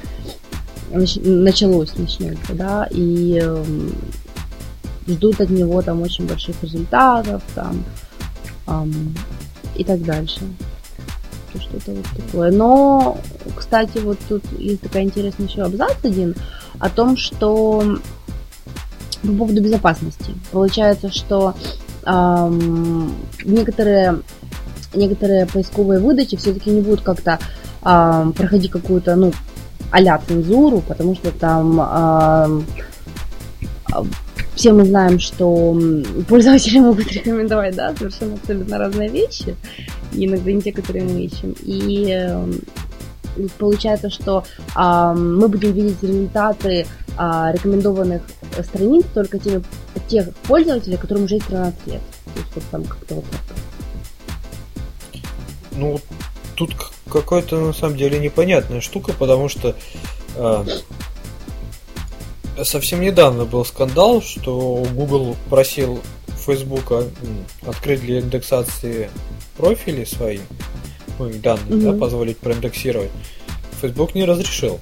нач- 0.92 1.22
началось, 1.28 1.94
начнется, 1.98 2.54
да, 2.54 2.88
и 2.90 3.40
эм, 3.44 3.94
ждут 5.08 5.42
от 5.42 5.50
него 5.50 5.82
там 5.82 6.02
очень 6.02 6.26
больших 6.26 6.56
результатов, 6.64 7.44
там, 7.54 7.84
ам, 8.66 9.14
и 9.76 9.84
так 9.84 10.02
дальше. 10.04 10.40
То 11.54 11.62
Что-то 11.62 11.92
вот 11.92 12.06
такое. 12.16 12.52
Но, 12.52 13.18
кстати, 13.56 14.00
вот 14.00 14.18
тут 14.28 14.44
есть 14.58 14.82
такая 14.82 15.04
интересная 15.04 15.48
еще 15.48 15.62
абзац 15.62 15.96
один 16.04 16.36
о 16.80 16.90
том, 16.90 17.18
что 17.18 17.98
по 19.22 19.32
поводу 19.32 19.62
безопасности. 19.62 20.34
Получается, 20.52 21.12
что 21.12 21.56
ам, 22.04 23.16
некоторые, 23.44 24.22
некоторые 24.94 25.46
поисковые 25.46 26.00
выдачи 26.00 26.38
все-таки 26.38 26.70
не 26.70 26.82
будут 26.82 27.02
как-то 27.02 27.40
ам, 27.82 28.34
проходить 28.34 28.72
какую-то, 28.72 29.16
ну, 29.16 29.32
а 29.92 30.18
цензуру, 30.20 30.82
потому 30.82 31.16
что 31.16 31.32
там 31.32 31.80
ам, 31.80 32.66
а, 33.92 34.04
все 34.56 34.72
мы 34.72 34.86
знаем, 34.86 35.20
что 35.20 35.78
пользователи 36.28 36.80
могут 36.80 37.12
рекомендовать, 37.12 37.76
да, 37.76 37.94
совершенно 37.96 38.36
абсолютно 38.36 38.78
разные 38.78 39.10
вещи, 39.10 39.56
иногда 40.14 40.52
не 40.52 40.62
те, 40.62 40.72
которые 40.72 41.06
мы 41.06 41.26
ищем. 41.26 41.56
И 41.62 42.10
эм, 42.12 42.62
получается, 43.58 44.10
что 44.10 44.46
ам, 44.74 45.38
мы 45.38 45.48
будем 45.48 45.74
видеть 45.74 46.02
результаты 46.02 46.88
а, 47.18 47.52
рекомендованных 47.54 48.24
э, 48.58 48.64
страниц 48.64 49.06
только 49.14 49.40
теми, 49.40 49.64
тех 50.08 50.34
пользователей, 50.48 50.98
которым 50.98 51.24
уже 51.24 51.36
есть 51.36 51.48
13 51.48 51.88
лет. 51.88 52.02
То 52.34 52.40
есть 52.40 52.56
вот 52.56 52.64
там 52.72 52.84
как-то 52.84 53.16
вот 53.16 53.26
так. 53.32 53.58
Ну, 55.78 56.00
тут 56.56 56.76
какая-то 57.10 57.60
на 57.60 57.74
самом 57.74 57.98
деле 57.98 58.20
непонятная 58.20 58.82
штука, 58.82 59.14
потому 59.18 59.50
что 59.50 59.76
э, 60.36 60.66
совсем 62.64 63.02
недавно 63.02 63.46
был 63.46 63.66
скандал, 63.66 64.22
что 64.22 64.86
Google 64.94 65.36
просил 65.50 66.00
Фейсбука 66.46 66.96
м, 66.96 67.10
открыть 67.68 68.02
для 68.02 68.20
индексации 68.20 69.10
профили 69.58 70.06
свои, 70.06 70.40
ну, 71.18 71.30
их 71.30 71.42
данные, 71.42 71.82
да, 71.82 71.90
Мгм. 71.92 72.00
позволить 72.00 72.38
проиндексировать. 72.38 73.12
Facebook 73.82 74.16
не 74.16 74.26
разрешил. 74.26 74.80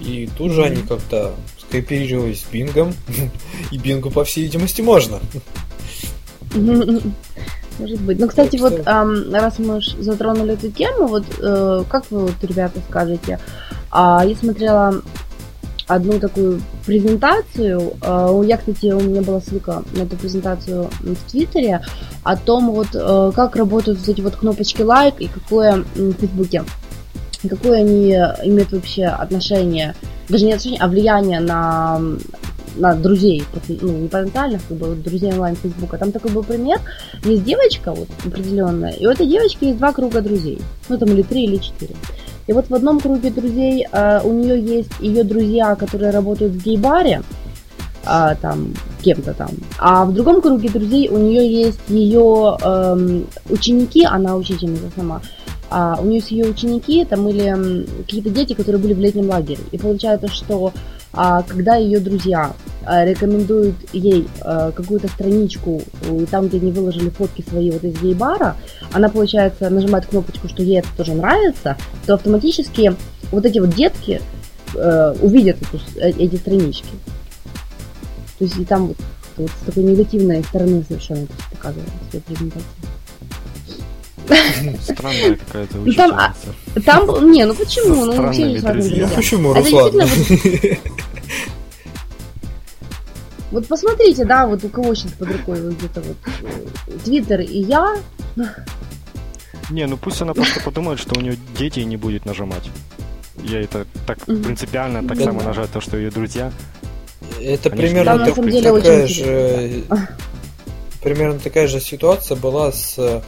И 0.00 0.28
тут 0.36 0.52
же 0.52 0.64
они 0.64 0.82
как-то 0.82 1.34
скооперировались 1.60 2.42
с 2.42 2.50
Бингом, 2.50 2.92
и 3.70 3.78
Бингу, 3.78 4.10
по 4.10 4.24
всей 4.24 4.44
видимости, 4.44 4.82
можно. 4.82 5.20
Может 7.78 8.00
быть. 8.02 8.20
Ну, 8.20 8.28
кстати, 8.28 8.56
вот 8.56 8.82
ам, 8.86 9.34
раз 9.34 9.58
мы 9.58 9.78
уж 9.78 9.86
затронули 9.98 10.52
эту 10.54 10.70
тему, 10.70 11.08
вот 11.08 11.24
э, 11.40 11.82
как 11.88 12.08
вы, 12.10 12.20
вот, 12.26 12.34
ребята, 12.42 12.78
скажете? 12.88 13.40
А, 13.90 14.24
я 14.24 14.36
смотрела 14.36 15.02
одну 15.86 16.18
такую 16.18 16.60
презентацию. 16.86 17.94
э, 18.00 18.42
я, 18.46 18.56
кстати, 18.56 18.86
у 18.86 19.00
меня 19.00 19.22
была 19.22 19.40
ссылка 19.40 19.82
на 19.94 20.02
эту 20.02 20.16
презентацию 20.16 20.88
в 21.00 21.30
Твиттере 21.30 21.82
о 22.22 22.36
том, 22.36 22.70
вот 22.70 22.88
э, 22.94 23.32
как 23.34 23.56
работают 23.56 23.98
вот 23.98 24.08
эти 24.08 24.20
вот 24.20 24.36
кнопочки 24.36 24.82
лайк 24.82 25.14
и 25.20 25.28
какое 25.28 25.84
в 25.94 26.12
Фейсбуке. 26.14 26.64
Какое 27.48 27.80
они 27.80 28.12
имеют 28.12 28.72
вообще 28.72 29.04
отношение, 29.04 29.94
даже 30.30 30.46
не 30.46 30.52
отношение, 30.52 30.80
а 30.80 30.88
влияние 30.88 31.40
на, 31.40 32.00
на 32.76 32.94
друзей, 32.94 33.44
ну, 33.68 33.98
не 33.98 34.08
потенциальных, 34.08 34.62
как 34.66 34.78
бы, 34.78 34.94
друзей 34.94 35.32
онлайн 35.32 35.54
Фейсбука. 35.56 35.98
Там 35.98 36.10
такой 36.10 36.30
был 36.30 36.42
пример, 36.42 36.80
есть 37.22 37.44
девочка 37.44 37.92
вот 37.92 38.08
определенная, 38.24 38.92
и 38.92 39.06
у 39.06 39.10
этой 39.10 39.26
девочки 39.26 39.64
есть 39.64 39.78
два 39.78 39.92
круга 39.92 40.22
друзей. 40.22 40.58
Ну, 40.88 40.96
там 40.96 41.10
или 41.10 41.20
три, 41.20 41.44
или 41.44 41.58
четыре. 41.58 41.94
И 42.46 42.52
вот 42.52 42.68
в 42.68 42.74
одном 42.74 43.00
круге 43.00 43.30
друзей 43.30 43.86
э, 43.90 44.20
у 44.22 44.32
нее 44.32 44.60
есть 44.60 44.90
ее 45.00 45.24
друзья, 45.24 45.74
которые 45.74 46.10
работают 46.10 46.52
в 46.52 46.62
гей-баре, 46.62 47.22
а, 48.06 48.34
там, 48.34 48.74
кем-то 49.02 49.32
там. 49.32 49.50
А 49.78 50.04
в 50.04 50.12
другом 50.12 50.42
круге 50.42 50.68
друзей 50.68 51.08
у 51.08 51.16
нее 51.16 51.50
есть 51.50 51.80
ее 51.88 52.56
эм, 52.62 53.26
ученики, 53.48 54.04
она 54.04 54.36
учительница 54.36 54.90
сама, 54.94 55.22
а 55.70 55.98
у 55.98 56.04
нее 56.04 56.16
есть 56.16 56.30
ее 56.30 56.46
ученики, 56.46 57.04
там, 57.04 57.26
или 57.28 57.86
какие-то 58.02 58.28
дети, 58.30 58.52
которые 58.52 58.80
были 58.80 58.92
в 58.92 58.98
летнем 58.98 59.30
лагере. 59.30 59.62
И 59.72 59.78
получается, 59.78 60.28
что 60.28 60.72
когда 61.14 61.76
ее 61.76 62.00
друзья 62.00 62.54
а, 62.86 63.04
рекомендуют 63.04 63.76
ей 63.92 64.28
а, 64.40 64.70
какую-то 64.72 65.08
страничку, 65.08 65.82
э, 66.02 66.26
там, 66.30 66.48
где 66.48 66.58
они 66.58 66.70
выложили 66.70 67.08
фотки 67.08 67.44
свои 67.48 67.70
вот 67.70 67.82
из 67.84 67.98
гей-бара, 68.00 68.56
она, 68.92 69.08
получается, 69.08 69.70
нажимает 69.70 70.06
кнопочку, 70.06 70.48
что 70.48 70.62
ей 70.62 70.80
это 70.80 70.88
тоже 70.96 71.14
нравится, 71.14 71.76
то 72.06 72.14
автоматически 72.14 72.94
вот 73.30 73.46
эти 73.46 73.58
вот 73.58 73.74
детки 73.74 74.20
э, 74.74 75.14
увидят 75.22 75.56
эту 75.62 75.80
э, 75.96 76.10
эти 76.10 76.36
странички. 76.36 76.90
То 78.38 78.44
есть 78.44 78.58
и 78.58 78.64
там 78.64 78.88
вот, 78.88 78.96
вот 79.36 79.50
с 79.50 79.66
такой 79.66 79.84
негативной 79.84 80.42
стороны 80.44 80.84
совершенно 80.86 81.26
показывается 81.52 81.94
в 82.06 82.10
своей 82.10 82.24
презентации. 82.24 82.64
Странная 84.82 85.36
какая-то 85.36 85.76
Ну, 85.78 85.92
там, 85.92 86.12
а, 86.14 86.34
учительница. 86.74 86.84
Там, 86.84 87.32
не, 87.32 87.44
ну 87.44 87.54
почему? 87.54 88.06
Ну, 88.06 88.22
разные 88.22 88.60
друзьями. 88.60 88.72
друзья. 88.72 89.08
Почему, 89.14 89.52
Это 89.52 89.60
Руслан? 89.60 89.92
Вот 93.54 93.68
посмотрите, 93.68 94.24
да, 94.24 94.46
вот 94.48 94.64
у 94.64 94.68
кого 94.68 94.96
сейчас 94.96 95.12
под 95.12 95.30
рукой 95.30 95.62
вот 95.62 95.74
где-то 95.74 96.00
вот 96.00 96.16
э, 96.42 96.98
Твиттер 97.04 97.40
и 97.40 97.60
я. 97.60 97.94
Не, 99.70 99.86
ну 99.86 99.96
пусть 99.96 100.20
она 100.20 100.34
просто 100.34 100.60
подумает, 100.60 100.98
что 100.98 101.16
у 101.16 101.22
нее 101.22 101.38
дети 101.56 101.78
и 101.78 101.84
не 101.84 101.96
будет 101.96 102.24
нажимать. 102.26 102.68
Я 103.44 103.60
это 103.60 103.86
так 104.08 104.18
принципиально 104.18 105.06
так 105.06 105.20
само 105.20 105.40
нажать 105.42 105.70
то, 105.70 105.80
что 105.80 105.96
ее 105.96 106.10
друзья. 106.10 106.50
Это 107.40 107.70
примерно 107.70 108.26
так, 108.26 108.34
такая 108.34 109.06
же 109.06 109.84
примерно 111.00 111.38
такая 111.38 111.68
же 111.68 111.78
ситуация 111.78 112.36
была 112.36 112.72
с 112.72 112.96
э, 112.98 113.20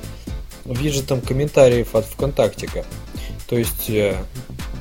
виджетом 0.64 1.20
комментариев 1.20 1.94
от 1.94 2.04
ВКонтактика. 2.06 2.84
То 3.48 3.56
есть, 3.56 3.88
э, 3.90 4.16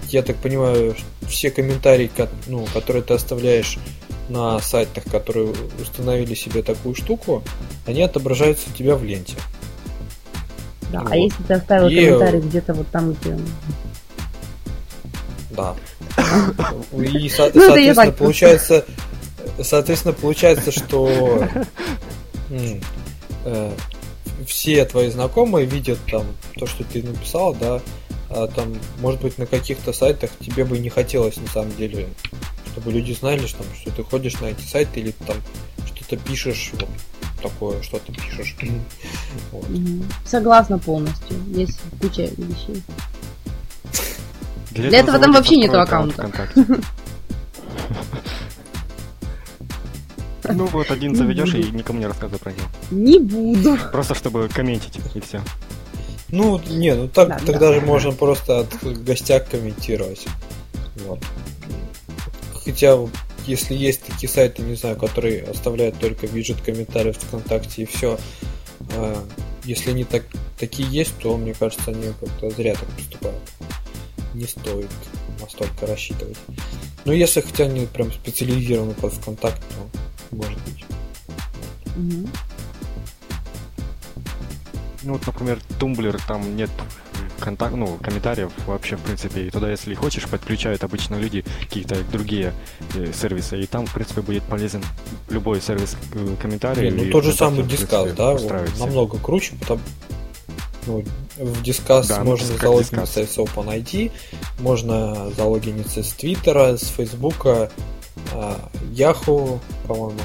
я 0.09 0.23
так 0.23 0.37
понимаю, 0.37 0.95
все 1.27 1.51
комментарии, 1.51 2.09
ну, 2.47 2.65
которые 2.73 3.03
ты 3.03 3.13
оставляешь 3.13 3.77
на 4.29 4.59
сайтах, 4.59 5.03
которые 5.05 5.53
установили 5.79 6.33
себе 6.33 6.63
такую 6.63 6.95
штуку, 6.95 7.43
они 7.85 8.01
отображаются 8.01 8.69
у 8.69 8.73
тебя 8.73 8.95
в 8.95 9.03
ленте. 9.03 9.35
Да, 10.91 10.99
а 10.99 11.03
вот. 11.03 11.11
а 11.11 11.15
если 11.17 11.43
ты 11.43 11.53
оставил 11.53 11.87
и... 11.87 11.95
комментарий 11.95 12.39
где-то 12.39 12.73
вот 12.73 12.87
там, 12.89 13.13
где... 13.13 13.37
Да. 15.51 15.75
И, 16.97 17.29
со- 17.29 17.51
ну, 17.53 17.61
соответственно, 17.61 18.11
получается, 18.11 18.85
соответственно, 19.61 20.13
получается, 20.13 20.71
что 20.71 21.47
э, 22.49 23.71
все 24.45 24.85
твои 24.85 25.09
знакомые 25.09 25.65
видят 25.65 25.99
там 26.09 26.25
то, 26.55 26.65
что 26.67 26.83
ты 26.83 27.03
написал, 27.03 27.53
да, 27.55 27.81
а 28.29 28.47
там, 28.47 28.75
может 28.99 29.21
быть, 29.21 29.37
на 29.37 29.45
каких-то 29.45 29.93
сайтах 29.93 30.31
тебе 30.39 30.65
бы 30.65 30.77
не 30.77 30.89
хотелось 30.89 31.37
на 31.37 31.47
самом 31.47 31.75
деле, 31.75 32.07
чтобы 32.75 32.91
люди 32.91 33.13
знали, 33.13 33.47
что, 33.47 33.63
что 33.79 33.89
ты 33.91 34.03
ходишь 34.03 34.37
на 34.41 34.47
эти 34.47 34.61
сайты 34.61 34.99
или 34.99 35.11
там 35.25 35.37
что-то 35.95 36.17
пишешь, 36.17 36.71
вот 36.73 36.89
такое, 37.41 37.81
что 37.81 37.99
ты 37.99 38.11
пишешь. 38.11 38.53
вот. 39.53 39.65
Согласна 40.25 40.77
полностью. 40.77 41.37
Есть 41.47 41.79
куча 42.01 42.29
вещей. 42.35 42.83
Для, 44.71 44.89
Для 44.89 44.99
этого 44.99 45.19
там 45.19 45.31
вообще 45.31 45.55
нету 45.55 45.79
аккаунта. 45.79 46.29
Ну 50.47 50.67
вот 50.67 50.91
один 50.91 51.15
заведешь 51.15 51.55
и 51.55 51.71
никому 51.71 51.99
не 51.99 52.05
рассказывай 52.05 52.39
про 52.39 52.51
него. 52.51 52.67
Не 52.91 53.19
буду. 53.19 53.77
Просто 53.91 54.15
чтобы 54.15 54.49
комментить 54.49 54.99
и 55.15 55.19
все. 55.21 55.41
Ну, 56.29 56.61
не, 56.69 56.93
ну 56.93 57.07
так 57.07 57.29
да, 57.29 57.39
тогда 57.39 57.69
да. 57.69 57.73
же 57.73 57.81
можно 57.81 58.11
просто 58.11 58.59
от 58.59 58.83
гостях 58.83 59.47
комментировать. 59.49 60.27
Вот. 61.07 61.19
Хотя, 62.65 62.97
если 63.45 63.75
есть 63.75 64.03
такие 64.03 64.27
сайты, 64.27 64.63
не 64.63 64.75
знаю, 64.75 64.97
которые 64.97 65.43
оставляют 65.43 65.99
только 65.99 66.25
виджет 66.25 66.61
комментариев 66.61 67.15
ВКонтакте 67.17 67.83
и 67.83 67.85
все, 67.85 68.17
а, 68.95 69.23
если 69.63 69.91
они 69.91 70.03
так, 70.03 70.23
такие 70.57 70.89
есть, 70.89 71.15
то, 71.19 71.37
мне 71.37 71.53
кажется, 71.53 71.91
они 71.91 72.11
как-то 72.19 72.49
зря 72.49 72.73
так 72.73 72.89
поступают. 72.89 73.41
Не 74.33 74.45
стоит 74.45 74.89
настолько 75.39 75.85
рассчитывать. 75.85 76.37
Но 77.05 77.13
если 77.13 77.41
хотя 77.41 77.65
они 77.65 77.85
прям 77.85 78.11
специализированы 78.11 78.93
под 78.95 79.13
ВКонтакт, 79.13 79.61
то 79.61 80.35
может 80.35 80.59
быть. 80.63 80.83
Угу. 81.95 82.29
Ну 85.03 85.13
вот, 85.13 85.27
например, 85.27 85.59
Тумблер, 85.79 86.19
там 86.27 86.55
нет 86.55 86.71
контакт, 87.45 87.75
ну, 87.75 87.97
комментариев 88.01 88.51
вообще, 88.65 88.95
в 88.95 89.01
принципе, 89.01 89.47
и 89.47 89.49
туда, 89.51 89.69
если 89.69 89.93
хочешь, 89.93 90.27
подключают 90.27 90.83
обычно 90.83 91.15
люди 91.15 91.45
какие-то 91.61 91.95
другие 92.11 92.53
э, 92.95 93.13
сервисы, 93.13 93.61
и 93.61 93.67
там, 93.67 93.85
в 93.85 93.93
принципе, 93.93 94.21
будет 94.21 94.43
полезен 94.43 94.83
любой 95.29 95.61
сервис 95.61 95.95
э, 96.13 96.35
комментарий. 96.41 96.89
Ну, 96.89 97.11
тот 97.11 97.23
же 97.23 97.33
самый 97.33 97.63
Discuss, 97.63 98.13
да, 98.15 98.65
намного 98.79 99.19
круче, 99.19 99.53
потому 99.59 99.79
ну, 100.87 101.03
в 101.37 101.61
Discuss 101.61 102.07
да, 102.07 102.23
можно 102.23 102.57
залогиниться 102.57 103.25
с 103.25 103.37
OpenID, 103.37 104.11
можно 104.59 105.31
залогиниться 105.31 106.03
с 106.03 106.13
Твиттера, 106.13 106.77
с 106.77 106.87
Фейсбука, 106.87 107.71
Яху, 108.91 109.59
по-моему. 109.87 110.19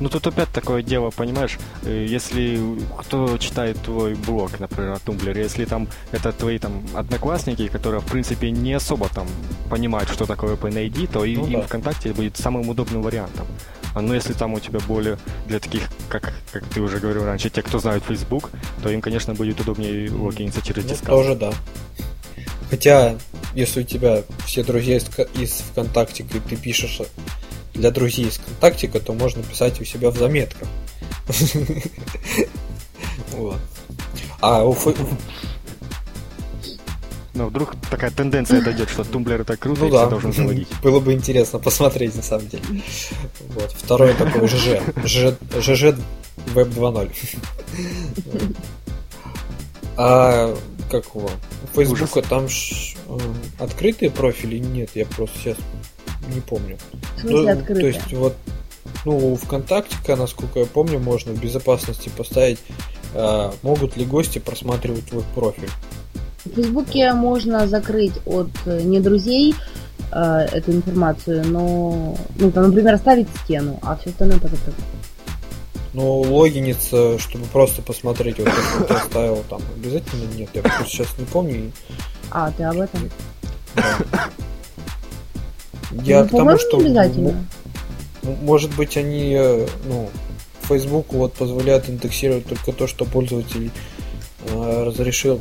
Ну 0.00 0.08
тут 0.08 0.26
опять 0.26 0.50
такое 0.50 0.82
дело, 0.82 1.10
понимаешь, 1.10 1.58
э, 1.84 2.06
если 2.08 2.60
кто 2.98 3.38
читает 3.38 3.80
твой 3.80 4.14
блог, 4.14 4.58
например, 4.58 4.90
на 4.94 4.98
Тумблере, 4.98 5.42
если 5.42 5.64
там 5.64 5.88
это 6.12 6.32
твои 6.32 6.58
там 6.58 6.84
одноклассники, 6.94 7.68
которые 7.68 8.00
в 8.00 8.06
принципе 8.06 8.50
не 8.50 8.72
особо 8.72 9.08
там 9.08 9.26
понимают, 9.70 10.10
что 10.10 10.26
такое 10.26 10.56
OpenID, 10.56 11.06
то 11.12 11.20
ну, 11.20 11.24
им 11.24 11.52
да. 11.52 11.62
ВКонтакте 11.62 12.12
будет 12.12 12.36
самым 12.36 12.68
удобным 12.68 13.02
вариантом. 13.02 13.46
А 13.94 14.00
ну 14.00 14.12
если 14.12 14.32
там 14.32 14.54
у 14.54 14.60
тебя 14.60 14.80
более 14.80 15.18
для 15.46 15.60
таких, 15.60 15.88
как, 16.08 16.32
как 16.52 16.64
ты 16.66 16.80
уже 16.80 16.98
говорил 16.98 17.24
раньше, 17.24 17.48
те, 17.48 17.62
кто 17.62 17.78
знают 17.78 18.02
Facebook, 18.04 18.50
то 18.82 18.90
им, 18.90 19.00
конечно, 19.00 19.34
будет 19.34 19.60
удобнее 19.60 20.10
логиниться 20.10 20.60
через 20.60 20.84
ну, 20.84 20.96
Тоже 21.06 21.36
да. 21.36 21.52
Хотя, 22.70 23.16
если 23.54 23.82
у 23.82 23.84
тебя 23.84 24.22
все 24.46 24.64
друзья 24.64 24.96
из, 24.96 25.08
из 25.38 25.52
ВКонтакте, 25.70 26.24
и 26.24 26.40
ты 26.40 26.56
пишешь 26.56 27.00
для 27.74 27.90
друзей 27.90 28.26
из 28.26 28.34
ВКонтактика, 28.38 29.00
то 29.00 29.12
можно 29.12 29.42
писать 29.42 29.80
у 29.80 29.84
себя 29.84 30.10
в 30.10 30.16
заметках. 30.16 30.68
А 34.40 34.64
у 34.64 34.74
но 37.34 37.46
вдруг 37.48 37.74
такая 37.90 38.12
тенденция 38.12 38.62
дойдет, 38.62 38.88
что 38.88 39.02
тумблер 39.02 39.40
это 39.40 39.56
круто, 39.56 39.80
ну, 39.80 39.88
и 39.88 39.90
да. 39.90 40.06
должен 40.06 40.32
заводить. 40.32 40.68
Было 40.82 41.00
бы 41.00 41.12
интересно 41.12 41.58
посмотреть, 41.58 42.14
на 42.14 42.22
самом 42.22 42.46
деле. 42.46 42.62
Вот. 43.48 43.72
Второй 43.72 44.14
такой 44.14 44.46
ЖЖ. 44.46 44.84
ЖЖ 45.04 45.96
Web 46.54 46.72
2.0. 46.74 47.10
А 49.96 50.56
как 50.90 51.04
его? 51.14 51.30
У 51.62 51.76
Фейсбука 51.76 52.20
там 52.22 52.46
э, 52.46 53.18
открытые 53.60 54.10
профили 54.10 54.58
нет, 54.58 54.90
я 54.94 55.06
просто 55.06 55.38
сейчас 55.38 55.56
не 56.32 56.40
помню. 56.40 56.78
В 57.16 57.20
смысле 57.20 57.54
то, 57.54 57.74
то 57.74 57.86
есть 57.86 58.12
вот 58.12 58.34
ну, 59.04 59.36
ВКонтакте, 59.36 60.16
насколько 60.16 60.60
я 60.60 60.66
помню, 60.66 60.98
можно 60.98 61.32
в 61.32 61.40
безопасности 61.40 62.10
поставить, 62.16 62.58
э, 63.14 63.50
могут 63.62 63.96
ли 63.96 64.04
гости 64.04 64.38
просматривать 64.38 65.06
твой 65.06 65.24
профиль. 65.34 65.68
В 66.44 66.54
Фейсбуке 66.54 67.12
можно 67.12 67.66
закрыть 67.66 68.14
от 68.26 68.50
э, 68.66 68.82
не 68.82 69.00
друзей 69.00 69.54
э, 70.12 70.48
эту 70.52 70.72
информацию, 70.72 71.44
но, 71.46 72.16
ну, 72.36 72.50
там, 72.50 72.68
например, 72.68 72.94
оставить 72.94 73.28
стену, 73.44 73.78
а 73.82 73.96
все 73.96 74.10
остальное 74.10 74.38
позакрыть. 74.38 74.74
Ну, 75.94 76.22
логиниться, 76.22 77.18
чтобы 77.20 77.44
просто 77.46 77.80
посмотреть, 77.80 78.38
вот 78.38 78.48
как 78.48 78.88
ты 78.88 78.94
оставил 78.94 79.44
там, 79.48 79.62
обязательно 79.76 80.24
нет. 80.34 80.50
Я 80.52 80.62
просто 80.62 80.86
сейчас 80.86 81.18
не 81.18 81.24
помню. 81.24 81.70
А, 82.30 82.50
ты 82.50 82.64
об 82.64 82.80
этом? 82.80 83.10
Да. 83.76 83.98
Я 86.02 86.22
ну, 86.22 86.28
к 86.28 86.30
тому, 86.30 86.58
что... 86.58 86.78
обязательно. 86.78 87.44
Может 88.22 88.74
быть, 88.74 88.96
они, 88.96 89.34
э, 89.38 89.66
ну, 89.86 90.08
Facebook 90.62 91.12
вот 91.12 91.34
позволяет 91.34 91.88
индексировать 91.88 92.46
только 92.46 92.72
то, 92.72 92.86
что 92.86 93.04
пользователь 93.04 93.70
э, 94.48 94.84
разрешил 94.84 95.40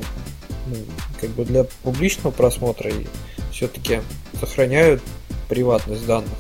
ну, 0.68 0.76
как 1.20 1.30
бы 1.32 1.45
для 1.45 1.66
публичного 1.84 2.32
просмотра 2.32 2.89
и 2.89 3.08
все-таки 3.51 4.01
сохраняют 4.39 5.01
приватность 5.49 6.06
данных. 6.06 6.32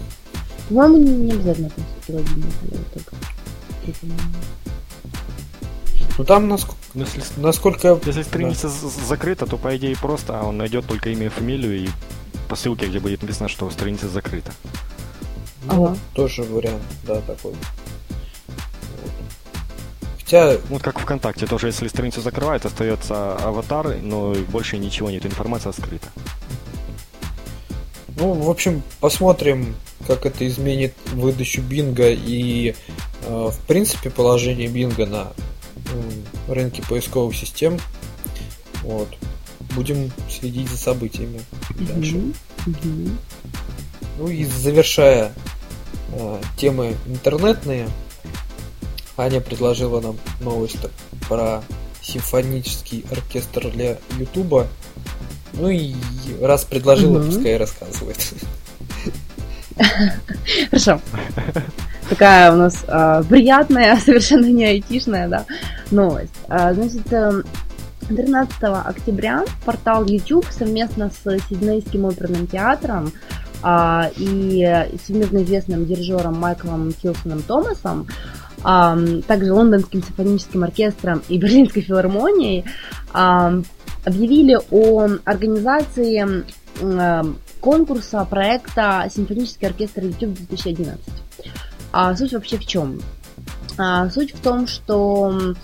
По-моему, 0.69 0.97
не 0.97 1.31
обязательно. 1.31 1.71
Ну 6.17 6.23
там 6.25 6.47
насколько, 6.47 6.77
ну, 6.93 7.05
если, 7.05 7.21
насколько... 7.37 7.99
Если 8.05 8.21
страница 8.21 8.67
да. 8.67 9.07
закрыта, 9.07 9.45
то 9.45 9.57
по 9.57 9.75
идее 9.75 9.95
просто 9.99 10.41
он 10.41 10.57
найдет 10.57 10.85
только 10.85 11.09
имя 11.09 11.25
и 11.25 11.29
фамилию 11.29 11.85
и 11.85 11.89
по 12.47 12.55
ссылке, 12.55 12.87
где 12.87 12.99
будет 12.99 13.21
написано, 13.21 13.49
что 13.49 13.69
страница 13.69 14.07
закрыта. 14.07 14.51
Ну, 15.65 15.85
ага. 15.85 15.97
тоже 16.13 16.43
вариант, 16.43 16.81
да, 17.03 17.21
такой. 17.21 17.53
Хотя... 20.17 20.57
Вот 20.69 20.81
как 20.81 20.99
ВКонтакте, 20.99 21.45
тоже 21.45 21.67
если 21.67 21.87
страницу 21.87 22.21
закрывает, 22.21 22.65
остается 22.65 23.35
аватар, 23.35 23.95
но 24.01 24.33
больше 24.49 24.77
ничего 24.77 25.09
нет, 25.09 25.25
информация 25.25 25.71
скрыта. 25.71 26.07
Ну, 28.17 28.33
в 28.33 28.49
общем, 28.49 28.83
посмотрим, 28.99 29.75
как 30.07 30.25
это 30.25 30.47
изменит 30.47 30.93
выдачу 31.13 31.61
бинга 31.61 32.09
и, 32.11 32.75
э, 33.25 33.49
в 33.51 33.57
принципе, 33.67 34.09
положение 34.09 34.67
бинга 34.67 35.05
на 35.05 35.33
э, 35.75 36.51
рынке 36.51 36.83
поисковых 36.83 37.35
систем. 37.35 37.79
Вот. 38.83 39.09
Будем 39.75 40.11
следить 40.29 40.69
за 40.69 40.77
событиями 40.77 41.41
дальше. 41.79 42.21
Ну 44.17 44.27
и 44.27 44.45
завершая 44.45 45.31
э, 46.11 46.41
темы 46.57 46.95
интернетные, 47.07 47.87
Аня 49.17 49.41
предложила 49.41 50.01
нам 50.01 50.17
новость 50.39 50.77
про 51.27 51.63
симфонический 52.01 53.05
оркестр 53.11 53.69
для 53.69 53.97
Ютуба. 54.19 54.67
Ну 55.53 55.69
и 55.69 55.95
раз 56.41 56.65
предложила, 56.65 57.23
пускай 57.23 57.57
рассказывает. 57.57 58.17
Хорошо. 60.69 60.99
Такая 62.09 62.51
у 62.51 62.55
нас 62.57 62.83
э, 62.87 63.23
приятная, 63.29 63.97
совершенно 64.05 64.45
не 64.47 64.65
айтишная, 64.65 65.27
да, 65.27 65.45
новость. 65.89 66.33
А, 66.47 66.73
значит, 66.73 67.11
э, 67.11 67.43
13 68.07 68.53
октября 68.85 69.43
портал 69.65 70.05
YouTube 70.05 70.45
совместно 70.51 71.09
с 71.09 71.39
Сиднейским 71.49 72.05
оперным 72.05 72.47
театром 72.47 73.11
а, 73.61 74.09
и 74.17 74.87
всемирно 75.01 75.43
известным 75.43 75.85
дирижером 75.85 76.39
Майклом 76.39 76.93
Килсоном 76.93 77.41
Томасом, 77.41 78.07
а, 78.63 78.97
также 79.27 79.53
Лондонским 79.53 80.03
симфоническим 80.03 80.63
оркестром 80.63 81.21
и 81.29 81.37
Берлинской 81.37 81.81
филармонией 81.81 82.65
а, 83.13 83.53
объявили 84.05 84.57
о 84.71 85.07
организации 85.25 86.45
а, 86.81 87.25
конкурса 87.59 88.25
проекта 88.25 89.07
«Симфонический 89.13 89.67
оркестр 89.67 90.03
YouTube 90.03 90.37
2011». 90.51 90.97
А 91.93 92.15
суть 92.15 92.33
вообще 92.33 92.57
в 92.57 92.65
чем? 92.65 92.99
А, 93.77 94.09
суть 94.09 94.33
в 94.33 94.41
том, 94.41 94.67
что 94.67 95.55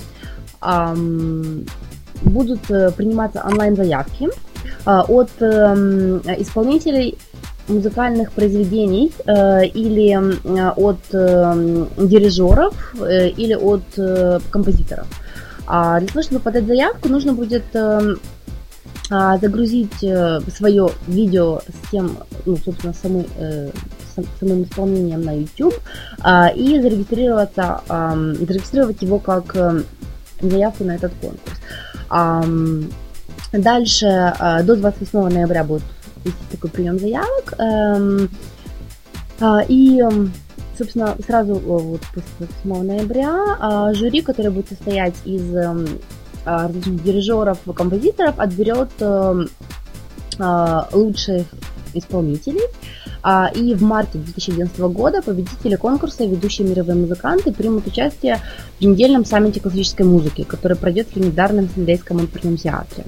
а, 0.62 0.96
будут 2.22 2.70
э, 2.70 2.92
приниматься 2.92 3.44
онлайн-заявки 3.46 4.30
а, 4.86 5.04
от 5.04 5.30
а, 5.42 5.74
исполнителей 6.38 7.18
музыкальных 7.70 8.32
произведений 8.32 9.12
э, 9.26 9.66
или 9.68 10.12
э, 10.12 10.70
от 10.76 11.00
э, 11.14 11.86
дирижеров 11.98 12.96
э, 13.00 13.30
или 13.30 13.54
от 13.54 13.84
э, 13.98 14.40
композиторов. 14.50 15.08
А 15.68 16.00
для 16.00 16.08
того, 16.08 16.24
чтобы 16.24 16.42
подать 16.42 16.66
заявку, 16.66 17.10
нужно 17.10 17.34
будет 17.34 17.64
э, 17.74 18.16
э, 19.12 19.38
загрузить 19.40 20.04
э, 20.04 20.40
свое 20.56 20.90
видео 21.08 21.60
с 21.60 21.92
тем, 21.92 22.18
ну, 22.46 22.58
собственно, 22.58 22.94
самой, 22.94 23.28
э, 23.38 23.70
самым 24.40 24.64
исполнением 24.64 25.22
на 25.22 25.34
YouTube 25.38 25.76
э, 26.26 26.56
и 26.56 26.82
зарегистрироваться, 26.82 27.82
э, 27.88 28.36
зарегистрировать 28.40 29.02
его 29.02 29.20
как 29.20 29.56
э, 29.56 29.84
заявку 30.42 30.84
на 30.86 30.96
этот 30.96 31.14
конкурс. 31.22 31.60
Э, 32.12 32.44
дальше 33.52 34.06
э, 34.06 34.64
до 34.64 34.76
28 34.76 35.20
ноября 35.30 35.64
будет 35.64 35.84
такой 36.52 36.70
прием 36.70 37.00
заявок. 37.00 37.54
Эм, 37.58 38.30
э, 39.40 39.60
и 39.68 40.02
собственно, 40.80 41.16
сразу 41.26 41.56
вот 41.56 42.02
после 42.14 42.48
8 42.64 42.84
ноября 42.84 43.58
а, 43.60 43.94
жюри, 43.94 44.22
которое 44.22 44.50
будет 44.50 44.70
состоять 44.70 45.16
из 45.26 45.54
эм, 45.54 45.86
а, 46.46 46.68
различных 46.68 47.04
дирижеров, 47.04 47.60
композиторов, 47.76 48.40
отберет 48.40 48.90
эм, 49.02 49.50
а, 50.40 50.88
лучших 50.94 51.48
исполнителей. 51.94 52.62
И 53.56 53.74
в 53.74 53.84
марте 53.84 54.18
2011 54.18 54.80
года 54.80 55.22
победители 55.22 55.76
конкурса 55.76 56.26
ведущие 56.26 56.68
мировые 56.68 56.96
музыканты 56.96 57.52
примут 57.52 57.88
участие 57.88 58.40
в 58.80 58.86
недельном 58.86 59.26
саммите 59.26 59.60
классической 59.60 60.06
музыки, 60.06 60.44
который 60.44 60.78
пройдет 60.78 61.08
в 61.10 61.16
легендарном 61.18 61.70
Сендейском 61.74 62.18
оперном 62.18 62.58
театре. 62.58 63.06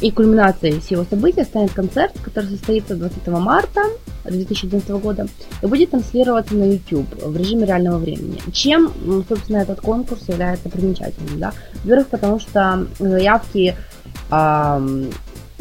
И 0.00 0.10
кульминацией 0.10 0.80
всего 0.80 1.04
события 1.08 1.44
станет 1.44 1.72
концерт, 1.72 2.12
который 2.22 2.50
состоится 2.50 2.94
20 2.94 3.26
марта 3.28 3.82
2011 4.24 4.88
года 4.90 5.26
и 5.62 5.66
будет 5.66 5.90
транслироваться 5.90 6.54
на 6.54 6.64
YouTube 6.64 7.22
в 7.22 7.36
режиме 7.36 7.66
реального 7.66 7.98
времени. 7.98 8.40
Чем, 8.52 8.92
собственно, 9.28 9.58
этот 9.58 9.80
конкурс 9.80 10.28
является 10.28 10.68
примечательным? 10.68 11.38
Да? 11.40 11.52
Во-первых, 11.82 12.08
потому 12.08 12.38
что 12.38 12.86
заявки 12.98 13.76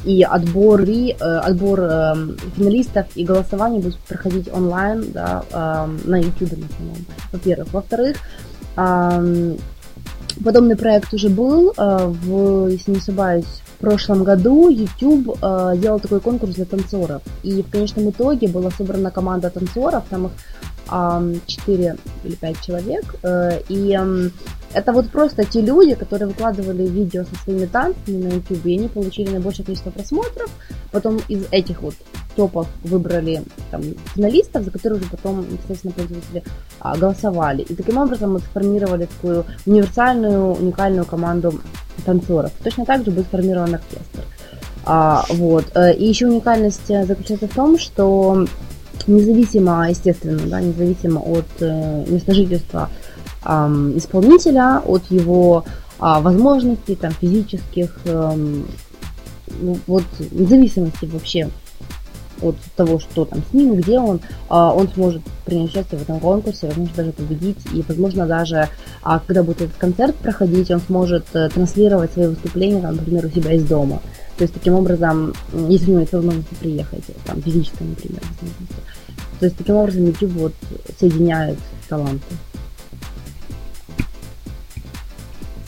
и 0.06 0.24
отбор, 0.24 0.82
и, 0.82 1.12
э, 1.12 1.24
отбор 1.24 1.80
э, 1.82 2.14
финалистов 2.56 3.06
и 3.16 3.24
голосование 3.24 3.82
будет 3.82 3.98
проходить 4.00 4.50
онлайн 4.52 5.12
да, 5.14 5.44
э, 5.52 6.08
на 6.08 6.18
YouTube 6.18 6.58
на 6.58 6.68
самом. 6.78 7.06
Во-первых. 7.32 7.74
Во-вторых, 7.74 8.18
э, 8.78 9.56
подобный 10.44 10.76
проект 10.76 11.14
уже 11.14 11.30
был, 11.30 11.74
э, 11.78 12.08
в, 12.08 12.68
если 12.68 12.92
не 12.92 12.98
ошибаюсь, 12.98 13.64
прошлом 13.84 14.24
году 14.24 14.70
YouTube 14.70 15.38
э, 15.42 15.74
делал 15.76 16.00
такой 16.00 16.22
конкурс 16.22 16.56
для 16.56 16.64
танцоров. 16.64 17.22
И 17.44 17.62
в 17.62 17.70
конечном 17.70 18.12
итоге 18.12 18.48
была 18.48 18.72
собрана 18.72 19.12
команда 19.12 19.50
танцоров, 19.50 20.06
там 20.10 20.28
их 20.28 20.32
э, 20.90 21.36
4 21.46 21.98
или 22.24 22.36
5 22.36 22.62
человек. 22.62 23.16
Э, 23.24 23.60
и 23.68 24.00
это 24.74 24.94
вот 24.94 25.10
просто 25.10 25.46
те 25.46 25.62
люди, 25.62 25.96
которые 25.96 26.28
выкладывали 26.28 26.88
видео 26.88 27.24
со 27.24 27.44
своими 27.44 27.66
танцами 27.66 28.24
на 28.24 28.28
YouTube, 28.34 28.66
и 28.66 28.78
они 28.78 28.88
получили 28.88 29.30
наибольшее 29.30 29.66
количество 29.66 29.92
просмотров. 29.92 30.50
Потом 30.92 31.20
из 31.28 31.46
этих 31.52 31.82
вот 31.82 31.96
топов 32.36 32.68
выбрали 32.84 33.44
там, 33.72 33.82
финалистов, 34.16 34.64
за 34.64 34.72
которые 34.72 35.00
уже 35.00 35.10
потом, 35.10 35.46
естественно, 35.52 35.94
пользователи 35.94 36.44
а, 36.80 36.98
голосовали. 36.98 37.62
И 37.62 37.76
таким 37.76 37.98
образом 37.98 38.34
мы 38.34 38.40
сформировали 38.40 39.06
такую 39.06 39.46
универсальную, 39.66 40.54
уникальную 40.54 41.06
команду 41.06 41.62
танцоров. 42.06 42.52
Точно 42.64 42.86
так 42.86 43.06
же 43.06 43.12
будет 43.12 43.28
сформирован 43.28 43.76
оркестр. 43.76 44.24
А, 44.86 45.24
вот. 45.30 45.66
Э, 45.76 45.94
и 45.94 46.06
еще 46.06 46.28
уникальность 46.28 46.90
э, 46.90 47.06
заключается 47.06 47.48
в 47.48 47.54
том, 47.54 47.78
что 47.78 48.46
независимо, 49.08 49.90
естественно, 49.90 50.42
да, 50.48 50.62
независимо 50.62 51.20
от 51.20 51.46
э, 51.60 52.06
места 52.08 52.34
жительства 52.34 52.90
исполнителя, 53.46 54.82
от 54.86 55.04
его 55.12 55.66
э, 55.68 56.22
возможностей 56.22 56.96
там, 56.96 57.12
физических, 57.12 57.98
ну, 58.06 59.78
вот 59.88 60.04
независимости 60.32 61.06
вообще 61.06 61.50
от 62.44 62.56
того, 62.76 63.00
что 63.00 63.26
там 63.26 63.42
с 63.50 63.54
ним, 63.54 63.76
где 63.76 64.00
он, 64.00 64.20
а, 64.50 64.74
он 64.74 64.88
сможет 64.90 65.22
принять 65.46 65.70
участие 65.70 66.00
в 66.00 66.04
этом 66.04 66.20
конкурсе, 66.20 66.68
возможно, 66.68 66.94
даже 66.96 67.12
победить, 67.12 67.58
и, 67.74 67.84
возможно, 67.88 68.26
даже, 68.28 68.70
а, 69.02 69.20
когда 69.20 69.44
будет 69.44 69.62
этот 69.62 69.78
концерт 69.78 70.16
проходить, 70.16 70.72
он 70.72 70.82
сможет 70.82 71.26
э, 71.34 71.50
транслировать 71.50 72.12
свои 72.14 72.28
выступления, 72.28 72.82
там, 72.82 72.96
например, 72.96 73.26
у 73.26 73.30
себя 73.30 73.54
из 73.54 73.64
дома. 73.64 74.02
То 74.38 74.44
есть, 74.44 74.54
таким 74.54 74.74
образом, 74.74 75.34
если 75.70 75.88
у 75.88 75.90
него 75.92 76.00
есть 76.02 76.14
возможность 76.14 76.48
приехать, 76.60 77.04
там, 77.26 77.42
физически, 77.42 77.84
например, 77.84 78.22
То 79.40 79.46
есть, 79.46 79.58
таким 79.58 79.76
образом, 79.76 80.06
YouTube 80.06 80.32
вот 80.34 80.54
соединяет 81.00 81.58
таланты. 81.88 82.26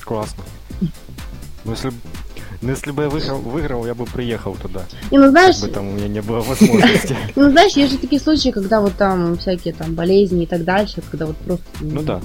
Классно. 0.05 0.43
Ну, 1.65 1.71
если 1.71 1.91
ну, 2.61 2.71
если 2.71 2.91
бы 2.91 3.03
я 3.03 3.09
выиграл, 3.09 3.39
выиграл, 3.39 3.85
я 3.85 3.93
бы 3.93 4.05
приехал 4.05 4.55
туда. 4.55 4.85
И 5.11 5.17
ну 5.17 5.29
знаешь... 5.29 5.57
Как 5.57 5.69
бы 5.69 5.75
там 5.75 5.87
у 5.89 5.91
меня 5.91 6.07
не 6.07 6.21
было 6.21 6.39
возможности. 6.39 7.15
Ну 7.35 7.51
знаешь, 7.51 7.73
есть 7.73 7.93
же 7.93 7.99
такие 7.99 8.19
случаи, 8.19 8.49
когда 8.49 8.81
вот 8.81 8.93
там 8.95 9.37
всякие 9.37 9.73
там 9.73 9.93
болезни 9.93 10.43
и 10.43 10.47
так 10.47 10.63
дальше, 10.63 11.03
когда 11.11 11.25
вот 11.25 11.37
просто... 11.37 11.65
Ну 11.81 12.01
да. 12.01 12.21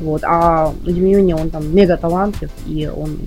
Вот, 0.00 0.22
а 0.24 0.74
Демиони, 0.82 1.34
он 1.34 1.50
там 1.50 1.74
мега 1.74 1.96
талантлив, 1.96 2.50
и 2.66 2.86
он 2.86 3.18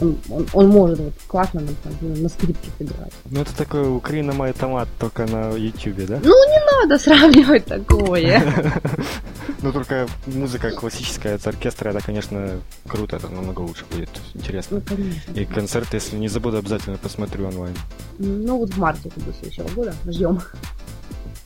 он, 0.00 0.18
он, 0.30 0.46
он 0.52 0.68
может 0.68 0.98
вот 0.98 1.12
классно 1.28 1.60
там, 1.60 2.22
на 2.22 2.28
скрипке 2.28 2.68
сыграть. 2.78 3.12
Ну 3.30 3.42
это 3.42 3.56
такой 3.56 3.94
Украина 3.94 4.32
мой 4.32 4.52
томат 4.52 4.88
только 4.98 5.26
на 5.26 5.52
Ютубе, 5.52 6.06
да? 6.06 6.18
Ну 6.22 6.50
не 6.50 6.80
надо 6.80 6.98
сравнивать 6.98 7.66
такое. 7.66 8.42
Ну 9.62 9.72
только 9.72 10.08
музыка 10.26 10.72
классическая 10.72 11.38
с 11.38 11.46
оркестра, 11.46 11.90
это, 11.90 12.00
конечно, 12.00 12.60
круто, 12.88 13.16
это 13.16 13.28
намного 13.28 13.60
лучше 13.60 13.84
будет, 13.90 14.10
интересно. 14.34 14.78
Ну, 14.78 14.96
конечно. 14.96 15.32
И 15.32 15.44
концерт, 15.44 15.94
если 15.94 16.16
не 16.16 16.26
забуду, 16.26 16.58
обязательно 16.58 16.98
посмотрю 16.98 17.46
онлайн. 17.46 17.76
Ну 18.18 18.58
вот 18.58 18.70
в 18.70 18.78
марте 18.78 19.08
это 19.08 19.20
будет 19.20 19.36
следующего 19.36 19.68
года, 19.68 19.94
ждем. 20.06 20.40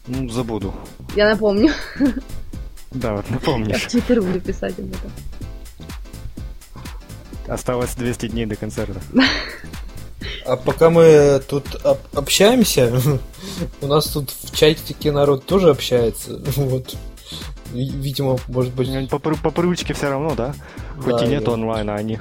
Ну, 0.06 0.28
забуду. 0.30 0.74
Я 1.14 1.30
напомню. 1.30 1.72
Да, 2.92 3.16
вот 3.16 3.28
напомнишь. 3.28 3.82
Я 3.82 3.88
в 3.88 3.90
Твиттер 3.90 4.22
буду 4.22 4.40
писать 4.40 4.78
об 4.78 4.86
этом. 4.86 5.12
Осталось 7.48 7.94
200 7.94 8.28
дней 8.28 8.46
до 8.46 8.56
концерта. 8.56 9.00
А 10.44 10.56
пока 10.56 10.90
мы 10.90 11.42
тут 11.48 11.64
общаемся, 12.12 12.92
у 13.80 13.86
нас 13.86 14.06
тут 14.06 14.30
в 14.30 14.56
чатике 14.56 15.10
народ 15.10 15.44
тоже 15.44 15.70
общается. 15.70 16.40
Вот. 16.56 16.96
Видимо, 17.72 18.38
может 18.48 18.74
быть... 18.74 19.10
По, 19.10 19.18
по 19.18 19.50
привычке 19.50 19.94
все 19.94 20.08
равно, 20.08 20.34
да? 20.34 20.54
Хоть 20.98 21.16
да, 21.16 21.24
и 21.24 21.28
нет 21.28 21.46
я... 21.46 21.52
онлайна, 21.52 21.94
они... 21.94 22.18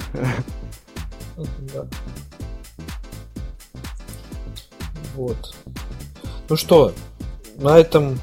Да. 1.74 1.86
Вот. 5.16 5.56
Ну 6.50 6.58
что, 6.58 6.93
на 7.56 7.78
этом 7.78 8.20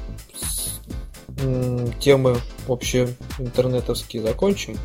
темы 1.99 2.37
общие 2.67 3.15
интернетовские 3.39 4.21
закончим 4.21 4.77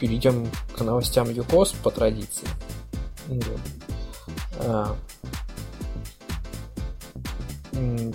перейдем 0.00 0.48
к 0.74 0.80
новостям 0.80 1.30
ЮКОС 1.30 1.72
по 1.82 1.90
традиции. 1.90 2.48
А, 4.60 4.96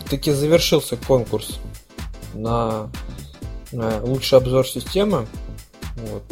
таки 0.09 0.31
завершился 0.31 0.97
конкурс 0.97 1.59
на 2.33 2.89
лучший 3.73 4.37
обзор 4.37 4.67
системы. 4.67 5.27
Вот. 5.95 6.23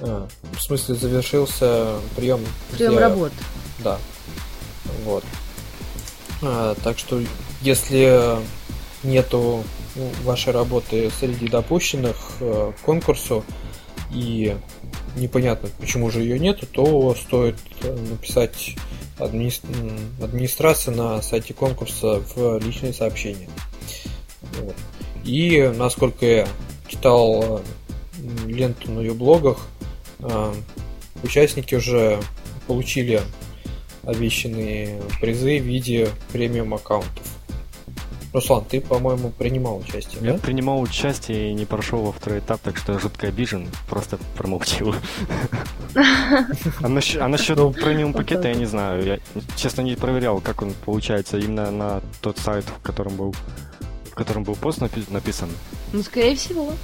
А, 0.00 0.28
в 0.56 0.62
смысле 0.62 0.94
завершился 0.94 1.96
прием. 2.16 2.40
Прием 2.72 2.92
где... 2.92 3.00
работ. 3.00 3.32
Да. 3.78 3.98
Вот. 5.04 5.24
А, 6.42 6.74
так 6.82 6.98
что 6.98 7.20
если 7.60 8.36
нету 9.02 9.64
вашей 10.22 10.52
работы 10.52 11.10
среди 11.18 11.48
допущенных 11.48 12.16
к 12.38 12.74
конкурсу, 12.84 13.44
и 14.12 14.56
непонятно, 15.16 15.68
почему 15.78 16.10
же 16.10 16.20
ее 16.20 16.38
нету, 16.38 16.66
то 16.66 17.14
стоит 17.14 17.56
написать 17.82 18.76
админи... 19.18 19.52
администрации 20.22 20.90
на 20.90 21.22
сайте 21.22 21.54
конкурса 21.54 22.22
в 22.34 22.58
личные 22.58 22.92
сообщения. 22.92 23.48
Вот. 24.60 24.74
И 25.24 25.72
насколько 25.76 26.26
я 26.26 26.48
читал 26.88 27.62
ленту 28.46 28.90
на 28.90 29.00
ее 29.00 29.14
блогах, 29.14 29.58
участники 31.22 31.74
уже 31.74 32.20
получили 32.66 33.20
обещанные 34.04 35.00
призы 35.20 35.60
в 35.60 35.64
виде 35.64 36.08
премиум 36.32 36.74
аккаунтов. 36.74 37.26
Руслан, 38.32 38.64
ты, 38.64 38.80
по-моему, 38.80 39.30
принимал 39.30 39.78
участие, 39.78 40.18
Я 40.22 40.32
да? 40.32 40.38
принимал 40.38 40.80
участие 40.80 41.50
и 41.50 41.52
не 41.52 41.66
прошел 41.66 42.00
во 42.02 42.12
второй 42.12 42.38
этап, 42.38 42.62
так 42.62 42.78
что 42.78 42.98
жутко 42.98 43.26
обижен, 43.26 43.68
просто 43.88 44.18
промолчил. 44.36 44.94
А 46.80 46.88
насчет 46.88 47.58
ну, 47.58 47.72
премиум 47.72 48.14
пакета 48.14 48.48
я 48.48 48.54
не 48.54 48.64
знаю. 48.64 49.04
Я, 49.04 49.18
честно, 49.56 49.82
не 49.82 49.96
проверял, 49.96 50.40
как 50.40 50.62
он 50.62 50.72
получается 50.86 51.36
именно 51.36 51.70
на 51.70 52.02
тот 52.22 52.38
сайт, 52.38 52.64
в 52.64 52.80
котором 52.82 53.16
был 53.16 53.34
в 54.12 54.14
котором 54.14 54.44
был 54.44 54.54
пост 54.54 54.78
написан. 54.80 55.48
Ну, 55.92 56.02
скорее 56.02 56.36
всего. 56.36 56.74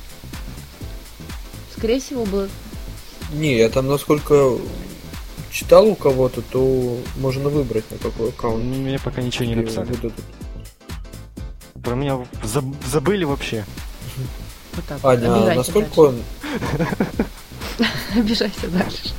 Скорее 1.76 2.00
всего, 2.00 2.24
был. 2.24 2.48
Не, 3.32 3.58
я 3.58 3.68
там, 3.68 3.86
насколько 3.86 4.56
читал 5.50 5.86
у 5.86 5.94
кого-то, 5.94 6.40
то 6.40 6.98
можно 7.16 7.50
выбрать 7.50 7.90
на 7.90 7.98
какой 7.98 8.30
аккаунт. 8.30 8.64
Мне 8.64 8.98
пока 8.98 9.20
ничего 9.20 9.44
не 9.44 9.54
написали. 9.54 9.88
Выдадут. 9.88 10.14
Про 11.84 11.94
меня 11.94 12.26
заб- 12.42 12.76
забыли 12.86 13.24
вообще. 13.24 13.64
Вот 14.72 14.84
так. 14.86 15.04
Аня, 15.04 15.52
а 15.52 15.54
насколько 15.54 15.88
дальше. 15.88 16.00
он... 16.00 16.22
Обижайся 18.16 18.68
дальше. 18.68 19.10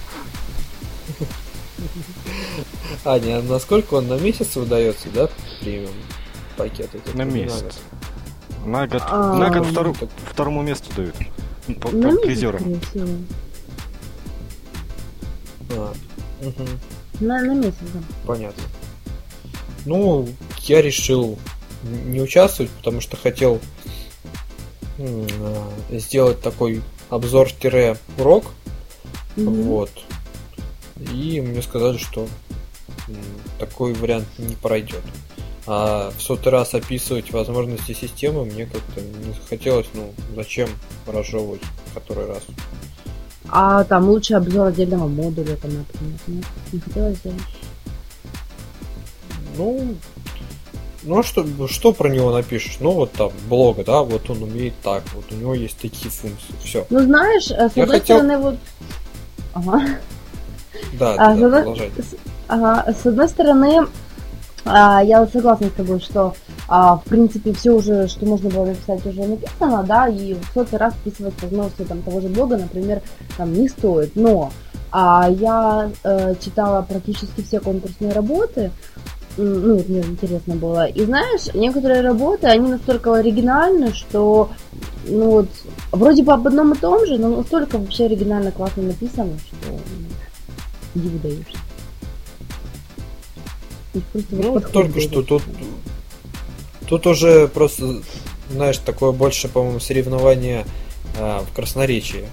Аня, 3.06 3.38
а 3.38 3.42
насколько 3.44 3.94
он 3.94 4.08
на 4.08 4.18
месяц 4.18 4.56
выдается, 4.56 5.10
да, 5.14 5.30
премиум 5.62 5.94
пакет? 6.58 6.90
На 7.16 7.24
месяц. 7.24 7.78
На 8.66 8.88
год, 8.88 9.02
а, 9.06 9.34
на 9.36 9.50
год 9.50 9.68
втору, 9.68 9.96
второму 10.32 10.62
месту 10.62 10.94
дают. 10.96 11.16
По, 11.82 11.90
на 11.92 12.12
по 12.12 12.22
призерам. 12.22 12.80
А, 15.72 15.94
угу. 16.42 16.64
на, 17.20 17.42
на 17.42 17.54
месяц, 17.54 17.76
да. 17.94 18.00
Понятно. 18.26 18.64
Ну, 19.86 20.28
я 20.64 20.82
решил 20.82 21.38
не 21.84 22.22
участвовать, 22.22 22.72
потому 22.72 23.02
что 23.02 23.18
хотел 23.18 23.60
сделать 25.92 26.42
такой 26.42 26.82
обзор-урок. 27.10 28.46
Mm-hmm. 29.36 29.64
Вот. 29.64 29.92
И 31.14 31.40
мне 31.40 31.62
сказали, 31.62 31.98
что 31.98 32.28
такой 33.58 33.94
вариант 33.94 34.28
не 34.38 34.56
пройдет. 34.56 35.04
А 35.72 36.12
в 36.18 36.20
сотый 36.20 36.52
раз 36.52 36.74
описывать 36.74 37.32
возможности 37.32 37.94
системы 37.94 38.44
мне 38.44 38.66
как-то 38.66 39.02
не 39.02 39.34
захотелось, 39.34 39.86
ну, 39.94 40.12
зачем 40.36 40.68
разжевывать 41.06 41.62
который 41.94 42.26
раз. 42.26 42.42
А 43.50 43.84
там 43.84 44.10
лучше 44.10 44.34
обзор 44.34 44.68
отдельного 44.68 45.08
модуля, 45.08 45.56
там, 45.58 45.72
например, 45.78 46.20
нет? 46.26 46.46
Не 46.72 46.80
хотелось 46.80 47.18
сделать? 47.18 47.42
Ну, 49.58 49.96
ну 51.04 51.20
а 51.20 51.24
что, 51.24 51.46
что 51.68 51.94
про 51.94 52.10
него 52.10 52.32
напишешь? 52.32 52.78
Ну 52.80 52.92
вот 52.92 53.12
там 53.12 53.32
блога, 53.48 53.84
да, 53.84 54.02
вот 54.02 54.28
он 54.30 54.42
умеет 54.42 54.74
так, 54.82 55.04
вот 55.14 55.26
у 55.32 55.36
него 55.36 55.54
есть 55.54 55.78
такие 55.78 56.10
функции, 56.10 56.54
все. 56.64 56.88
Ну 56.90 57.00
знаешь, 57.02 57.52
э, 57.52 57.70
с 57.70 57.78
одной 57.78 58.00
хотел... 58.00 58.18
стороны 58.18 58.38
вот... 58.40 58.56
Ага. 59.54 59.82
Да, 60.94 61.14
а, 61.14 61.36
да, 61.36 61.50
да, 61.50 61.60
одной... 61.60 61.92
с... 61.98 62.16
Ага, 62.48 62.92
с 62.92 63.06
одной 63.06 63.30
стороны, 63.30 63.88
а, 64.66 65.02
я 65.04 65.26
согласна 65.28 65.68
с 65.68 65.72
тобой, 65.72 66.00
что 66.00 66.36
а, 66.68 66.98
в 66.98 67.04
принципе 67.04 67.54
все 67.54 67.72
уже, 67.72 68.08
что 68.08 68.26
можно 68.26 68.50
было 68.50 68.66
написать, 68.66 69.06
уже 69.06 69.24
написано, 69.24 69.84
да, 69.84 70.08
и 70.08 70.34
в 70.34 70.44
сотый 70.54 70.80
раз 70.80 70.94
вписывать 70.94 71.42
возможности 71.42 71.84
там 71.84 72.02
того 72.02 72.22
же 72.22 72.28
блога, 72.28 72.58
например, 72.58 73.02
там 73.38 73.54
не 73.54 73.68
стоит. 73.68 74.16
Но 74.16 74.52
а, 74.92 75.30
я 75.30 75.92
э, 76.04 76.36
читала 76.40 76.82
практически 76.82 77.42
все 77.42 77.60
конкурсные 77.60 78.12
работы, 78.12 78.72
ну, 79.38 79.76
вот 79.76 79.88
мне 79.88 80.02
интересно 80.02 80.56
было. 80.56 80.86
И 80.88 81.06
знаешь, 81.06 81.54
некоторые 81.54 82.02
работы, 82.02 82.48
они 82.48 82.70
настолько 82.70 83.16
оригинальны, 83.16 83.94
что, 83.94 84.50
ну 85.06 85.30
вот, 85.30 85.50
вроде 85.92 86.24
бы 86.24 86.34
об 86.34 86.46
одном 86.48 86.74
и 86.74 86.78
том 86.78 87.06
же, 87.06 87.18
но 87.18 87.38
настолько 87.38 87.78
вообще 87.78 88.06
оригинально 88.06 88.52
классно 88.52 88.84
написано, 88.84 89.38
что 89.40 89.72
ну, 90.96 91.02
диву 91.02 91.20
Ну, 94.30 94.60
только 94.60 95.02
что 95.02 95.24
тут, 95.24 95.44
тут 96.88 97.08
уже 97.08 97.48
просто, 97.48 98.02
знаешь, 98.52 98.78
такое 98.78 99.12
больше, 99.12 99.48
по-моему, 99.48 99.80
соревнование 99.80 100.66
а, 101.18 101.44
в 101.44 101.54
красноречии. 101.54 102.28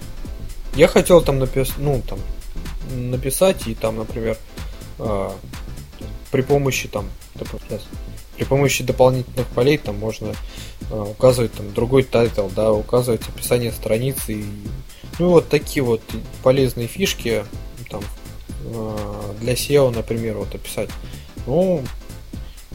Я 0.74 0.88
хотел 0.88 1.22
там 1.22 1.38
написать, 1.38 1.78
ну, 1.78 2.02
там, 2.06 2.18
написать 2.94 3.66
и 3.66 3.74
там, 3.74 3.96
например, 3.96 4.36
а, 4.98 5.32
при 6.30 6.42
помощи 6.42 6.88
там 6.88 7.08
при 8.36 8.44
помощи 8.44 8.84
дополнительных 8.84 9.46
полей 9.48 9.78
там 9.78 9.96
можно 9.96 10.34
э, 10.90 11.00
указывать 11.00 11.52
там 11.52 11.72
другой 11.72 12.02
title, 12.02 12.48
да, 12.54 12.72
указывать 12.72 13.22
описание 13.28 13.72
страницы 13.72 14.34
и 14.34 14.44
ну 15.18 15.30
вот 15.30 15.48
такие 15.48 15.82
вот 15.82 16.02
полезные 16.42 16.86
фишки 16.86 17.44
там 17.90 18.02
э, 18.64 18.96
для 19.40 19.54
SEO, 19.54 19.94
например, 19.94 20.36
вот 20.36 20.54
описать. 20.54 20.90
Ну 21.46 21.82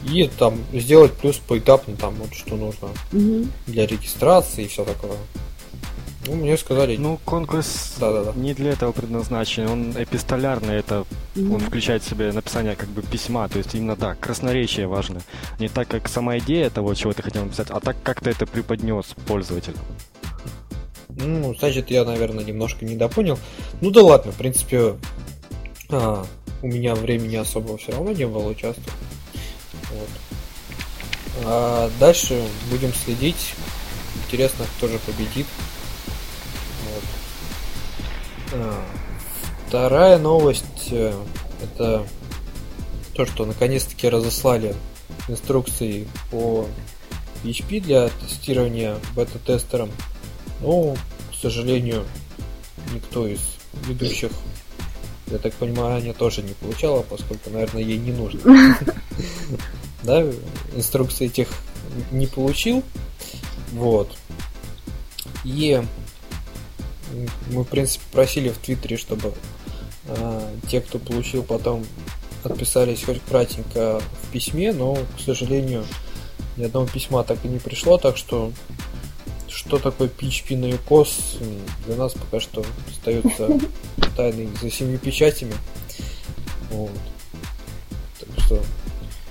и 0.04 0.28
там 0.38 0.58
сделать 0.72 1.12
плюс 1.12 1.36
поэтапно 1.36 1.96
там 1.96 2.14
вот 2.14 2.34
что 2.34 2.56
нужно 2.56 2.88
угу. 3.12 3.46
для 3.66 3.86
регистрации 3.86 4.64
и 4.64 4.68
все 4.68 4.84
такое. 4.84 5.16
Ну, 6.26 6.36
мне 6.36 6.56
сказали. 6.56 6.96
Ну, 6.96 7.18
конкурс 7.24 7.96
да, 7.98 8.12
да, 8.12 8.24
да. 8.24 8.32
не 8.36 8.54
для 8.54 8.72
этого 8.72 8.92
предназначен. 8.92 9.66
Он 9.66 9.90
эпистолярный, 9.90 10.76
это 10.76 11.04
mm-hmm. 11.34 11.54
он 11.54 11.60
включает 11.60 12.04
в 12.04 12.08
себя 12.08 12.32
написание 12.32 12.76
как 12.76 12.88
бы 12.90 13.02
письма. 13.02 13.48
То 13.48 13.58
есть 13.58 13.74
именно 13.74 13.96
да, 13.96 14.14
красноречие 14.14 14.86
важно. 14.86 15.20
Не 15.58 15.68
так, 15.68 15.88
как 15.88 16.08
сама 16.08 16.38
идея 16.38 16.70
того, 16.70 16.94
чего 16.94 17.12
ты 17.12 17.22
хотел 17.22 17.44
написать, 17.44 17.70
а 17.70 17.80
так, 17.80 17.96
как 18.04 18.20
ты 18.20 18.30
это 18.30 18.46
преподнес 18.46 19.06
пользователю. 19.26 19.78
Ну, 21.08 21.54
значит, 21.58 21.90
я, 21.90 22.04
наверное, 22.04 22.44
немножко 22.44 22.84
недопонял. 22.84 23.38
Ну 23.80 23.90
да 23.90 24.02
ладно, 24.02 24.30
в 24.30 24.36
принципе, 24.36 24.94
а, 25.90 26.24
у 26.62 26.68
меня 26.68 26.94
времени 26.94 27.36
особого 27.36 27.76
все 27.76 27.92
равно 27.92 28.12
не 28.12 28.26
было 28.26 28.48
участвовать. 28.48 28.92
Вот. 29.90 30.08
А 31.44 31.90
дальше 31.98 32.42
будем 32.70 32.92
следить. 32.94 33.54
Интересно, 34.24 34.64
кто 34.76 34.88
же 34.88 34.98
победит. 35.00 35.46
А, 38.54 38.84
вторая 39.66 40.18
новость 40.18 40.88
э, 40.90 41.14
это 41.62 42.06
то, 43.14 43.26
что 43.26 43.46
наконец-таки 43.46 44.08
разослали 44.08 44.74
инструкции 45.28 46.06
по 46.30 46.66
PHP 47.42 47.80
для 47.80 48.08
тестирования 48.08 48.96
бета-тестером. 49.16 49.90
Но, 50.60 50.94
к 51.30 51.34
сожалению, 51.40 52.04
никто 52.94 53.26
из 53.26 53.40
ведущих, 53.86 54.30
я 55.28 55.38
так 55.38 55.54
понимаю, 55.54 55.96
Аня 55.96 56.14
тоже 56.14 56.42
не 56.42 56.54
получала, 56.54 57.02
поскольку, 57.02 57.50
наверное, 57.50 57.82
ей 57.82 57.98
не 57.98 58.12
нужно. 58.12 58.40
Да, 60.02 60.20
инструкции 60.74 61.26
этих 61.26 61.48
не 62.10 62.26
получил. 62.26 62.82
Вот. 63.72 64.16
И 65.44 65.80
мы, 67.50 67.62
в 67.62 67.68
принципе, 67.68 68.04
просили 68.10 68.48
в 68.48 68.58
Твиттере, 68.58 68.96
чтобы 68.96 69.32
э, 70.06 70.54
те, 70.68 70.80
кто 70.80 70.98
получил, 70.98 71.44
потом 71.44 71.84
отписались 72.42 73.04
хоть 73.04 73.22
кратенько 73.22 74.00
в 74.22 74.32
письме, 74.32 74.72
но, 74.72 74.96
к 75.16 75.20
сожалению, 75.24 75.84
ни 76.56 76.64
одного 76.64 76.86
письма 76.86 77.22
так 77.22 77.44
и 77.44 77.48
не 77.48 77.58
пришло, 77.58 77.98
так 77.98 78.16
что 78.16 78.52
что 79.54 79.78
такое 79.78 80.08
PHP 80.08 80.56
на 80.56 80.66
UCOS 80.66 81.42
для 81.86 81.96
нас 81.96 82.14
пока 82.14 82.40
что 82.40 82.64
остается 82.88 83.48
тайной 84.16 84.48
за 84.60 84.70
семью 84.70 84.98
печатями. 84.98 85.54
Вот. 86.70 86.90
Так 88.18 88.44
что 88.44 88.62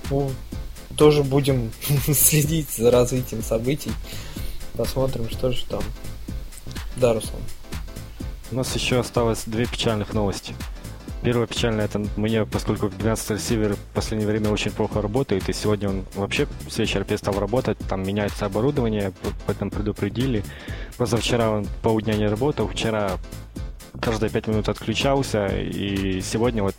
ну, 0.10 0.32
тоже 0.96 1.24
будем 1.24 1.72
следить 2.14 2.70
за 2.70 2.92
развитием 2.92 3.44
событий. 3.44 3.92
Посмотрим, 4.74 5.30
что 5.30 5.52
же 5.52 5.66
там. 5.66 5.84
Да, 6.98 7.14
Руслан. 7.14 7.42
У 8.52 8.56
нас 8.56 8.76
еще 8.76 9.00
осталось 9.00 9.44
две 9.46 9.66
печальных 9.66 10.14
новости. 10.14 10.54
Первая 11.24 11.46
печальная 11.46 11.86
это 11.86 12.02
мне, 12.18 12.46
поскольку 12.46 12.90
12 12.90 13.32
ресивер 13.32 13.76
в 13.76 13.80
последнее 13.94 14.28
время 14.28 14.50
очень 14.50 14.72
плохо 14.72 15.02
работает, 15.02 15.48
и 15.50 15.54
сегодня 15.54 15.90
он 15.90 16.06
вообще 16.16 16.48
с 16.68 16.80
вечера 16.80 17.04
перестал 17.04 17.40
работать, 17.40 17.78
там 17.88 18.04
меняется 18.04 18.48
оборудование, 18.48 19.08
об 19.08 19.50
этом 19.50 19.70
предупредили. 19.70 20.44
Позавчера 20.98 21.52
он 21.52 21.68
полдня 21.84 22.16
не 22.16 22.28
работал, 22.28 22.68
вчера 22.68 23.20
каждые 24.02 24.32
пять 24.32 24.48
минут 24.48 24.68
отключался, 24.68 25.46
и 25.46 26.22
сегодня 26.22 26.64
вот 26.64 26.76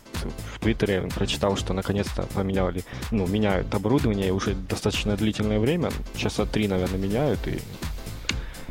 в 0.55 0.59
Твиттере 0.59 1.09
прочитал, 1.15 1.55
что 1.55 1.73
наконец-то 1.73 2.23
поменяли, 2.33 2.83
ну, 3.11 3.25
меняют 3.27 3.73
оборудование, 3.73 4.33
уже 4.33 4.55
достаточно 4.55 5.15
длительное 5.15 5.59
время, 5.59 5.89
часа 6.17 6.45
три, 6.45 6.67
наверное, 6.67 6.99
меняют, 6.99 7.39
и 7.47 7.59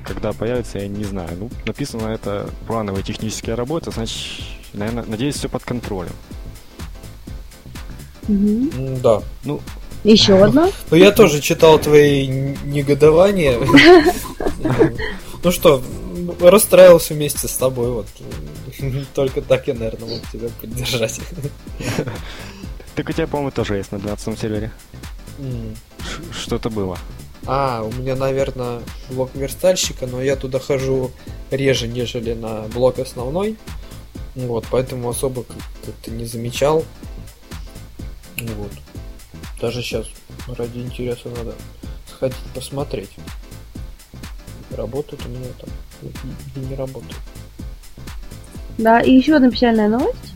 когда 0.04 0.32
появится, 0.32 0.80
я 0.80 0.88
не 0.88 1.04
знаю. 1.04 1.30
Ну, 1.38 1.50
написано 1.64 2.08
это 2.08 2.50
плановые 2.66 3.02
технические 3.02 3.54
работы, 3.54 3.90
значит, 3.90 4.42
наверное, 4.72 5.04
надеюсь, 5.04 5.36
все 5.36 5.48
под 5.48 5.64
контролем. 5.64 6.12
Мгм. 8.28 9.00
Да. 9.00 9.22
Ну, 9.44 9.60
Еще 10.04 10.42
одна? 10.42 10.70
Ну, 10.90 10.96
я 10.96 11.10
тоже 11.12 11.40
читал 11.40 11.78
твои 11.78 12.26
негодования. 12.26 13.58
Ну 15.44 15.50
что, 15.50 15.82
расстраивался 16.40 17.14
вместе 17.14 17.48
с 17.48 17.56
тобой. 17.56 17.90
Вот. 17.90 18.06
Только 19.14 19.42
так 19.42 19.66
я, 19.66 19.74
наверное, 19.74 20.08
мог 20.08 20.20
тебя 20.30 20.48
поддержать. 20.60 21.20
так 22.94 23.08
у 23.08 23.12
тебя, 23.12 23.26
по-моему, 23.26 23.50
тоже 23.50 23.76
есть 23.76 23.90
на 23.92 23.98
12 23.98 24.38
сервере. 24.38 24.70
Что-то 26.32 26.70
было. 26.70 26.96
А, 27.44 27.82
у 27.82 27.90
меня, 27.92 28.14
наверное, 28.14 28.82
блок 29.10 29.30
верстальщика, 29.34 30.06
но 30.06 30.22
я 30.22 30.36
туда 30.36 30.60
хожу 30.60 31.10
реже, 31.50 31.88
нежели 31.88 32.34
на 32.34 32.62
блок 32.72 33.00
основной. 33.00 33.56
Вот, 34.35 34.66
поэтому 34.70 35.09
особо 35.11 35.43
как- 35.45 35.57
как-то 35.85 36.11
не 36.11 36.24
замечал. 36.24 36.85
Вот. 38.39 38.72
Даже 39.61 39.83
сейчас 39.83 40.07
ради 40.49 40.78
интереса 40.78 41.28
надо 41.28 41.55
сходить 42.09 42.37
посмотреть. 42.55 43.11
Работает 44.70 45.24
у 45.26 45.28
меня 45.28 45.47
там 45.61 45.70
или 46.55 46.64
не 46.64 46.74
работает. 46.74 47.16
Да, 48.78 49.01
и 49.01 49.12
еще 49.12 49.37
одна 49.37 49.51
печальная 49.51 49.89
новость. 49.89 50.32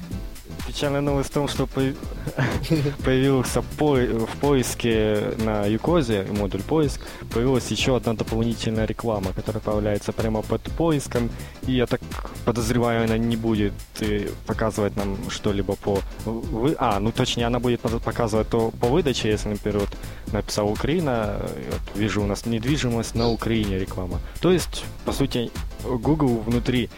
Печальная 0.76 1.00
новость 1.00 1.30
в 1.30 1.32
том, 1.32 1.48
что 1.48 1.66
по- 1.66 1.80
появился 3.02 3.62
по- 3.78 3.96
в 3.96 4.36
поиске 4.42 5.32
на 5.38 5.64
Юкозе, 5.64 6.26
модуль 6.30 6.60
поиск, 6.60 7.00
появилась 7.32 7.70
еще 7.70 7.96
одна 7.96 8.12
дополнительная 8.12 8.84
реклама, 8.84 9.32
которая 9.32 9.62
появляется 9.62 10.12
прямо 10.12 10.42
под 10.42 10.60
поиском. 10.76 11.30
И 11.66 11.72
я 11.72 11.86
так 11.86 12.02
подозреваю, 12.44 13.04
она 13.04 13.16
не 13.16 13.38
будет 13.38 13.72
э, 14.00 14.28
показывать 14.46 14.96
нам 14.96 15.16
что-либо 15.30 15.76
по... 15.76 16.00
Вы... 16.26 16.76
А, 16.78 17.00
ну 17.00 17.10
точнее, 17.10 17.46
она 17.46 17.58
будет 17.58 17.80
показывать 17.80 18.50
то 18.50 18.70
по 18.78 18.88
выдаче, 18.88 19.30
если, 19.30 19.48
например, 19.48 19.78
вот 19.78 19.96
написал 20.30 20.68
Украина, 20.68 21.40
вот 21.70 21.98
вижу 21.98 22.22
у 22.22 22.26
нас 22.26 22.44
недвижимость 22.44 23.14
на 23.14 23.30
Украине 23.30 23.78
реклама. 23.78 24.20
То 24.42 24.52
есть, 24.52 24.84
по 25.06 25.12
сути, 25.12 25.50
Google 25.84 26.42
внутри 26.44 26.90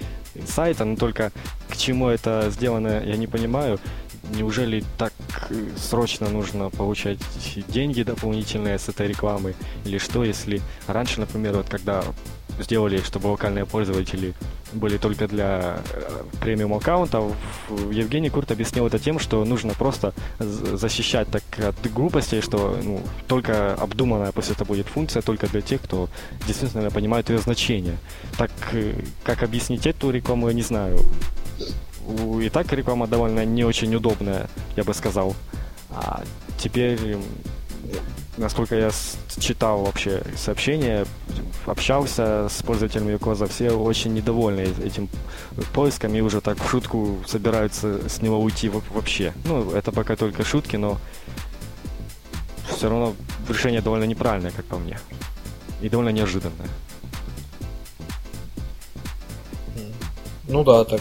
сайта, 0.46 0.84
но 0.84 0.96
только 0.96 1.32
к 1.68 1.76
чему 1.76 2.08
это 2.08 2.50
сделано, 2.50 3.02
я 3.04 3.16
не 3.16 3.26
понимаю. 3.26 3.78
Неужели 4.34 4.84
так 4.98 5.12
э, 5.48 5.54
срочно 5.76 6.28
нужно 6.28 6.70
получать 6.70 7.18
деньги 7.68 8.02
дополнительные 8.02 8.78
с 8.78 8.88
этой 8.88 9.08
рекламы? 9.08 9.54
Или 9.84 9.98
что, 9.98 10.24
если 10.24 10.60
раньше, 10.86 11.20
например, 11.20 11.56
вот 11.56 11.68
когда 11.68 12.04
сделали, 12.58 12.98
чтобы 12.98 13.28
локальные 13.28 13.66
пользователи 13.66 14.34
были 14.72 14.98
только 14.98 15.26
для 15.28 15.78
э, 15.92 16.22
премиум 16.40 16.74
аккаунтов, 16.74 17.32
Евгений 17.90 18.30
Курт 18.30 18.50
объяснил 18.50 18.86
это 18.86 18.98
тем, 18.98 19.18
что 19.18 19.44
нужно 19.44 19.74
просто 19.74 20.12
защищать 20.38 21.28
так 21.28 21.42
от 21.58 21.92
глупостей, 21.92 22.40
что 22.40 22.78
ну, 22.82 23.00
только 23.26 23.74
обдуманная 23.74 24.32
после 24.32 24.54
этого 24.54 24.68
будет 24.68 24.86
функция 24.86 25.22
только 25.22 25.46
для 25.46 25.60
тех, 25.60 25.80
кто 25.82 26.08
действительно 26.46 26.90
понимает 26.90 27.30
ее 27.30 27.38
значение. 27.38 27.96
Так 28.36 28.50
э, 28.72 28.94
как 29.24 29.42
объяснить 29.42 29.86
эту 29.86 30.10
рекламу, 30.10 30.48
я 30.48 30.54
не 30.54 30.62
знаю. 30.62 31.00
И 32.40 32.48
так 32.48 32.72
реклама 32.72 33.06
довольно 33.06 33.44
не 33.44 33.64
очень 33.64 33.94
удобная, 33.94 34.48
я 34.76 34.84
бы 34.84 34.94
сказал. 34.94 35.34
А 35.90 36.22
теперь, 36.58 37.18
насколько 38.36 38.74
я 38.76 38.90
читал 39.38 39.84
вообще 39.84 40.22
сообщения, 40.36 41.06
общался 41.66 42.48
с 42.48 42.62
пользователями 42.62 43.12
Юкоза, 43.12 43.46
все 43.46 43.70
очень 43.70 44.14
недовольны 44.14 44.68
этим 44.84 45.08
поиском 45.72 46.14
и 46.14 46.20
уже 46.20 46.40
так 46.40 46.58
в 46.58 46.68
шутку 46.70 47.18
собираются 47.26 48.08
с 48.08 48.22
него 48.22 48.40
уйти 48.40 48.68
во- 48.68 48.82
вообще. 48.90 49.32
Ну, 49.44 49.70
это 49.72 49.92
пока 49.92 50.16
только 50.16 50.44
шутки, 50.44 50.76
но 50.76 50.98
все 52.76 52.88
равно 52.88 53.14
решение 53.48 53.80
довольно 53.80 54.04
неправильное, 54.04 54.50
как 54.50 54.64
по 54.66 54.78
мне. 54.78 54.98
И 55.80 55.88
довольно 55.88 56.10
неожиданное. 56.10 56.68
Ну 60.48 60.64
да, 60.64 60.84
так. 60.84 61.00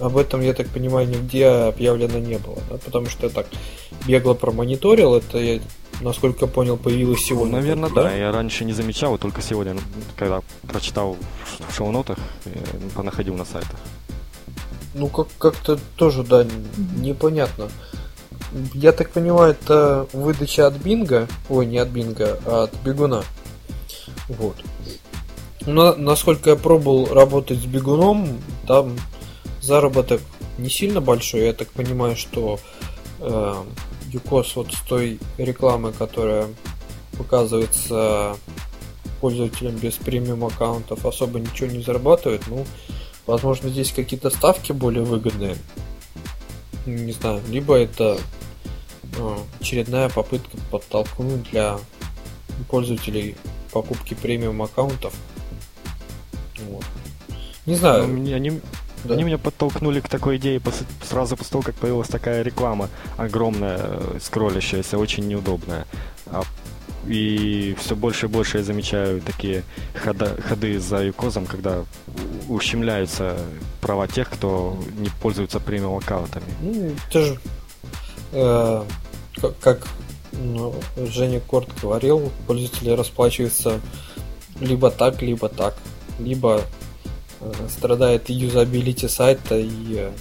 Об 0.00 0.16
этом, 0.16 0.40
я 0.40 0.52
так 0.54 0.68
понимаю, 0.68 1.06
нигде 1.08 1.46
объявлено 1.46 2.18
не 2.18 2.38
было, 2.38 2.58
да? 2.68 2.78
Потому 2.78 3.06
что 3.06 3.26
я 3.26 3.32
так 3.32 3.46
бегло 4.06 4.34
промониторил, 4.34 5.14
это 5.14 5.38
я, 5.38 5.60
насколько 6.02 6.46
понял, 6.46 6.76
появилось 6.76 7.24
сегодня. 7.24 7.54
Наверное, 7.56 7.88
только, 7.88 8.02
да. 8.04 8.14
Я 8.14 8.32
раньше 8.32 8.64
не 8.64 8.72
замечал, 8.72 9.18
только 9.18 9.42
сегодня, 9.42 9.76
когда 10.16 10.40
прочитал 10.68 11.16
в 11.68 11.74
шоу-нотах, 11.74 12.18
э, 12.44 12.50
понаходил 12.94 13.34
на 13.34 13.44
сайтах. 13.44 13.76
Ну, 14.94 15.08
как- 15.08 15.28
как-то 15.38 15.78
тоже, 15.96 16.22
да, 16.22 16.46
непонятно. 16.96 17.68
Я 18.74 18.92
так 18.92 19.10
понимаю, 19.10 19.52
это 19.52 20.06
выдача 20.12 20.66
от 20.66 20.74
Бинга, 20.74 21.28
ой, 21.48 21.64
не 21.66 21.78
от 21.78 21.88
Бинга, 21.88 22.38
а 22.44 22.64
от 22.64 22.74
Бегуна. 22.84 23.22
Вот. 24.28 24.56
Но, 25.64 25.94
насколько 25.94 26.50
я 26.50 26.56
пробовал 26.56 27.06
работать 27.14 27.58
с 27.58 27.64
Бегуном, 27.64 28.38
там 28.66 28.96
заработок 29.60 30.20
не 30.58 30.68
сильно 30.68 31.00
большой. 31.00 31.46
Я 31.46 31.52
так 31.52 31.68
понимаю, 31.68 32.16
что 32.16 32.58
э, 33.20 33.54
Юкос 34.12 34.56
вот 34.56 34.72
с 34.72 34.80
той 34.82 35.18
рекламы, 35.38 35.92
которая 35.92 36.48
показывается 37.16 38.36
пользователям 39.20 39.76
без 39.76 39.94
премиум 39.94 40.44
аккаунтов, 40.44 41.04
особо 41.06 41.38
ничего 41.40 41.68
не 41.68 41.82
зарабатывает. 41.82 42.42
Ну, 42.48 42.64
Возможно, 43.26 43.68
здесь 43.68 43.92
какие-то 43.92 44.30
ставки 44.30 44.72
более 44.72 45.04
выгодные. 45.04 45.56
Не 46.86 47.12
знаю. 47.12 47.40
Либо 47.48 47.76
это 47.76 48.18
э, 49.16 49.36
очередная 49.60 50.08
попытка 50.08 50.56
подтолкнуть 50.70 51.44
для 51.50 51.78
пользователей 52.68 53.36
покупки 53.70 54.14
премиум 54.14 54.60
аккаунтов. 54.62 55.14
Вот. 56.68 56.84
Не 57.64 57.76
знаю. 57.76 58.08
мне- 58.08 58.34
они, 58.34 58.60
да. 59.04 59.14
они 59.14 59.24
меня 59.24 59.38
подтолкнули 59.38 60.00
к 60.00 60.08
такой 60.08 60.36
идее 60.36 60.60
сразу 61.08 61.36
после 61.36 61.52
того, 61.52 61.62
как 61.62 61.74
появилась 61.74 62.08
такая 62.08 62.42
реклама 62.42 62.88
огромная, 63.16 63.78
э, 63.80 64.18
скроллящаяся, 64.20 64.98
очень 64.98 65.26
неудобная. 65.28 65.86
А- 66.26 66.42
и 67.06 67.74
все 67.80 67.96
больше 67.96 68.26
и 68.26 68.28
больше 68.28 68.58
я 68.58 68.64
замечаю 68.64 69.20
такие 69.20 69.64
хода- 70.04 70.40
ходы 70.40 70.78
за 70.78 71.02
юкозом, 71.02 71.46
когда 71.46 71.84
ущемляются 72.48 73.36
права 73.80 74.06
тех, 74.06 74.30
кто 74.30 74.78
не 74.98 75.08
пользуется 75.20 75.58
премиум 75.58 75.96
аккаунтами. 75.98 76.44
Ну, 76.60 76.92
это 77.08 77.24
же 77.24 77.40
э, 78.32 78.84
как, 79.40 79.58
как, 79.58 79.88
ну, 80.32 80.74
Женя 80.96 81.40
Корт 81.40 81.68
говорил, 81.80 82.30
пользователи 82.46 82.90
расплачиваются 82.90 83.80
либо 84.60 84.90
так, 84.90 85.22
либо 85.22 85.48
так. 85.48 85.74
Либо 86.18 86.62
страдает 87.68 88.28
юзабилити 88.28 89.08
сайта, 89.08 89.58
и 89.58 89.94
э, 89.96 90.12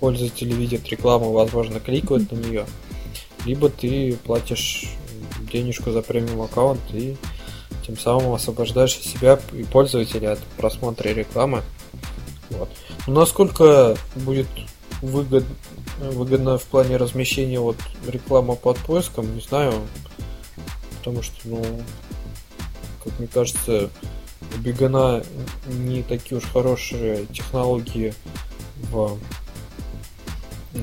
пользователи 0.00 0.52
видят 0.52 0.88
рекламу, 0.88 1.32
возможно, 1.32 1.80
кликают 1.80 2.30
на 2.32 2.36
нее. 2.36 2.66
Либо 3.44 3.68
ты 3.68 4.16
платишь 4.24 4.84
денежку 5.52 5.90
за 5.90 6.02
премиум 6.02 6.42
аккаунт 6.42 6.80
и 6.92 7.16
тем 7.86 7.96
самым 7.96 8.32
освобождаешь 8.32 8.96
себя 8.96 9.38
и 9.52 9.62
пользователя 9.62 10.32
от 10.32 10.40
просмотра 10.56 11.08
рекламы. 11.08 11.62
Вот. 12.50 12.68
Но 13.06 13.20
насколько 13.20 13.96
будет 14.16 14.48
выгод, 15.02 15.44
выгодно 15.98 16.58
в 16.58 16.64
плане 16.64 16.96
размещения 16.96 17.60
вот 17.60 17.76
реклама 18.06 18.54
под 18.54 18.78
поиском, 18.78 19.34
не 19.34 19.40
знаю. 19.40 19.74
Потому 20.98 21.22
что, 21.22 21.36
ну, 21.44 21.64
как 23.04 23.18
мне 23.18 23.28
кажется, 23.28 23.90
у 24.54 24.58
Бегана 24.58 25.22
не 25.66 26.02
такие 26.02 26.38
уж 26.38 26.44
хорошие 26.44 27.26
технологии 27.26 28.14
в 28.90 29.18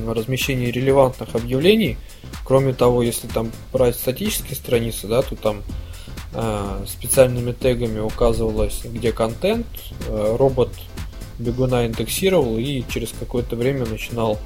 размещении 0.06 0.70
релевантных 0.70 1.34
объявлений. 1.34 1.96
Кроме 2.44 2.74
того, 2.74 3.02
если 3.02 3.26
там 3.26 3.50
брать 3.72 3.96
статические 3.96 4.56
страницы, 4.56 5.06
да, 5.06 5.22
то 5.22 5.36
там 5.36 5.62
э, 6.34 6.84
специальными 6.86 7.52
тегами 7.52 8.00
указывалось, 8.00 8.82
где 8.84 9.12
контент, 9.12 9.66
э, 10.08 10.36
робот 10.38 10.70
бегуна 11.38 11.86
индексировал 11.86 12.58
и 12.58 12.82
через 12.88 13.12
какое-то 13.18 13.56
время 13.56 13.86
начинал 13.86 14.38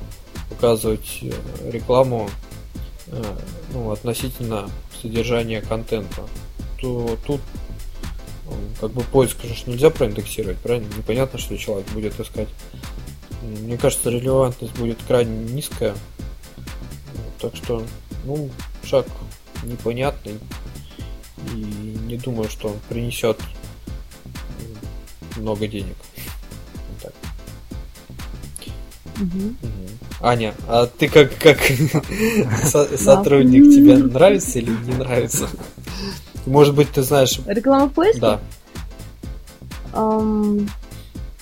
показывать 0.48 1.18
э, 1.22 1.32
рекламу 1.70 2.30
э, 3.08 3.22
ну, 3.72 3.90
относительно 3.90 4.68
содержания 5.02 5.60
контента. 5.60 6.22
То 6.80 7.16
тут 7.26 7.40
как 8.80 8.92
бы 8.92 9.02
поиск 9.02 9.42
же 9.42 9.54
ж 9.54 9.66
нельзя 9.66 9.90
проиндексировать, 9.90 10.58
правильно? 10.58 10.86
Непонятно, 10.96 11.38
что 11.38 11.56
человек 11.56 11.88
будет 11.90 12.18
искать 12.18 12.48
Мне 13.42 13.76
кажется, 13.76 14.10
релевантность 14.10 14.74
будет 14.78 14.98
крайне 15.06 15.52
низкая. 15.52 15.94
Так 17.40 17.54
что, 17.56 17.84
ну, 18.24 18.50
шаг 18.84 19.06
непонятный. 19.62 20.38
И 21.54 21.56
не 21.56 22.16
думаю, 22.16 22.48
что 22.48 22.68
он 22.68 22.76
принесет 22.88 23.38
много 25.36 25.66
денег. 25.66 25.96
Так. 27.02 27.12
Угу. 29.20 29.54
Аня, 30.20 30.54
а 30.66 30.86
ты 30.86 31.08
как, 31.08 31.36
как 31.38 31.58
сотрудник 32.98 33.64
тебе 33.64 33.98
нравится 33.98 34.58
или 34.58 34.70
не 34.70 34.94
нравится? 34.94 35.48
Может 36.48 36.74
быть, 36.74 36.90
ты 36.90 37.02
знаешь... 37.02 37.38
Реклама 37.46 37.86
в 37.86 37.92
поиске? 37.92 38.20
Да. 38.20 38.40
Um, 39.92 40.68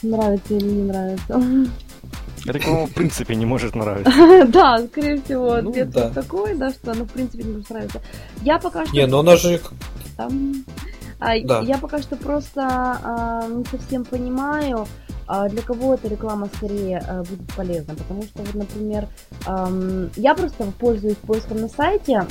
нравится 0.03 0.55
или 0.55 0.65
не 0.67 0.83
нравится? 0.83 1.43
Реклама 2.45 2.87
в 2.87 2.93
принципе 2.93 3.35
не 3.35 3.47
может 3.47 3.75
нравиться. 3.75 4.13
Да, 4.49 4.85
скорее 4.87 5.21
всего, 5.23 5.61
Ну, 5.63 5.71
ответ 5.71 5.91
да. 5.91 6.05
вот 6.05 6.15
такой, 6.15 6.55
да, 6.55 6.71
что 6.71 6.93
она 6.93 7.05
в 7.05 7.11
принципе 7.11 7.45
не 7.45 7.53
может 7.53 7.71
нравиться. 7.71 8.03
Я 8.43 8.59
пока 8.59 8.85
что... 8.87 8.95
Не, 8.95 9.07
ну 9.07 9.19
она 9.19 9.37
же... 9.37 9.61
Там, 10.17 10.65
а, 11.19 11.39
Да. 11.41 11.61
Я 11.61 11.79
пока 11.79 12.01
что 12.01 12.17
просто 12.17 12.63
а, 12.63 13.47
не 13.49 13.65
совсем 13.65 14.05
понимаю, 14.05 14.87
а, 15.27 15.49
для 15.49 15.63
кого 15.63 15.95
эта 15.95 16.09
реклама 16.09 16.49
скорее 16.57 16.99
а, 16.99 17.23
будет 17.23 17.53
полезна. 17.55 17.95
Потому 17.95 18.23
что, 18.23 18.43
вот, 18.43 18.55
например, 18.55 19.09
я 20.17 20.35
просто 20.35 20.65
пользуюсь 20.79 21.17
поиском 21.17 21.61
на 21.61 21.69
сайте, 21.69 22.27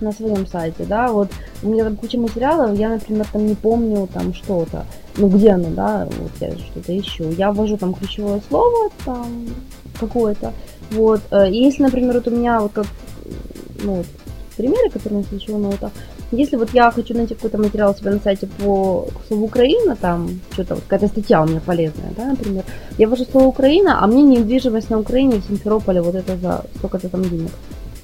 на 0.00 0.12
своем 0.12 0.46
сайте, 0.46 0.84
да, 0.84 1.08
вот 1.08 1.28
у 1.62 1.68
меня 1.68 1.84
там 1.84 1.96
куча 1.96 2.18
материалов, 2.18 2.78
я, 2.78 2.90
например, 2.90 3.26
там 3.32 3.46
не 3.46 3.54
помню 3.54 4.08
там 4.12 4.34
что-то, 4.34 4.84
ну 5.16 5.28
где 5.28 5.50
оно, 5.50 5.70
да, 5.70 6.08
вот 6.20 6.32
я 6.40 6.56
что-то 6.56 6.98
ищу, 6.98 7.30
я 7.30 7.52
ввожу 7.52 7.76
там 7.76 7.94
ключевое 7.94 8.40
слово 8.48 8.90
там 9.04 9.46
какое-то, 9.98 10.52
вот, 10.90 11.20
э, 11.30 11.50
и 11.50 11.64
если, 11.64 11.82
например, 11.82 12.14
вот 12.14 12.28
у 12.28 12.30
меня 12.30 12.60
вот 12.60 12.72
как, 12.72 12.86
ну, 13.82 13.96
вот, 13.96 14.06
примеры, 14.56 14.90
которые 14.90 15.20
я 15.20 15.26
слышала 15.28 15.58
ноутах, 15.58 15.92
если 16.32 16.56
вот 16.56 16.70
я 16.72 16.90
хочу 16.90 17.14
найти 17.14 17.34
какой-то 17.34 17.58
материал 17.58 17.92
у 17.92 17.94
себя 17.94 18.10
на 18.10 18.18
сайте 18.18 18.48
по 18.48 19.06
слову 19.28 19.44
Украина, 19.44 19.94
там 19.94 20.40
что-то 20.52 20.74
вот 20.74 20.84
какая-то 20.84 21.08
статья 21.08 21.42
у 21.42 21.46
меня 21.46 21.60
полезная, 21.64 22.10
да, 22.16 22.26
например, 22.26 22.64
я 22.98 23.08
ввожу 23.08 23.24
слово 23.24 23.46
Украина, 23.46 24.02
а 24.02 24.06
мне 24.06 24.22
недвижимость 24.22 24.90
на 24.90 24.98
Украине 24.98 25.40
в 25.40 25.46
Симферополе 25.46 26.02
вот 26.02 26.14
это 26.14 26.36
за 26.36 26.64
столько-то 26.78 27.08
там 27.08 27.22
денег. 27.22 27.50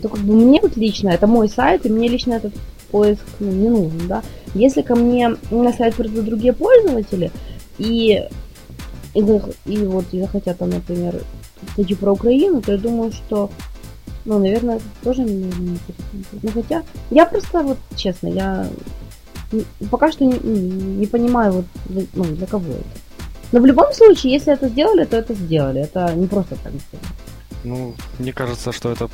То 0.02 0.08
как 0.08 0.20
бы 0.20 0.34
мне 0.34 0.60
вот 0.60 0.76
лично, 0.76 1.10
это 1.10 1.26
мой 1.26 1.48
сайт, 1.48 1.86
и 1.86 1.88
мне 1.88 2.08
лично 2.08 2.34
этот 2.34 2.52
поиск 2.90 3.22
ну, 3.40 3.50
не 3.50 3.68
нужен, 3.68 4.08
да. 4.08 4.22
Если 4.54 4.82
ко 4.82 4.94
мне 4.96 5.36
на 5.50 5.72
сайт 5.72 5.94
придут 5.94 6.24
другие 6.24 6.52
пользователи, 6.52 7.30
и, 7.78 8.28
и, 9.14 9.20
и 9.66 9.76
вот 9.86 10.04
и 10.12 10.20
захотят 10.20 10.60
например, 10.60 11.22
статью 11.72 11.96
про 11.96 12.12
Украину, 12.12 12.60
то 12.60 12.72
я 12.72 12.78
думаю, 12.78 13.12
что 13.12 13.50
ну, 14.24 14.38
наверное, 14.38 14.80
тоже 15.02 15.22
не 15.22 15.32
интересует. 15.44 16.42
Ну, 16.42 16.50
хотя, 16.54 16.82
я 17.10 17.26
просто, 17.26 17.62
вот, 17.62 17.78
честно, 17.96 18.28
я 18.28 18.68
пока 19.90 20.12
что 20.12 20.24
не, 20.24 20.34
м, 20.34 21.00
не 21.00 21.06
понимаю, 21.06 21.52
вот, 21.52 21.64
для- 21.86 22.06
ну, 22.14 22.24
для 22.24 22.46
кого 22.46 22.72
это. 22.72 22.84
Но 23.52 23.60
в 23.60 23.66
любом 23.66 23.92
случае, 23.92 24.32
если 24.32 24.52
это 24.52 24.68
сделали, 24.68 25.04
то 25.04 25.16
это 25.16 25.34
сделали. 25.34 25.82
Это 25.82 26.14
не 26.14 26.26
просто 26.26 26.56
так 26.62 26.72
сделали. 26.72 27.06
Ну, 27.64 27.94
мне 28.18 28.32
кажется, 28.32 28.72
что 28.72 28.90
это 28.90 29.08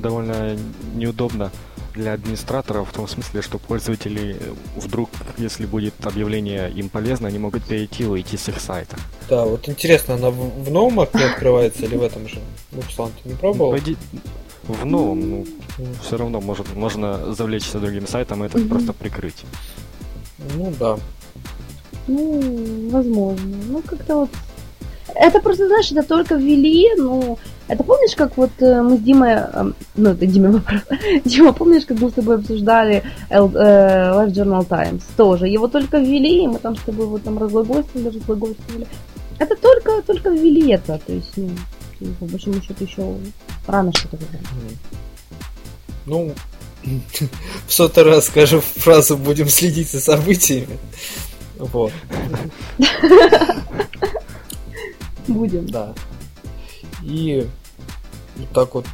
довольно 0.00 0.56
неудобно 0.94 1.50
для 1.94 2.12
администраторов 2.14 2.88
в 2.90 2.92
том 2.92 3.06
смысле, 3.06 3.40
что 3.42 3.58
пользователи 3.58 4.36
вдруг, 4.76 5.10
если 5.38 5.64
будет 5.66 5.94
объявление 6.04 6.70
им 6.72 6.88
полезно, 6.88 7.28
они 7.28 7.38
могут 7.38 7.64
перейти 7.64 8.02
и 8.02 8.06
уйти 8.06 8.36
с 8.36 8.48
их 8.48 8.60
сайта. 8.60 8.96
Да, 9.30 9.44
вот 9.44 9.68
интересно, 9.68 10.14
она 10.14 10.30
в, 10.30 10.64
в 10.64 10.70
новом 10.72 11.00
окне 11.00 11.24
открывается 11.24 11.84
или 11.84 11.96
в 11.96 12.02
этом 12.02 12.28
же? 12.28 12.40
Ну, 12.72 12.80
Руслан, 12.82 13.12
ты 13.22 13.28
не 13.28 13.34
пробовал? 13.36 13.70
Пойди- 13.70 13.96
В 14.64 14.84
новом, 14.84 15.20
ну, 15.30 15.46
все 16.02 16.16
равно 16.16 16.40
может, 16.40 16.74
можно 16.74 17.32
завлечься 17.34 17.78
другим 17.78 18.06
сайтом 18.08 18.42
и 18.42 18.46
это 18.48 18.58
Мгм. 18.58 18.68
просто 18.70 18.92
прикрыть. 18.92 19.44
Ну 20.56 20.72
да. 20.80 20.98
Ну, 22.08 22.90
возможно. 22.90 23.56
Ну, 23.68 23.82
как-то 23.82 24.16
вот... 24.16 24.30
Это 25.14 25.40
просто, 25.40 25.66
знаешь, 25.66 25.92
это 25.92 26.02
только 26.02 26.34
ввели, 26.34 26.88
ну... 26.96 27.38
Это 27.66 27.82
помнишь, 27.82 28.14
как 28.14 28.36
вот 28.36 28.50
э, 28.58 28.82
мы 28.82 28.98
с 28.98 29.00
Димой... 29.00 29.32
эм, 29.32 29.74
ну, 29.96 30.10
это 30.10 30.26
Дима 30.26 30.50
вопрос. 30.50 30.82
Дима, 31.24 31.52
помнишь, 31.52 31.86
как 31.86 31.98
мы 31.98 32.10
с 32.10 32.12
тобой 32.12 32.36
обсуждали 32.36 33.02
э, 33.30 33.38
Life 33.38 34.32
Journal 34.32 34.66
Times? 34.66 35.02
Тоже. 35.16 35.48
Его 35.48 35.68
только 35.68 35.98
ввели, 35.98 36.44
и 36.44 36.46
мы 36.46 36.58
там 36.58 36.76
с 36.76 36.80
тобой 36.80 37.06
вот 37.06 37.22
там 37.22 37.38
разглагольствовали, 37.38 38.08
разглагольствовали. 38.08 38.86
Это 39.38 39.56
только, 39.56 40.02
только 40.02 40.28
ввели 40.28 40.72
это, 40.72 41.00
то 41.04 41.12
есть, 41.12 41.32
ну, 41.36 41.50
по 42.20 42.26
большому 42.26 42.60
счету, 42.60 42.84
еще 42.84 43.16
рано 43.66 43.92
что-то 43.94 44.16
говорить. 44.16 44.78
Ну, 46.06 46.32
в 47.66 47.72
сотый 47.72 48.04
раз 48.04 48.26
скажу 48.26 48.60
фразу 48.60 49.16
«будем 49.16 49.48
следить 49.48 49.90
за 49.90 50.00
событиями». 50.00 50.78
Вот, 51.58 51.92
Будем. 55.28 55.66
да. 55.66 55.94
И 57.02 57.46
вот 58.36 58.48
так 58.50 58.74
вот 58.74 58.86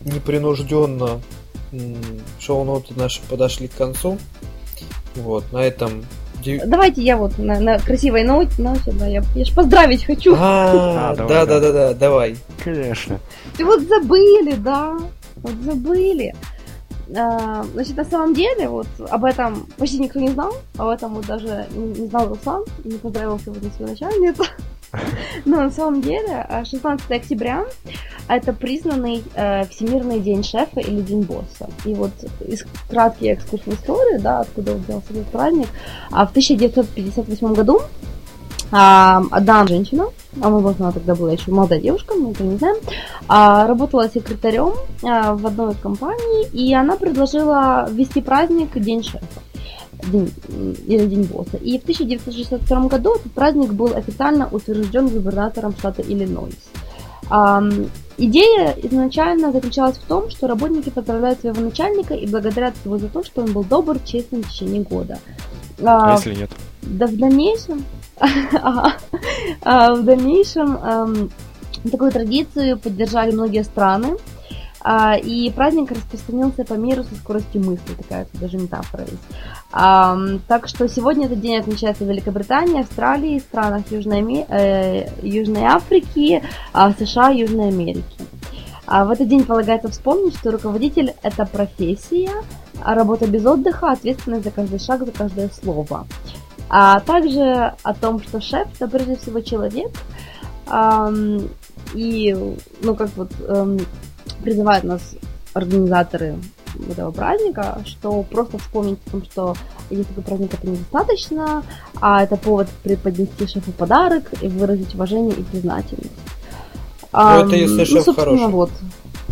непринужденно 0.00 1.20
шоу-ноты 2.38 2.94
наши 2.96 3.20
подошли 3.28 3.68
к 3.68 3.74
концу. 3.74 4.18
Вот, 5.16 5.44
на 5.52 5.58
этом... 5.58 6.04
Давайте 6.66 7.02
я 7.02 7.16
вот 7.16 7.38
на, 7.38 7.58
на 7.58 7.78
красивой 7.78 8.22
ноте, 8.22 8.60
ноте, 8.60 8.92
да, 8.92 9.06
я, 9.06 9.22
я 9.34 9.44
ж 9.44 9.54
поздравить 9.54 10.04
хочу. 10.04 10.34
А, 10.36 11.12
А, 11.12 11.16
давай, 11.16 11.28
да, 11.28 11.46
да, 11.46 11.46
давай. 11.46 11.60
да, 11.60 11.72
да, 11.72 11.94
давай. 11.94 12.36
Конечно. 12.62 13.18
Ты 13.56 13.64
вот 13.64 13.80
забыли, 13.82 14.54
да, 14.56 14.98
вот 15.36 15.52
забыли. 15.64 16.34
А, 17.16 17.64
значит, 17.72 17.96
на 17.96 18.04
самом 18.04 18.34
деле, 18.34 18.68
вот 18.68 18.86
об 19.08 19.24
этом 19.24 19.66
почти 19.78 19.98
никто 19.98 20.20
не 20.20 20.30
знал, 20.30 20.54
об 20.76 20.88
этом 20.88 21.14
вот 21.14 21.26
даже 21.26 21.66
не, 21.74 22.00
не 22.00 22.08
знал 22.08 22.28
Руслан, 22.28 22.64
и 22.84 22.88
не 22.88 22.98
поздравил 22.98 23.38
сегодня 23.38 23.70
свою 23.70 23.90
начальницу. 23.92 24.44
Но 25.44 25.62
на 25.62 25.70
самом 25.70 26.00
деле, 26.00 26.46
а, 26.48 26.64
16 26.64 27.10
октября 27.10 27.64
это 28.28 28.52
признанный 28.52 29.22
э, 29.34 29.66
Всемирный 29.66 30.20
день 30.20 30.42
шефа 30.42 30.80
или 30.80 31.02
день 31.02 31.22
босса. 31.22 31.68
И 31.84 31.94
вот 31.94 32.12
из, 32.40 32.64
краткий 32.88 33.28
экскурс 33.28 33.62
в 33.66 33.74
историю, 33.74 34.20
да, 34.20 34.40
откуда 34.40 34.74
взялся 34.74 35.10
этот 35.10 35.26
праздник. 35.26 35.68
А 36.10 36.26
в 36.26 36.30
1958 36.30 37.52
году 37.52 37.82
а, 38.72 39.22
одна 39.30 39.66
женщина, 39.66 40.06
а 40.40 40.48
возможно, 40.48 40.86
она 40.86 40.92
тогда 40.92 41.14
была 41.14 41.32
еще 41.32 41.50
молодая 41.50 41.80
девушка, 41.80 42.14
мы 42.14 42.32
это 42.32 42.42
не 42.42 42.56
знаем, 42.56 42.76
а, 43.28 43.66
работала 43.66 44.08
секретарем 44.08 44.72
а, 45.02 45.34
в 45.34 45.46
одной 45.46 45.74
из 45.74 45.78
компаний, 45.78 46.46
и 46.52 46.74
она 46.74 46.96
предложила 46.96 47.86
ввести 47.90 48.20
праздник 48.20 48.76
День 48.76 49.04
шефа. 49.04 49.26
День, 50.10 50.32
или 50.86 51.06
День 51.06 51.24
босса. 51.24 51.56
И 51.56 51.78
в 51.78 51.82
1962 51.82 52.88
году 52.88 53.14
этот 53.14 53.32
праздник 53.32 53.72
был 53.72 53.94
официально 53.94 54.48
утвержден 54.50 55.08
губернатором 55.08 55.72
штата 55.76 56.02
Иллинойс. 56.02 56.54
Идея 58.16 58.76
изначально 58.82 59.50
заключалась 59.50 59.96
в 59.96 60.04
том, 60.04 60.30
что 60.30 60.46
работники 60.46 60.90
поздравляют 60.90 61.40
своего 61.40 61.60
начальника 61.62 62.14
и 62.14 62.26
благодарят 62.28 62.74
его 62.84 62.98
за 62.98 63.08
то, 63.08 63.24
что 63.24 63.42
он 63.42 63.52
был 63.52 63.64
добр, 63.64 63.98
честен 64.04 64.42
в 64.42 64.50
течение 64.50 64.82
года. 64.82 65.18
А 65.82 66.12
А, 66.12 66.16
если 66.16 66.34
нет? 66.34 66.50
да 66.82 67.06
в 67.06 67.16
дальнейшем. 67.16 67.84
А, 69.62 69.94
в 69.94 70.04
дальнейшем 70.04 70.78
такую 71.90 72.12
традицию 72.12 72.78
поддержали 72.78 73.32
многие 73.32 73.64
страны, 73.64 74.16
и 74.86 75.50
праздник 75.50 75.92
распространился 75.92 76.64
по 76.64 76.74
миру 76.74 77.04
со 77.04 77.14
скоростью 77.14 77.64
мысли, 77.64 77.94
такая 77.96 78.26
тут 78.26 78.40
даже 78.40 78.58
метафора 78.58 79.02
есть. 79.02 79.22
Ам, 79.72 80.40
так 80.46 80.68
что 80.68 80.88
сегодня 80.88 81.26
этот 81.26 81.40
день 81.40 81.56
отмечается 81.56 82.04
в 82.04 82.08
Великобритании, 82.08 82.80
Австралии, 82.80 83.38
странах 83.38 83.90
Южной, 83.90 84.44
э, 84.48 85.08
Южной 85.22 85.62
Африки, 85.62 86.42
а, 86.72 86.92
США, 86.92 87.30
Южной 87.30 87.68
Америки. 87.68 88.04
А 88.86 89.06
в 89.06 89.10
этот 89.10 89.28
день 89.28 89.44
полагается 89.44 89.88
вспомнить, 89.88 90.36
что 90.36 90.50
руководитель– 90.50 91.14
это 91.22 91.46
профессия, 91.46 92.30
а 92.82 92.94
работа 92.94 93.26
без 93.26 93.46
отдыха, 93.46 93.90
ответственность 93.92 94.44
за 94.44 94.50
каждый 94.50 94.78
шаг, 94.78 95.06
за 95.06 95.12
каждое 95.12 95.48
слово. 95.48 96.06
А 96.68 97.00
также 97.00 97.72
о 97.82 97.94
том, 97.94 98.22
что 98.22 98.42
шеф 98.42 98.68
это 98.74 98.86
прежде 98.88 99.16
всего 99.16 99.40
человек, 99.40 99.90
и, 101.94 102.56
ну, 102.82 102.94
как 102.94 103.10
вот 103.16 103.30
эм, 103.46 103.78
призывают 104.42 104.84
нас 104.84 105.14
организаторы 105.52 106.36
этого 106.90 107.12
праздника, 107.12 107.78
что 107.84 108.22
просто 108.24 108.58
вспомнить 108.58 108.98
о 109.06 109.10
том, 109.10 109.24
что 109.24 109.54
есть 109.90 110.08
такой 110.08 110.24
праздник, 110.24 110.54
это 110.54 110.66
недостаточно, 110.66 111.62
а 112.00 112.22
это 112.24 112.36
повод 112.36 112.68
преподнести 112.82 113.46
шефу 113.46 113.70
подарок 113.72 114.24
и 114.42 114.48
выразить 114.48 114.94
уважение 114.94 115.34
и 115.34 115.42
признательность. 115.42 116.10
Ну, 117.12 117.46
это 117.46 117.54
если 117.54 117.84
шеф 117.84 118.04
собственно, 118.04 118.36
хороший. 118.38 118.52
вот, 118.52 118.70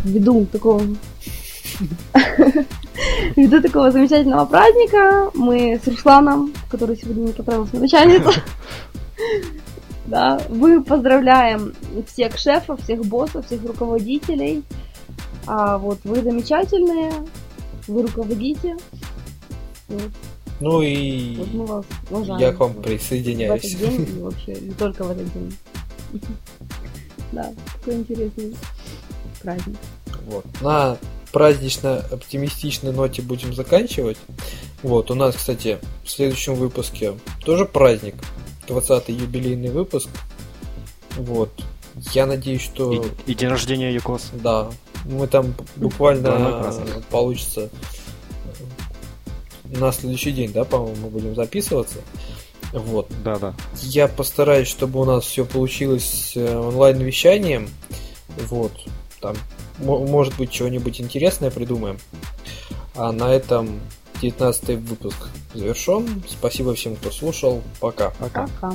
ввиду 0.04 0.46
такого 0.46 0.82
Ввиду 3.36 3.60
такого 3.60 3.90
замечательного 3.90 4.44
праздника 4.44 5.30
мы 5.34 5.80
с 5.82 5.88
Русланом, 5.88 6.52
который 6.70 6.96
сегодня 6.96 7.22
не 7.22 7.32
поправился 7.32 7.76
начальница, 7.76 8.30
Да, 10.06 10.40
мы 10.48 10.82
поздравляем 10.82 11.74
всех 12.06 12.36
шефов, 12.38 12.82
всех 12.82 13.04
боссов, 13.04 13.46
всех 13.46 13.62
руководителей. 13.64 14.62
А 15.46 15.78
вот 15.78 16.00
вы 16.04 16.22
замечательные, 16.22 17.12
вы 17.86 18.02
руководите. 18.02 18.76
Вот. 19.88 20.10
Ну 20.60 20.82
и 20.82 21.36
вот 21.36 21.54
мы 21.54 21.66
вас 21.66 21.84
уважаем. 22.10 22.40
я 22.40 22.52
к 22.52 22.60
вам 22.60 22.74
присоединяюсь. 22.74 23.62
В 23.62 23.64
этот 23.64 23.78
день 23.78 24.16
и 24.16 24.20
вообще 24.20 24.54
не 24.54 24.72
только 24.72 25.04
в 25.04 25.10
этот 25.10 25.32
день. 25.32 25.56
Да, 27.32 27.50
такой 27.78 27.94
интересный 27.94 28.54
праздник. 29.40 29.76
Вот. 30.26 30.44
На 30.60 30.98
празднично-оптимистичной 31.32 32.92
ноте 32.92 33.22
будем 33.22 33.54
заканчивать. 33.54 34.18
Вот, 34.82 35.10
у 35.10 35.14
нас, 35.14 35.34
кстати, 35.34 35.78
в 36.04 36.10
следующем 36.10 36.54
выпуске 36.54 37.14
тоже 37.44 37.64
праздник. 37.64 38.16
20-й 38.66 39.12
юбилейный 39.12 39.70
выпуск. 39.70 40.08
Вот. 41.16 41.50
Я 42.12 42.26
надеюсь, 42.26 42.62
что... 42.62 42.92
И, 43.26 43.32
и 43.32 43.34
день 43.34 43.48
рождения 43.48 43.92
Якос. 43.92 44.30
Да. 44.32 44.70
Мы 45.04 45.26
там 45.26 45.54
буквально 45.76 46.72
получится 47.10 47.68
на 49.64 49.92
следующий 49.92 50.32
день, 50.32 50.52
да, 50.52 50.64
по-моему, 50.64 50.96
мы 51.02 51.08
будем 51.08 51.34
записываться. 51.34 51.98
Вот. 52.72 53.08
Да, 53.24 53.38
да. 53.38 53.54
Я 53.82 54.08
постараюсь, 54.08 54.68
чтобы 54.68 55.00
у 55.00 55.04
нас 55.04 55.24
все 55.24 55.44
получилось 55.44 56.32
э, 56.36 56.56
онлайн-вещанием. 56.56 57.68
Вот. 58.48 58.72
Там, 59.20 59.36
может 59.78 60.36
быть, 60.36 60.50
чего-нибудь 60.50 61.00
интересное 61.00 61.50
придумаем. 61.50 61.98
А 62.94 63.12
на 63.12 63.32
этом 63.32 63.80
19 64.22 64.78
выпуск 64.88 65.28
завершен. 65.52 66.22
Спасибо 66.28 66.74
всем, 66.74 66.94
кто 66.96 67.10
слушал. 67.10 67.62
Пока. 67.80 68.10
Пока. 68.20 68.46
Пока. 68.46 68.72